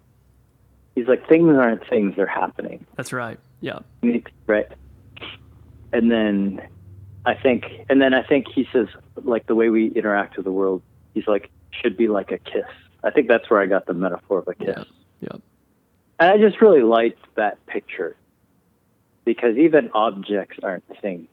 He's 0.95 1.07
like, 1.07 1.29
things 1.29 1.57
aren't 1.57 1.87
things, 1.89 2.17
they're 2.17 2.27
happening. 2.27 2.87
That's 2.97 3.13
right. 3.13 3.39
Yeah. 3.61 3.81
Right. 4.47 4.67
And 5.93 6.11
then 6.11 6.67
I 7.27 7.35
think, 7.35 7.67
and 7.89 8.01
then 8.01 8.15
I 8.15 8.23
think 8.23 8.47
he 8.49 8.67
says, 8.73 8.89
like, 9.25 9.47
the 9.47 9.55
way 9.55 9.69
we 9.69 9.89
interact 9.89 10.37
with 10.37 10.45
the 10.45 10.53
world, 10.53 10.83
he's 11.15 11.27
like, 11.27 11.51
should 11.71 11.97
be 11.97 12.09
like 12.09 12.33
a 12.33 12.39
kiss. 12.39 12.65
I 13.05 13.11
think 13.11 13.29
that's 13.29 13.49
where 13.51 13.61
I 13.61 13.67
got 13.67 13.87
the 13.87 13.95
metaphor 13.95 14.39
of 14.39 14.49
a 14.49 14.55
kiss. 14.55 14.75
Yeah. 14.77 14.85
yeah. 15.21 15.39
And 16.19 16.31
I 16.31 16.39
just 16.39 16.61
really 16.61 16.83
liked 16.83 17.23
that 17.35 17.65
picture 17.67 18.17
because 19.25 19.57
even 19.57 19.91
objects 19.93 20.59
aren't 20.63 20.85
things. 21.01 21.29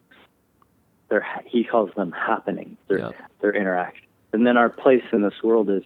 They're 1.10 1.26
he 1.46 1.64
calls 1.64 1.92
them 1.96 2.12
happening. 2.12 2.78
They're 2.88 3.00
yeah. 3.00 3.12
they're 3.42 3.56
interactions. 3.56 4.09
And 4.32 4.46
then 4.46 4.58
our 4.58 4.70
place 4.70 5.04
in 5.12 5.22
this 5.22 5.42
world 5.44 5.70
is 5.70 5.84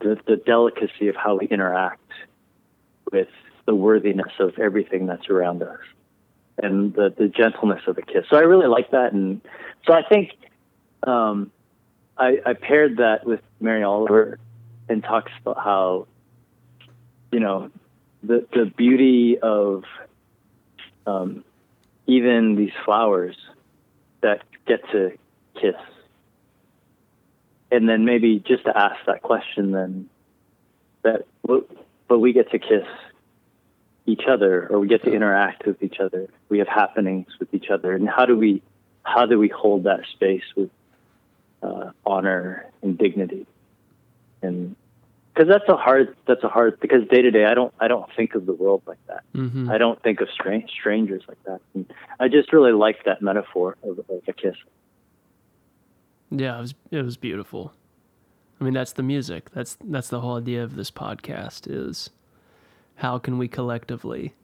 the 0.00 0.18
the 0.26 0.36
delicacy 0.36 1.08
of 1.08 1.16
how 1.16 1.38
we 1.38 1.46
interact 1.46 2.10
with 3.10 3.28
the 3.64 3.74
worthiness 3.74 4.32
of 4.38 4.58
everything 4.58 5.06
that's 5.06 5.28
around 5.28 5.62
us 5.62 5.80
and 6.62 6.94
the 6.94 7.14
the 7.16 7.28
gentleness 7.28 7.82
of 7.86 7.98
a 7.98 8.02
kiss. 8.02 8.24
So 8.30 8.36
I 8.36 8.40
really 8.40 8.66
like 8.68 8.90
that, 8.90 9.12
and 9.12 9.40
so 9.86 9.92
I 9.92 10.02
think 10.02 10.32
um, 11.02 11.50
I, 12.16 12.38
I 12.44 12.52
paired 12.54 12.98
that 12.98 13.26
with 13.26 13.40
Mary 13.60 13.82
Oliver 13.82 14.38
and 14.88 15.02
talks 15.02 15.32
about 15.40 15.58
how 15.62 16.06
you 17.32 17.40
know 17.40 17.70
the 18.22 18.46
the 18.52 18.64
beauty 18.64 19.38
of 19.38 19.84
um, 21.06 21.44
even 22.06 22.56
these 22.56 22.72
flowers 22.84 23.36
that 24.22 24.42
get 24.66 24.80
to 24.92 25.12
kiss, 25.60 25.74
and 27.70 27.88
then 27.88 28.04
maybe 28.04 28.38
just 28.38 28.64
to 28.64 28.76
ask 28.76 28.96
that 29.06 29.22
question, 29.22 29.72
then 29.72 30.08
that 31.02 31.26
but 31.42 32.18
we 32.18 32.32
get 32.32 32.50
to 32.52 32.58
kiss 32.58 32.86
each 34.06 34.22
other, 34.28 34.68
or 34.68 34.78
we 34.78 34.86
get 34.86 35.02
to 35.02 35.12
interact 35.12 35.66
with 35.66 35.82
each 35.82 35.98
other. 35.98 36.28
We 36.48 36.58
have 36.58 36.68
happenings 36.68 37.26
with 37.40 37.52
each 37.52 37.70
other, 37.70 37.92
and 37.92 38.08
how 38.08 38.26
do 38.26 38.36
we 38.36 38.62
how 39.02 39.26
do 39.26 39.38
we 39.38 39.48
hold 39.48 39.84
that 39.84 40.00
space 40.12 40.44
with 40.56 40.70
uh, 41.62 41.90
honor 42.04 42.66
and 42.82 42.96
dignity? 42.96 43.46
and 44.42 44.76
because 45.34 45.48
that's 45.48 45.68
a 45.68 45.76
hard 45.76 46.16
that's 46.26 46.42
a 46.44 46.48
hard 46.48 46.80
because 46.80 47.06
day 47.08 47.20
to 47.20 47.30
day 47.30 47.44
I 47.44 47.54
don't 47.54 47.72
I 47.78 47.88
don't 47.88 48.10
think 48.16 48.34
of 48.34 48.46
the 48.46 48.54
world 48.54 48.82
like 48.86 49.04
that. 49.08 49.22
Mm-hmm. 49.34 49.70
I 49.70 49.76
don't 49.78 50.02
think 50.02 50.20
of 50.20 50.28
strange 50.30 50.70
strangers 50.70 51.22
like 51.28 51.42
that. 51.44 51.60
And 51.74 51.92
I 52.18 52.28
just 52.28 52.52
really 52.52 52.72
like 52.72 53.04
that 53.04 53.20
metaphor 53.20 53.76
of, 53.82 53.98
of 53.98 54.22
a 54.26 54.32
kiss. 54.32 54.56
Yeah, 56.30 56.58
it 56.58 56.60
was 56.60 56.74
it 56.90 57.02
was 57.02 57.16
beautiful. 57.16 57.72
I 58.60 58.64
mean, 58.64 58.74
that's 58.74 58.92
the 58.92 59.02
music. 59.02 59.50
That's 59.52 59.76
that's 59.84 60.08
the 60.08 60.20
whole 60.20 60.36
idea 60.36 60.64
of 60.64 60.76
this 60.76 60.90
podcast 60.90 61.66
is 61.68 62.10
how 62.96 63.18
can 63.18 63.38
we 63.38 63.48
collectively 63.48 64.34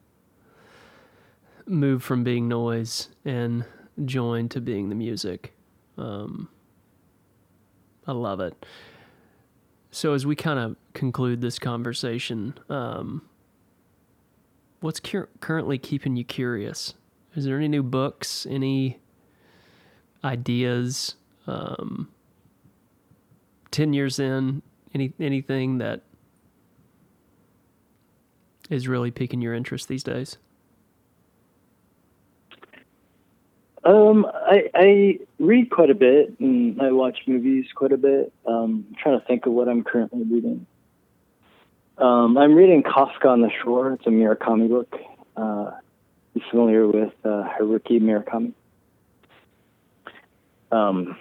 move 1.65 2.03
from 2.03 2.23
being 2.23 2.47
noise 2.47 3.09
and 3.25 3.65
join 4.05 4.49
to 4.49 4.61
being 4.61 4.89
the 4.89 4.95
music. 4.95 5.53
Um, 5.97 6.49
I 8.07 8.11
love 8.11 8.39
it. 8.39 8.65
So 9.91 10.13
as 10.13 10.25
we 10.25 10.35
kind 10.35 10.59
of 10.59 10.75
conclude 10.93 11.41
this 11.41 11.59
conversation, 11.59 12.55
um, 12.69 13.21
what's 14.81 14.99
cur- 14.99 15.29
currently 15.39 15.77
keeping 15.77 16.15
you 16.15 16.23
curious? 16.23 16.95
Is 17.35 17.45
there 17.45 17.57
any 17.57 17.67
new 17.67 17.83
books, 17.83 18.45
any 18.49 18.99
ideas? 20.23 21.15
Um, 21.47 22.09
Ten 23.71 23.91
years 23.91 24.19
in, 24.19 24.61
any 24.93 25.13
anything 25.19 25.79
that 25.79 26.01
is 28.69 28.87
really 28.87 29.09
piquing 29.09 29.41
your 29.41 29.55
interest 29.55 29.87
these 29.87 30.03
days? 30.03 30.37
Um, 33.83 34.27
I, 34.31 34.69
I 34.75 35.19
read 35.39 35.71
quite 35.71 35.89
a 35.89 35.95
bit 35.95 36.39
and 36.39 36.79
I 36.79 36.91
watch 36.91 37.17
movies 37.25 37.65
quite 37.73 37.91
a 37.91 37.97
bit. 37.97 38.31
Um, 38.45 38.85
I'm 38.89 38.95
trying 39.01 39.19
to 39.19 39.25
think 39.25 39.47
of 39.47 39.53
what 39.53 39.67
I'm 39.67 39.83
currently 39.83 40.23
reading. 40.23 40.67
Um, 41.97 42.37
I'm 42.37 42.53
reading 42.53 42.83
Kafka 42.83 43.25
on 43.25 43.41
the 43.41 43.49
Shore. 43.63 43.93
It's 43.93 44.05
a 44.05 44.09
Murakami 44.09 44.69
book. 44.69 44.95
Uh, 45.35 45.71
you 46.35 46.41
familiar 46.49 46.87
with 46.87 47.13
uh, 47.25 47.49
Haruki 47.59 47.99
Murakami? 47.99 48.53
Um, 50.71 51.17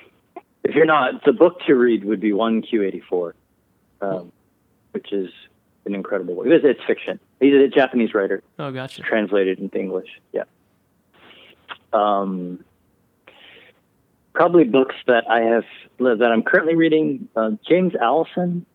if 0.64 0.74
you're 0.74 0.86
not, 0.86 1.24
the 1.24 1.32
book 1.32 1.60
to 1.66 1.74
read 1.74 2.04
would 2.04 2.20
be 2.20 2.30
1Q84, 2.30 3.32
um, 4.00 4.32
which 4.92 5.12
is 5.12 5.30
an 5.84 5.94
incredible 5.94 6.36
book. 6.36 6.46
It's, 6.46 6.64
it's 6.64 6.80
fiction. 6.86 7.18
He's 7.40 7.54
a 7.54 7.68
Japanese 7.68 8.14
writer. 8.14 8.42
Oh, 8.58 8.70
gotcha. 8.70 9.02
Translated 9.02 9.58
into 9.58 9.78
English. 9.78 10.20
Yeah. 10.32 10.44
Um, 11.92 12.64
probably 14.34 14.64
books 14.64 14.94
that 15.06 15.28
I 15.28 15.40
have 15.40 15.64
that 15.98 16.30
I'm 16.32 16.42
currently 16.42 16.74
reading. 16.74 17.28
Uh, 17.34 17.52
James 17.68 17.94
Alison. 18.00 18.66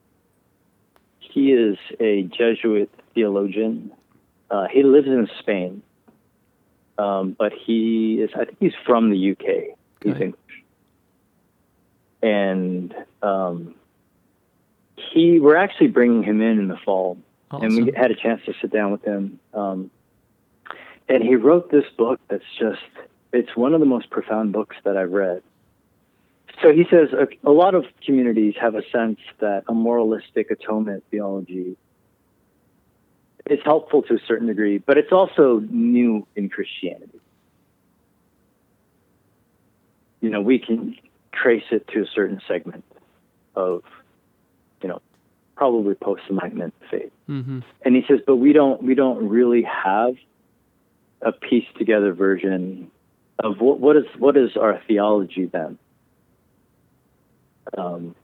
He 1.20 1.52
is 1.52 1.78
a 2.00 2.24
Jesuit 2.24 2.90
theologian. 3.14 3.92
Uh, 4.50 4.68
he 4.72 4.82
lives 4.82 5.08
in 5.08 5.28
Spain, 5.40 5.84
um, 6.98 7.36
but 7.38 7.54
he 7.54 8.16
is. 8.22 8.32
I 8.34 8.46
think 8.46 8.58
he's 8.60 8.74
from 8.86 9.12
the 9.12 9.32
UK. 9.32 9.78
He's. 10.04 10.22
English, 10.22 10.57
and 12.22 12.93
um, 13.22 13.76
he. 14.95 15.39
We're 15.39 15.55
actually 15.55 15.88
bringing 15.88 16.24
him 16.24 16.41
in 16.41 16.59
in 16.59 16.68
the 16.68 16.78
fall 16.78 17.18
and 17.51 17.76
we 17.76 17.91
had 17.95 18.11
a 18.11 18.15
chance 18.15 18.41
to 18.45 18.53
sit 18.61 18.72
down 18.72 18.91
with 18.91 19.03
him. 19.03 19.39
Um, 19.53 19.91
and 21.07 21.24
he 21.24 21.36
wrote 21.36 21.72
this 21.72 21.86
book 21.97 22.20
that's 22.28 22.43
just, 22.59 22.82
it's 23.32 23.55
one 23.55 23.74
of 23.74 23.80
the 23.80 23.86
most 23.86 24.09
profound 24.09 24.51
books 24.51 24.76
that 24.84 24.97
I've 24.97 25.11
read. 25.11 25.41
So 26.61 26.74
he 26.74 26.86
says 26.89 27.09
a, 27.13 27.28
a 27.47 27.51
lot 27.51 27.76
of 27.76 27.86
communities 28.03 28.55
have 28.59 28.76
a 28.76 28.82
sense 28.89 29.20
that 29.39 29.63
a 29.68 29.74
moralistic 29.74 30.51
atonement 30.51 31.03
theology 31.11 31.78
is 33.49 33.59
helpful 33.63 34.01
to 34.03 34.15
a 34.15 34.20
certain 34.28 34.47
degree, 34.47 34.80
but 34.80 34.97
it's 34.97 35.11
also 35.11 35.59
new 35.70 36.28
in 36.36 36.49
Christianity. 36.49 37.20
You 40.20 40.32
know, 40.32 40.41
we 40.41 40.59
can 40.59 40.97
trace 41.42 41.64
it 41.72 41.88
to 41.90 42.02
a 42.02 42.06
certain 42.14 42.42
segment 42.48 42.84
of, 43.56 43.84
you 44.82 44.90
know, 44.90 45.02
probably 45.56 45.96
post 45.96 46.24
Enlightenment 46.30 46.74
faith 46.92 47.12
hmm 47.28 47.60
and 47.84 47.96
he 47.96 48.04
says, 48.08 48.20
but 48.26 48.36
we 48.36 48.54
don't 48.54 48.82
we 48.84 48.96
don't 48.96 49.28
really 49.28 49.64
have 49.64 50.16
a 51.22 51.32
pieced 51.32 51.76
together 51.78 52.14
version 52.14 52.92
of 53.40 53.60
what 53.60 53.80
what 53.80 53.96
is 53.98 54.06
what 54.18 54.38
is 54.38 54.56
our 54.58 54.82
theology 54.88 55.46
then? 55.46 55.78
Um, 57.78 58.16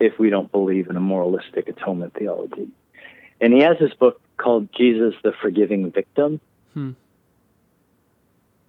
if 0.00 0.18
we 0.18 0.30
don't 0.30 0.50
believe 0.50 0.88
in 0.88 0.96
a 0.96 1.00
moralistic 1.00 1.68
atonement 1.68 2.14
theology, 2.14 2.68
and 3.40 3.52
he 3.52 3.60
has 3.60 3.76
this 3.78 3.94
book 3.94 4.20
called 4.36 4.68
Jesus 4.72 5.14
the 5.22 5.32
Forgiving 5.40 5.90
Victim, 5.90 6.40
Hmm. 6.74 6.90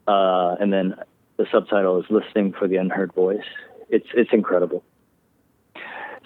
uh, 0.07 0.55
and 0.59 0.71
then 0.71 0.95
the 1.39 1.47
subtitle 1.51 1.97
is 2.01 2.05
Listening 2.09 2.51
for 2.51 2.67
the 2.67 2.75
Unheard 2.75 3.13
Voice. 3.13 3.45
It's 3.89 4.07
it's 4.13 4.31
incredible. 4.33 4.83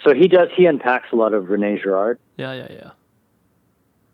So 0.04 0.14
he 0.14 0.28
does 0.28 0.50
he 0.54 0.66
unpacks 0.66 1.10
a 1.14 1.16
lot 1.16 1.34
of 1.34 1.50
Rene 1.50 1.80
Girard. 1.82 2.20
Yeah, 2.36 2.54
yeah, 2.54 2.68
yeah. 2.72 2.92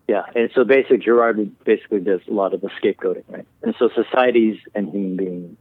Yeah, 0.06 0.22
and 0.34 0.50
so 0.54 0.64
basically, 0.64 0.98
Girard 0.98 1.64
basically 1.64 2.00
does 2.00 2.20
a 2.28 2.32
lot 2.32 2.52
of 2.52 2.60
the 2.60 2.68
scapegoating, 2.68 3.24
right? 3.28 3.46
And 3.62 3.74
so 3.78 3.88
societies 3.94 4.58
and 4.74 4.90
human 4.90 5.16
beings, 5.16 5.56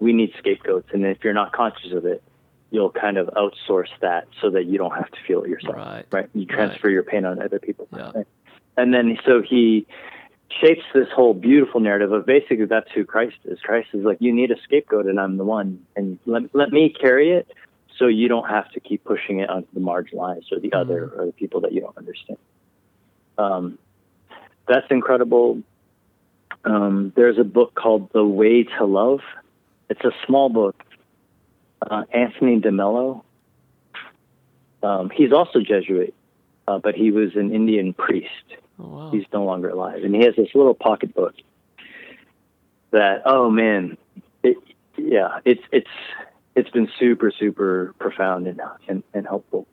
we 0.00 0.12
need 0.12 0.32
scapegoats, 0.38 0.88
and 0.92 1.04
if 1.04 1.22
you're 1.22 1.34
not 1.34 1.52
conscious 1.52 1.92
of 1.92 2.04
it, 2.06 2.22
you'll 2.70 2.90
kind 2.90 3.16
of 3.18 3.28
outsource 3.28 3.90
that 4.00 4.26
so 4.40 4.48
that 4.50 4.64
you 4.64 4.78
don't 4.78 4.94
have 4.96 5.10
to 5.10 5.18
feel 5.26 5.42
it 5.42 5.50
yourself, 5.50 5.76
Right. 6.10 6.30
You 6.34 6.46
transfer 6.46 6.88
your 6.88 7.02
pain 7.02 7.24
on 7.26 7.42
other 7.42 7.58
people, 7.58 7.88
Yeah. 7.94 8.10
right? 8.14 8.26
And 8.78 8.94
then 8.94 9.18
so 9.26 9.42
he 9.42 9.86
shapes 10.60 10.82
this 10.94 11.08
whole 11.14 11.34
beautiful 11.34 11.80
narrative 11.80 12.12
of 12.12 12.26
basically 12.26 12.64
that's 12.64 12.90
who 12.92 13.04
Christ 13.04 13.36
is. 13.44 13.58
Christ 13.60 13.88
is 13.92 14.04
like, 14.04 14.18
you 14.20 14.32
need 14.34 14.50
a 14.50 14.60
scapegoat, 14.62 15.06
and 15.06 15.20
I'm 15.20 15.36
the 15.36 15.44
one, 15.44 15.86
and 15.96 16.18
let 16.26 16.54
let 16.54 16.70
me 16.70 16.90
carry 16.90 17.30
it, 17.32 17.48
so 17.96 18.06
you 18.06 18.28
don't 18.28 18.48
have 18.48 18.70
to 18.72 18.80
keep 18.80 19.04
pushing 19.04 19.40
it 19.40 19.48
onto 19.48 19.68
the 19.72 19.80
marginalized 19.80 20.52
or 20.52 20.58
the 20.58 20.72
other 20.72 21.12
or 21.16 21.26
the 21.26 21.32
people 21.32 21.60
that 21.62 21.72
you 21.72 21.80
don't 21.80 21.96
understand. 21.96 22.38
Um, 23.38 23.78
that's 24.66 24.86
incredible. 24.90 25.62
Um, 26.64 27.12
there's 27.16 27.38
a 27.38 27.44
book 27.44 27.74
called 27.74 28.10
The 28.12 28.24
Way 28.24 28.64
to 28.64 28.84
Love. 28.84 29.20
It's 29.88 30.04
a 30.04 30.12
small 30.26 30.48
book. 30.48 30.76
Uh, 31.82 32.04
Anthony 32.12 32.60
DeMello. 32.60 33.22
Um, 34.82 35.10
he's 35.10 35.32
also 35.32 35.60
Jesuit, 35.60 36.14
uh, 36.68 36.78
but 36.78 36.94
he 36.94 37.10
was 37.10 37.36
an 37.36 37.54
Indian 37.54 37.94
priest. 37.94 38.28
Oh, 38.82 38.88
wow. 38.88 39.10
He's 39.10 39.24
no 39.32 39.44
longer 39.44 39.68
alive, 39.68 40.02
and 40.04 40.14
he 40.14 40.24
has 40.24 40.34
this 40.36 40.48
little 40.54 40.74
pocket 40.74 41.14
book. 41.14 41.34
That 42.92 43.22
oh 43.24 43.50
man, 43.50 43.98
it, 44.42 44.56
yeah, 44.96 45.40
it's 45.44 45.62
it's 45.70 45.90
it's 46.56 46.70
been 46.70 46.88
super 46.98 47.30
super 47.30 47.94
profound 47.98 48.46
and 48.46 48.60
and, 48.88 49.02
and 49.12 49.26
helpful. 49.26 49.66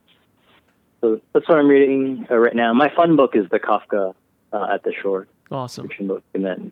So 1.01 1.21
that's 1.33 1.47
what 1.47 1.57
I'm 1.57 1.67
reading 1.67 2.27
uh, 2.29 2.35
right 2.35 2.55
now. 2.55 2.73
My 2.73 2.91
fun 2.95 3.15
book 3.15 3.35
is 3.35 3.47
the 3.49 3.59
Kafka 3.59 4.13
uh, 4.51 4.67
at 4.71 4.83
the 4.83 4.93
Shore 5.01 5.27
awesome. 5.51 5.87
fiction 5.87 6.07
book, 6.07 6.23
and 6.33 6.43
then 6.43 6.71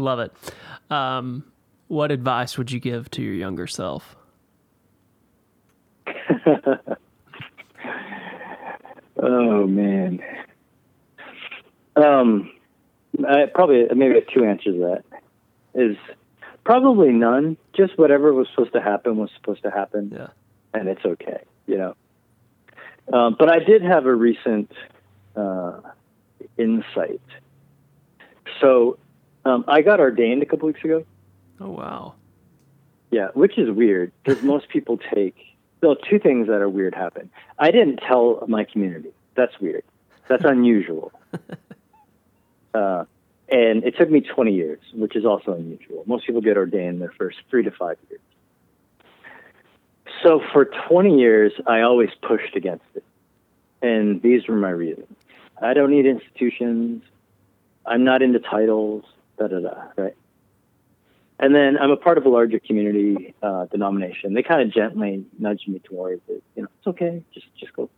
Love 0.00 0.20
it. 0.20 0.32
Um, 0.90 1.44
what 1.88 2.10
advice 2.10 2.56
would 2.56 2.72
you 2.72 2.80
give 2.80 3.10
to 3.12 3.22
your 3.22 3.34
younger 3.34 3.66
self? 3.66 4.16
oh 9.22 9.66
man, 9.66 10.20
um, 12.00 12.52
I 13.26 13.46
probably 13.52 13.86
maybe 13.94 14.12
I 14.12 14.14
have 14.16 14.28
two 14.28 14.44
answers 14.44 14.74
to 14.74 14.80
that. 14.80 15.04
Is 15.74 15.96
probably 16.64 17.10
none. 17.10 17.56
Just 17.76 17.98
whatever 17.98 18.32
was 18.32 18.48
supposed 18.50 18.72
to 18.72 18.80
happen 18.80 19.16
was 19.16 19.30
supposed 19.36 19.62
to 19.62 19.70
happen. 19.70 20.10
Yeah. 20.14 20.28
and 20.74 20.88
it's 20.88 21.04
okay, 21.04 21.42
you 21.66 21.78
know. 21.78 21.94
Um, 23.12 23.36
but 23.38 23.48
I 23.50 23.58
did 23.58 23.82
have 23.82 24.06
a 24.06 24.14
recent 24.14 24.70
uh, 25.34 25.80
insight. 26.56 27.20
So 28.60 28.98
um, 29.44 29.64
I 29.66 29.82
got 29.82 30.00
ordained 30.00 30.42
a 30.42 30.46
couple 30.46 30.66
weeks 30.68 30.84
ago. 30.84 31.04
Oh, 31.60 31.70
wow. 31.70 32.14
Yeah, 33.10 33.28
which 33.34 33.58
is 33.58 33.70
weird 33.70 34.12
because 34.22 34.42
most 34.42 34.68
people 34.72 34.98
take. 35.12 35.36
Well, 35.82 35.96
two 35.96 36.18
things 36.18 36.46
that 36.48 36.60
are 36.60 36.68
weird 36.68 36.94
happen. 36.94 37.30
I 37.58 37.70
didn't 37.70 37.96
tell 37.96 38.44
my 38.46 38.64
community. 38.64 39.12
That's 39.34 39.58
weird. 39.60 39.82
That's 40.28 40.44
unusual. 40.56 41.12
Uh, 42.74 43.04
and 43.48 43.84
it 43.84 43.96
took 43.96 44.10
me 44.10 44.20
20 44.20 44.52
years, 44.52 44.80
which 44.94 45.16
is 45.16 45.24
also 45.24 45.52
unusual. 45.52 46.04
Most 46.06 46.26
people 46.26 46.40
get 46.40 46.56
ordained 46.56 47.00
their 47.00 47.12
first 47.18 47.38
three 47.50 47.64
to 47.64 47.70
five 47.70 47.96
years. 48.08 48.20
So 50.22 50.40
for 50.52 50.66
20 50.88 51.18
years, 51.18 51.52
I 51.66 51.80
always 51.80 52.10
pushed 52.22 52.54
against 52.54 52.84
it. 52.94 53.04
And 53.82 54.20
these 54.22 54.46
were 54.46 54.56
my 54.56 54.70
reasons. 54.70 55.16
I 55.60 55.74
don't 55.74 55.90
need 55.90 56.06
institutions. 56.06 57.02
I'm 57.86 58.04
not 58.04 58.22
into 58.22 58.38
titles, 58.38 59.04
da 59.38 59.48
da 59.48 59.60
da, 59.60 59.74
right? 59.96 60.16
And 61.38 61.54
then 61.54 61.78
I'm 61.78 61.90
a 61.90 61.96
part 61.96 62.18
of 62.18 62.26
a 62.26 62.28
larger 62.28 62.58
community 62.58 63.34
uh, 63.42 63.64
denomination. 63.66 64.34
They 64.34 64.42
kind 64.42 64.60
of 64.60 64.72
gently 64.72 65.24
nudged 65.38 65.66
me 65.66 65.78
towards 65.78 66.20
it. 66.28 66.42
You 66.54 66.62
know, 66.62 66.68
it's 66.78 66.86
okay, 66.86 67.22
just 67.32 67.46
just 67.58 67.72
go. 67.72 67.88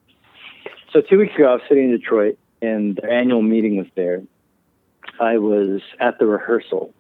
So 0.93 1.01
two 1.01 1.19
weeks 1.19 1.35
ago, 1.35 1.51
I 1.51 1.55
was 1.55 1.63
sitting 1.69 1.85
in 1.85 1.91
Detroit, 1.91 2.39
and 2.61 2.97
their 2.97 3.11
annual 3.11 3.43
meeting 3.43 3.77
was 3.77 3.89
there. 3.97 4.23
I 5.21 5.39
was 5.39 5.81
at 6.01 6.19
the 6.19 6.27
rehearsal, 6.27 6.93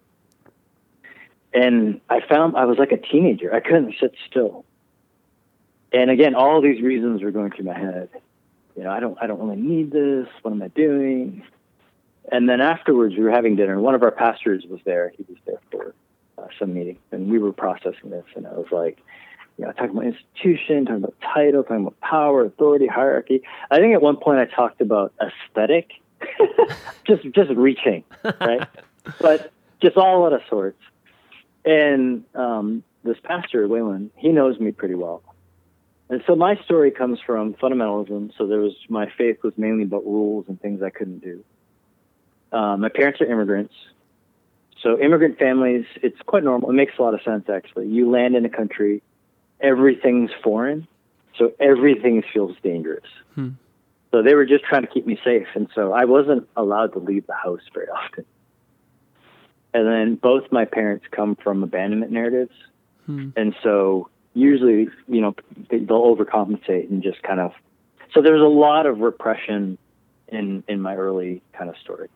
and 1.52 2.00
I 2.08 2.20
found 2.20 2.56
I 2.56 2.64
was 2.64 2.78
like 2.78 2.92
a 2.92 2.96
teenager. 2.98 3.54
I 3.54 3.60
couldn't 3.60 3.94
sit 4.00 4.14
still. 4.28 4.64
And 5.92 6.10
again, 6.10 6.34
all 6.34 6.62
these 6.62 6.82
reasons 6.82 7.22
were 7.22 7.30
going 7.30 7.50
through 7.52 7.66
my 7.66 7.78
head. 7.78 8.08
You 8.76 8.84
know, 8.84 8.90
I 8.90 9.00
don't, 9.00 9.18
I 9.20 9.26
don't 9.26 9.38
really 9.38 9.60
need 9.60 9.90
this. 9.90 10.26
What 10.40 10.52
am 10.52 10.62
I 10.62 10.68
doing? 10.68 11.42
And 12.30 12.48
then 12.48 12.60
afterwards, 12.60 13.14
we 13.16 13.22
were 13.22 13.30
having 13.30 13.56
dinner. 13.56 13.74
and 13.74 13.82
One 13.82 13.94
of 13.94 14.02
our 14.02 14.10
pastors 14.10 14.64
was 14.68 14.80
there. 14.84 15.12
He 15.16 15.24
was 15.28 15.38
there 15.44 15.60
for 15.70 15.94
uh, 16.38 16.46
some 16.58 16.72
meeting, 16.72 16.98
and 17.10 17.30
we 17.30 17.38
were 17.38 17.52
processing 17.52 18.10
this. 18.10 18.24
And 18.34 18.46
I 18.46 18.52
was 18.52 18.68
like, 18.70 18.98
you 19.58 19.66
know, 19.66 19.72
talking 19.72 19.90
about 19.90 20.06
institution, 20.06 20.86
talking 20.86 21.04
about 21.04 21.14
title, 21.20 21.62
talking 21.62 21.82
about 21.82 22.00
power, 22.00 22.44
authority, 22.44 22.86
hierarchy. 22.86 23.42
I 23.70 23.78
think 23.78 23.94
at 23.94 24.00
one 24.00 24.16
point 24.16 24.38
I 24.38 24.46
talked 24.46 24.80
about 24.80 25.12
aesthetic, 25.20 25.90
just 27.06 27.22
just 27.34 27.50
reaching, 27.50 28.04
right? 28.40 28.68
but 29.20 29.52
just 29.80 29.96
all 29.96 30.26
out 30.26 30.32
of 30.32 30.40
sorts. 30.48 30.80
And 31.64 32.24
um, 32.34 32.82
this 33.04 33.16
pastor, 33.22 33.68
Waylon, 33.68 34.10
he 34.16 34.28
knows 34.28 34.58
me 34.58 34.72
pretty 34.72 34.94
well. 34.94 35.22
And 36.08 36.22
so 36.26 36.36
my 36.36 36.56
story 36.64 36.90
comes 36.90 37.20
from 37.24 37.54
fundamentalism. 37.54 38.32
So 38.36 38.46
there 38.46 38.58
was 38.58 38.74
my 38.88 39.10
faith 39.16 39.38
was 39.42 39.54
mainly 39.56 39.84
about 39.84 40.04
rules 40.04 40.46
and 40.48 40.60
things 40.60 40.82
I 40.82 40.90
couldn't 40.90 41.20
do. 41.20 41.44
Uh, 42.52 42.76
my 42.76 42.88
parents 42.88 43.20
are 43.20 43.26
immigrants. 43.26 43.74
So 44.82 44.98
immigrant 45.00 45.38
families, 45.38 45.86
it's 46.02 46.20
quite 46.26 46.44
normal. 46.44 46.70
It 46.70 46.74
makes 46.74 46.92
a 46.98 47.02
lot 47.02 47.14
of 47.14 47.22
sense 47.22 47.48
actually. 47.48 47.88
You 47.88 48.10
land 48.10 48.36
in 48.36 48.44
a 48.44 48.50
country, 48.50 49.02
everything's 49.60 50.30
foreign, 50.42 50.86
so 51.38 51.52
everything 51.60 52.22
feels 52.32 52.56
dangerous. 52.62 53.06
Hmm. 53.34 53.50
So 54.12 54.22
they 54.22 54.34
were 54.34 54.44
just 54.44 54.64
trying 54.64 54.82
to 54.82 54.88
keep 54.88 55.06
me 55.06 55.18
safe, 55.24 55.48
and 55.54 55.68
so 55.74 55.92
I 55.92 56.04
wasn't 56.04 56.48
allowed 56.56 56.92
to 56.92 56.98
leave 56.98 57.26
the 57.26 57.34
house 57.34 57.62
very 57.74 57.88
often. 57.88 58.24
And 59.74 59.86
then 59.86 60.14
both 60.16 60.52
my 60.52 60.66
parents 60.66 61.06
come 61.10 61.34
from 61.34 61.62
abandonment 61.62 62.12
narratives, 62.12 62.52
Hmm. 63.06 63.30
and 63.34 63.54
so 63.64 64.08
usually, 64.34 64.88
you 65.08 65.20
know, 65.20 65.34
they, 65.70 65.78
they'll 65.78 66.14
overcompensate 66.14 66.88
and 66.88 67.02
just 67.02 67.22
kind 67.22 67.40
of. 67.40 67.52
So 68.14 68.22
there 68.22 68.34
was 68.34 68.42
a 68.42 68.46
lot 68.46 68.86
of 68.86 69.00
repression 69.00 69.78
in 70.28 70.62
in 70.68 70.80
my 70.80 70.94
early 70.94 71.42
kind 71.52 71.68
of 71.68 71.76
story. 71.78 72.08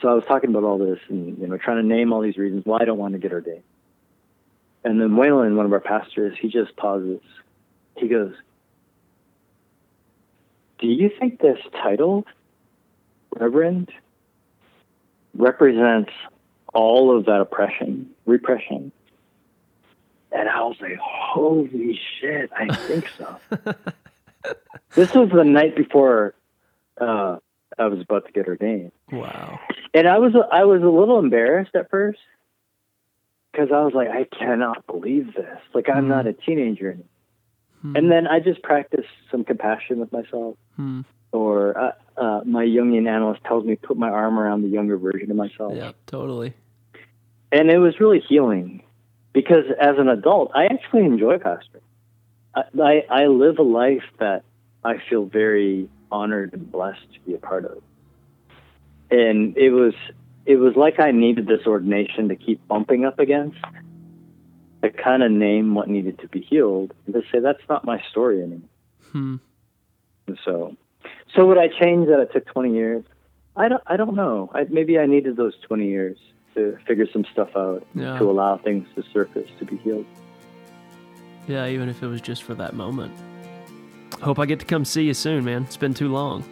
So 0.00 0.08
I 0.08 0.14
was 0.14 0.24
talking 0.26 0.50
about 0.50 0.64
all 0.64 0.78
this 0.78 0.98
and 1.08 1.38
you 1.38 1.46
know 1.46 1.56
trying 1.58 1.82
to 1.82 1.86
name 1.86 2.12
all 2.12 2.20
these 2.20 2.36
reasons 2.36 2.64
why 2.64 2.78
I 2.80 2.84
don't 2.84 2.98
want 2.98 3.12
to 3.12 3.18
get 3.18 3.32
ordained. 3.32 3.62
And 4.84 5.00
then 5.00 5.10
Waylon, 5.10 5.56
one 5.56 5.66
of 5.66 5.72
our 5.72 5.80
pastors, 5.80 6.36
he 6.40 6.48
just 6.48 6.74
pauses. 6.76 7.20
He 7.96 8.08
goes, 8.08 8.32
"Do 10.78 10.86
you 10.86 11.10
think 11.18 11.40
this 11.40 11.58
title, 11.72 12.24
Reverend, 13.38 13.90
represents 15.34 16.10
all 16.74 17.16
of 17.16 17.24
that 17.26 17.40
oppression, 17.40 18.10
repression?" 18.26 18.92
And 20.32 20.48
I 20.48 20.60
was 20.62 20.76
like, 20.80 20.98
"Holy 20.98 21.98
shit, 22.20 22.50
I 22.56 22.74
think 22.74 23.08
so." 23.16 23.36
this 24.94 25.14
was 25.14 25.30
the 25.30 25.44
night 25.44 25.74
before 25.76 26.34
uh, 27.00 27.38
I 27.78 27.86
was 27.86 28.00
about 28.00 28.26
to 28.26 28.32
get 28.32 28.46
ordained, 28.48 28.92
Wow. 29.12 29.58
and 29.94 30.06
I 30.06 30.18
was 30.18 30.34
I 30.52 30.64
was 30.64 30.82
a 30.82 30.88
little 30.88 31.18
embarrassed 31.18 31.74
at 31.74 31.90
first 31.90 32.18
because 33.52 33.70
I 33.72 33.80
was 33.82 33.94
like, 33.94 34.08
I 34.08 34.24
cannot 34.24 34.86
believe 34.86 35.34
this. 35.34 35.58
Like 35.74 35.88
I'm 35.88 36.08
not 36.08 36.26
a 36.26 36.32
teenager 36.32 36.88
anymore. 36.90 37.06
Hmm. 37.82 37.96
And 37.96 38.10
then 38.10 38.26
I 38.26 38.40
just 38.40 38.62
practice 38.62 39.06
some 39.30 39.44
compassion 39.44 40.00
with 40.00 40.12
myself. 40.12 40.56
Hmm. 40.76 41.02
Or 41.30 41.78
uh, 41.78 41.92
uh, 42.16 42.40
my 42.44 42.64
Jungian 42.64 43.06
analyst 43.08 43.44
tells 43.44 43.64
me 43.64 43.76
put 43.76 43.96
my 43.98 44.08
arm 44.08 44.38
around 44.38 44.62
the 44.62 44.68
younger 44.68 44.96
version 44.96 45.30
of 45.30 45.36
myself, 45.36 45.74
Yeah, 45.76 45.92
totally. 46.06 46.54
and 47.52 47.70
it 47.70 47.78
was 47.78 48.00
really 48.00 48.20
healing 48.20 48.82
because 49.34 49.64
as 49.78 49.96
an 49.98 50.08
adult, 50.08 50.50
I 50.54 50.64
actually 50.64 51.04
enjoy 51.04 51.36
pastoring. 51.36 51.82
I, 52.54 52.62
I, 52.82 53.04
I 53.10 53.26
live 53.26 53.58
a 53.58 53.62
life 53.62 54.04
that 54.18 54.42
I 54.82 54.94
feel 55.10 55.26
very 55.26 55.88
honored 56.10 56.54
and 56.54 56.72
blessed 56.72 57.12
to 57.12 57.20
be 57.26 57.34
a 57.34 57.38
part 57.38 57.66
of, 57.66 57.82
and 59.10 59.54
it 59.58 59.70
was 59.70 59.92
it 60.46 60.56
was 60.56 60.76
like 60.76 60.98
I 60.98 61.10
needed 61.10 61.46
this 61.46 61.66
ordination 61.66 62.28
to 62.30 62.36
keep 62.36 62.66
bumping 62.66 63.04
up 63.04 63.18
against 63.18 63.58
to 64.82 64.90
kind 64.90 65.22
of 65.22 65.30
name 65.30 65.74
what 65.74 65.88
needed 65.88 66.18
to 66.20 66.28
be 66.28 66.40
healed 66.40 66.92
and 67.06 67.14
to 67.14 67.22
say 67.32 67.40
that's 67.40 67.62
not 67.68 67.84
my 67.84 68.02
story 68.10 68.40
anymore. 68.42 68.68
Hmm. 69.12 69.36
And 70.26 70.38
so, 70.44 70.76
so 71.34 71.46
would 71.46 71.58
I 71.58 71.68
change 71.68 72.06
that 72.08 72.20
it 72.20 72.32
took 72.32 72.46
20 72.46 72.72
years? 72.74 73.04
I 73.56 73.68
don't, 73.68 73.82
I 73.86 73.96
don't 73.96 74.14
know. 74.14 74.50
I, 74.54 74.64
maybe 74.70 74.98
I 74.98 75.06
needed 75.06 75.36
those 75.36 75.54
20 75.66 75.86
years 75.88 76.16
to 76.54 76.78
figure 76.86 77.06
some 77.12 77.24
stuff 77.32 77.48
out, 77.56 77.84
Yeah. 77.94 78.18
to 78.18 78.30
allow 78.30 78.56
things 78.58 78.86
to 78.94 79.02
surface, 79.12 79.48
to 79.58 79.64
be 79.64 79.76
healed. 79.78 80.06
Yeah, 81.48 81.66
even 81.66 81.88
if 81.88 82.02
it 82.02 82.06
was 82.06 82.20
just 82.20 82.42
for 82.42 82.54
that 82.54 82.74
moment. 82.74 83.12
Hope 84.20 84.38
I 84.38 84.46
get 84.46 84.60
to 84.60 84.66
come 84.66 84.84
see 84.84 85.04
you 85.04 85.14
soon, 85.14 85.44
man. 85.44 85.62
It's 85.64 85.76
been 85.76 85.94
too 85.94 86.08
long. 86.12 86.44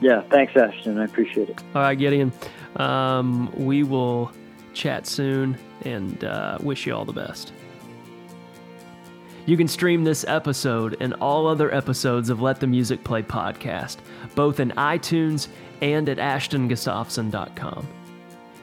Yeah, 0.00 0.22
thanks, 0.30 0.56
Ashton. 0.56 0.98
I 0.98 1.04
appreciate 1.04 1.48
it. 1.50 1.60
All 1.74 1.82
right, 1.82 1.98
Gideon. 1.98 2.32
Um, 2.76 3.52
we 3.56 3.82
will 3.82 4.30
chat 4.78 5.06
soon 5.06 5.58
and 5.82 6.24
uh, 6.24 6.56
wish 6.60 6.86
you 6.86 6.94
all 6.94 7.04
the 7.04 7.12
best. 7.12 7.52
You 9.44 9.56
can 9.56 9.68
stream 9.68 10.04
this 10.04 10.24
episode 10.28 10.96
and 11.00 11.14
all 11.14 11.46
other 11.46 11.74
episodes 11.74 12.30
of 12.30 12.40
Let 12.40 12.60
the 12.60 12.66
Music 12.66 13.02
Play 13.02 13.22
podcast, 13.22 13.96
both 14.34 14.60
in 14.60 14.70
iTunes 14.72 15.48
and 15.80 16.08
at 16.08 16.18
ashtongustafson.com. 16.18 17.88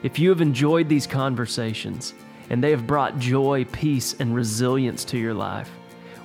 If 0.02 0.18
you 0.18 0.28
have 0.30 0.40
enjoyed 0.40 0.88
these 0.88 1.06
conversations 1.06 2.14
and 2.50 2.62
they 2.62 2.70
have 2.70 2.86
brought 2.86 3.18
joy, 3.18 3.64
peace, 3.72 4.14
and 4.20 4.34
resilience 4.34 5.04
to 5.06 5.18
your 5.18 5.34
life, 5.34 5.70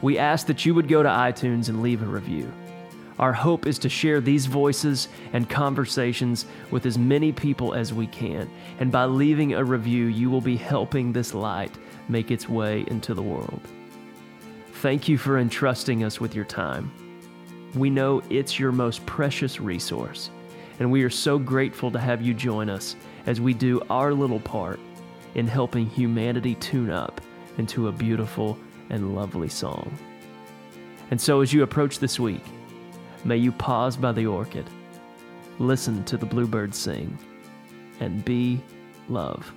we 0.01 0.17
ask 0.17 0.47
that 0.47 0.65
you 0.65 0.75
would 0.75 0.87
go 0.87 1.01
to 1.01 1.09
iTunes 1.09 1.69
and 1.69 1.81
leave 1.81 2.03
a 2.03 2.05
review. 2.05 2.51
Our 3.21 3.33
hope 3.33 3.67
is 3.67 3.77
to 3.79 3.89
share 3.89 4.19
these 4.19 4.47
voices 4.47 5.07
and 5.31 5.47
conversations 5.47 6.47
with 6.71 6.87
as 6.87 6.97
many 6.97 7.31
people 7.31 7.75
as 7.75 7.93
we 7.93 8.07
can. 8.07 8.49
And 8.79 8.91
by 8.91 9.05
leaving 9.05 9.53
a 9.53 9.63
review, 9.63 10.07
you 10.07 10.31
will 10.31 10.41
be 10.41 10.57
helping 10.57 11.13
this 11.13 11.35
light 11.35 11.71
make 12.09 12.31
its 12.31 12.49
way 12.49 12.83
into 12.87 13.13
the 13.13 13.21
world. 13.21 13.61
Thank 14.81 15.07
you 15.07 15.19
for 15.19 15.37
entrusting 15.37 16.03
us 16.03 16.19
with 16.19 16.33
your 16.33 16.45
time. 16.45 16.91
We 17.75 17.91
know 17.91 18.23
it's 18.31 18.59
your 18.59 18.71
most 18.71 19.05
precious 19.05 19.61
resource, 19.61 20.31
and 20.79 20.91
we 20.91 21.03
are 21.03 21.09
so 21.11 21.37
grateful 21.37 21.91
to 21.91 21.99
have 21.99 22.23
you 22.23 22.33
join 22.33 22.71
us 22.71 22.95
as 23.27 23.39
we 23.39 23.53
do 23.53 23.81
our 23.91 24.15
little 24.15 24.39
part 24.39 24.79
in 25.35 25.47
helping 25.47 25.85
humanity 25.85 26.55
tune 26.55 26.89
up 26.89 27.21
into 27.59 27.87
a 27.87 27.91
beautiful 27.91 28.57
and 28.89 29.15
lovely 29.15 29.47
song. 29.47 29.95
And 31.11 31.21
so, 31.21 31.41
as 31.41 31.53
you 31.53 31.61
approach 31.61 31.99
this 31.99 32.19
week, 32.19 32.43
may 33.23 33.37
you 33.37 33.51
pause 33.51 33.95
by 33.95 34.11
the 34.11 34.25
orchid, 34.25 34.69
listen 35.59 36.03
to 36.05 36.17
the 36.17 36.25
bluebird 36.25 36.73
sing, 36.73 37.17
and 37.99 38.23
be 38.25 38.61
love. 39.09 39.53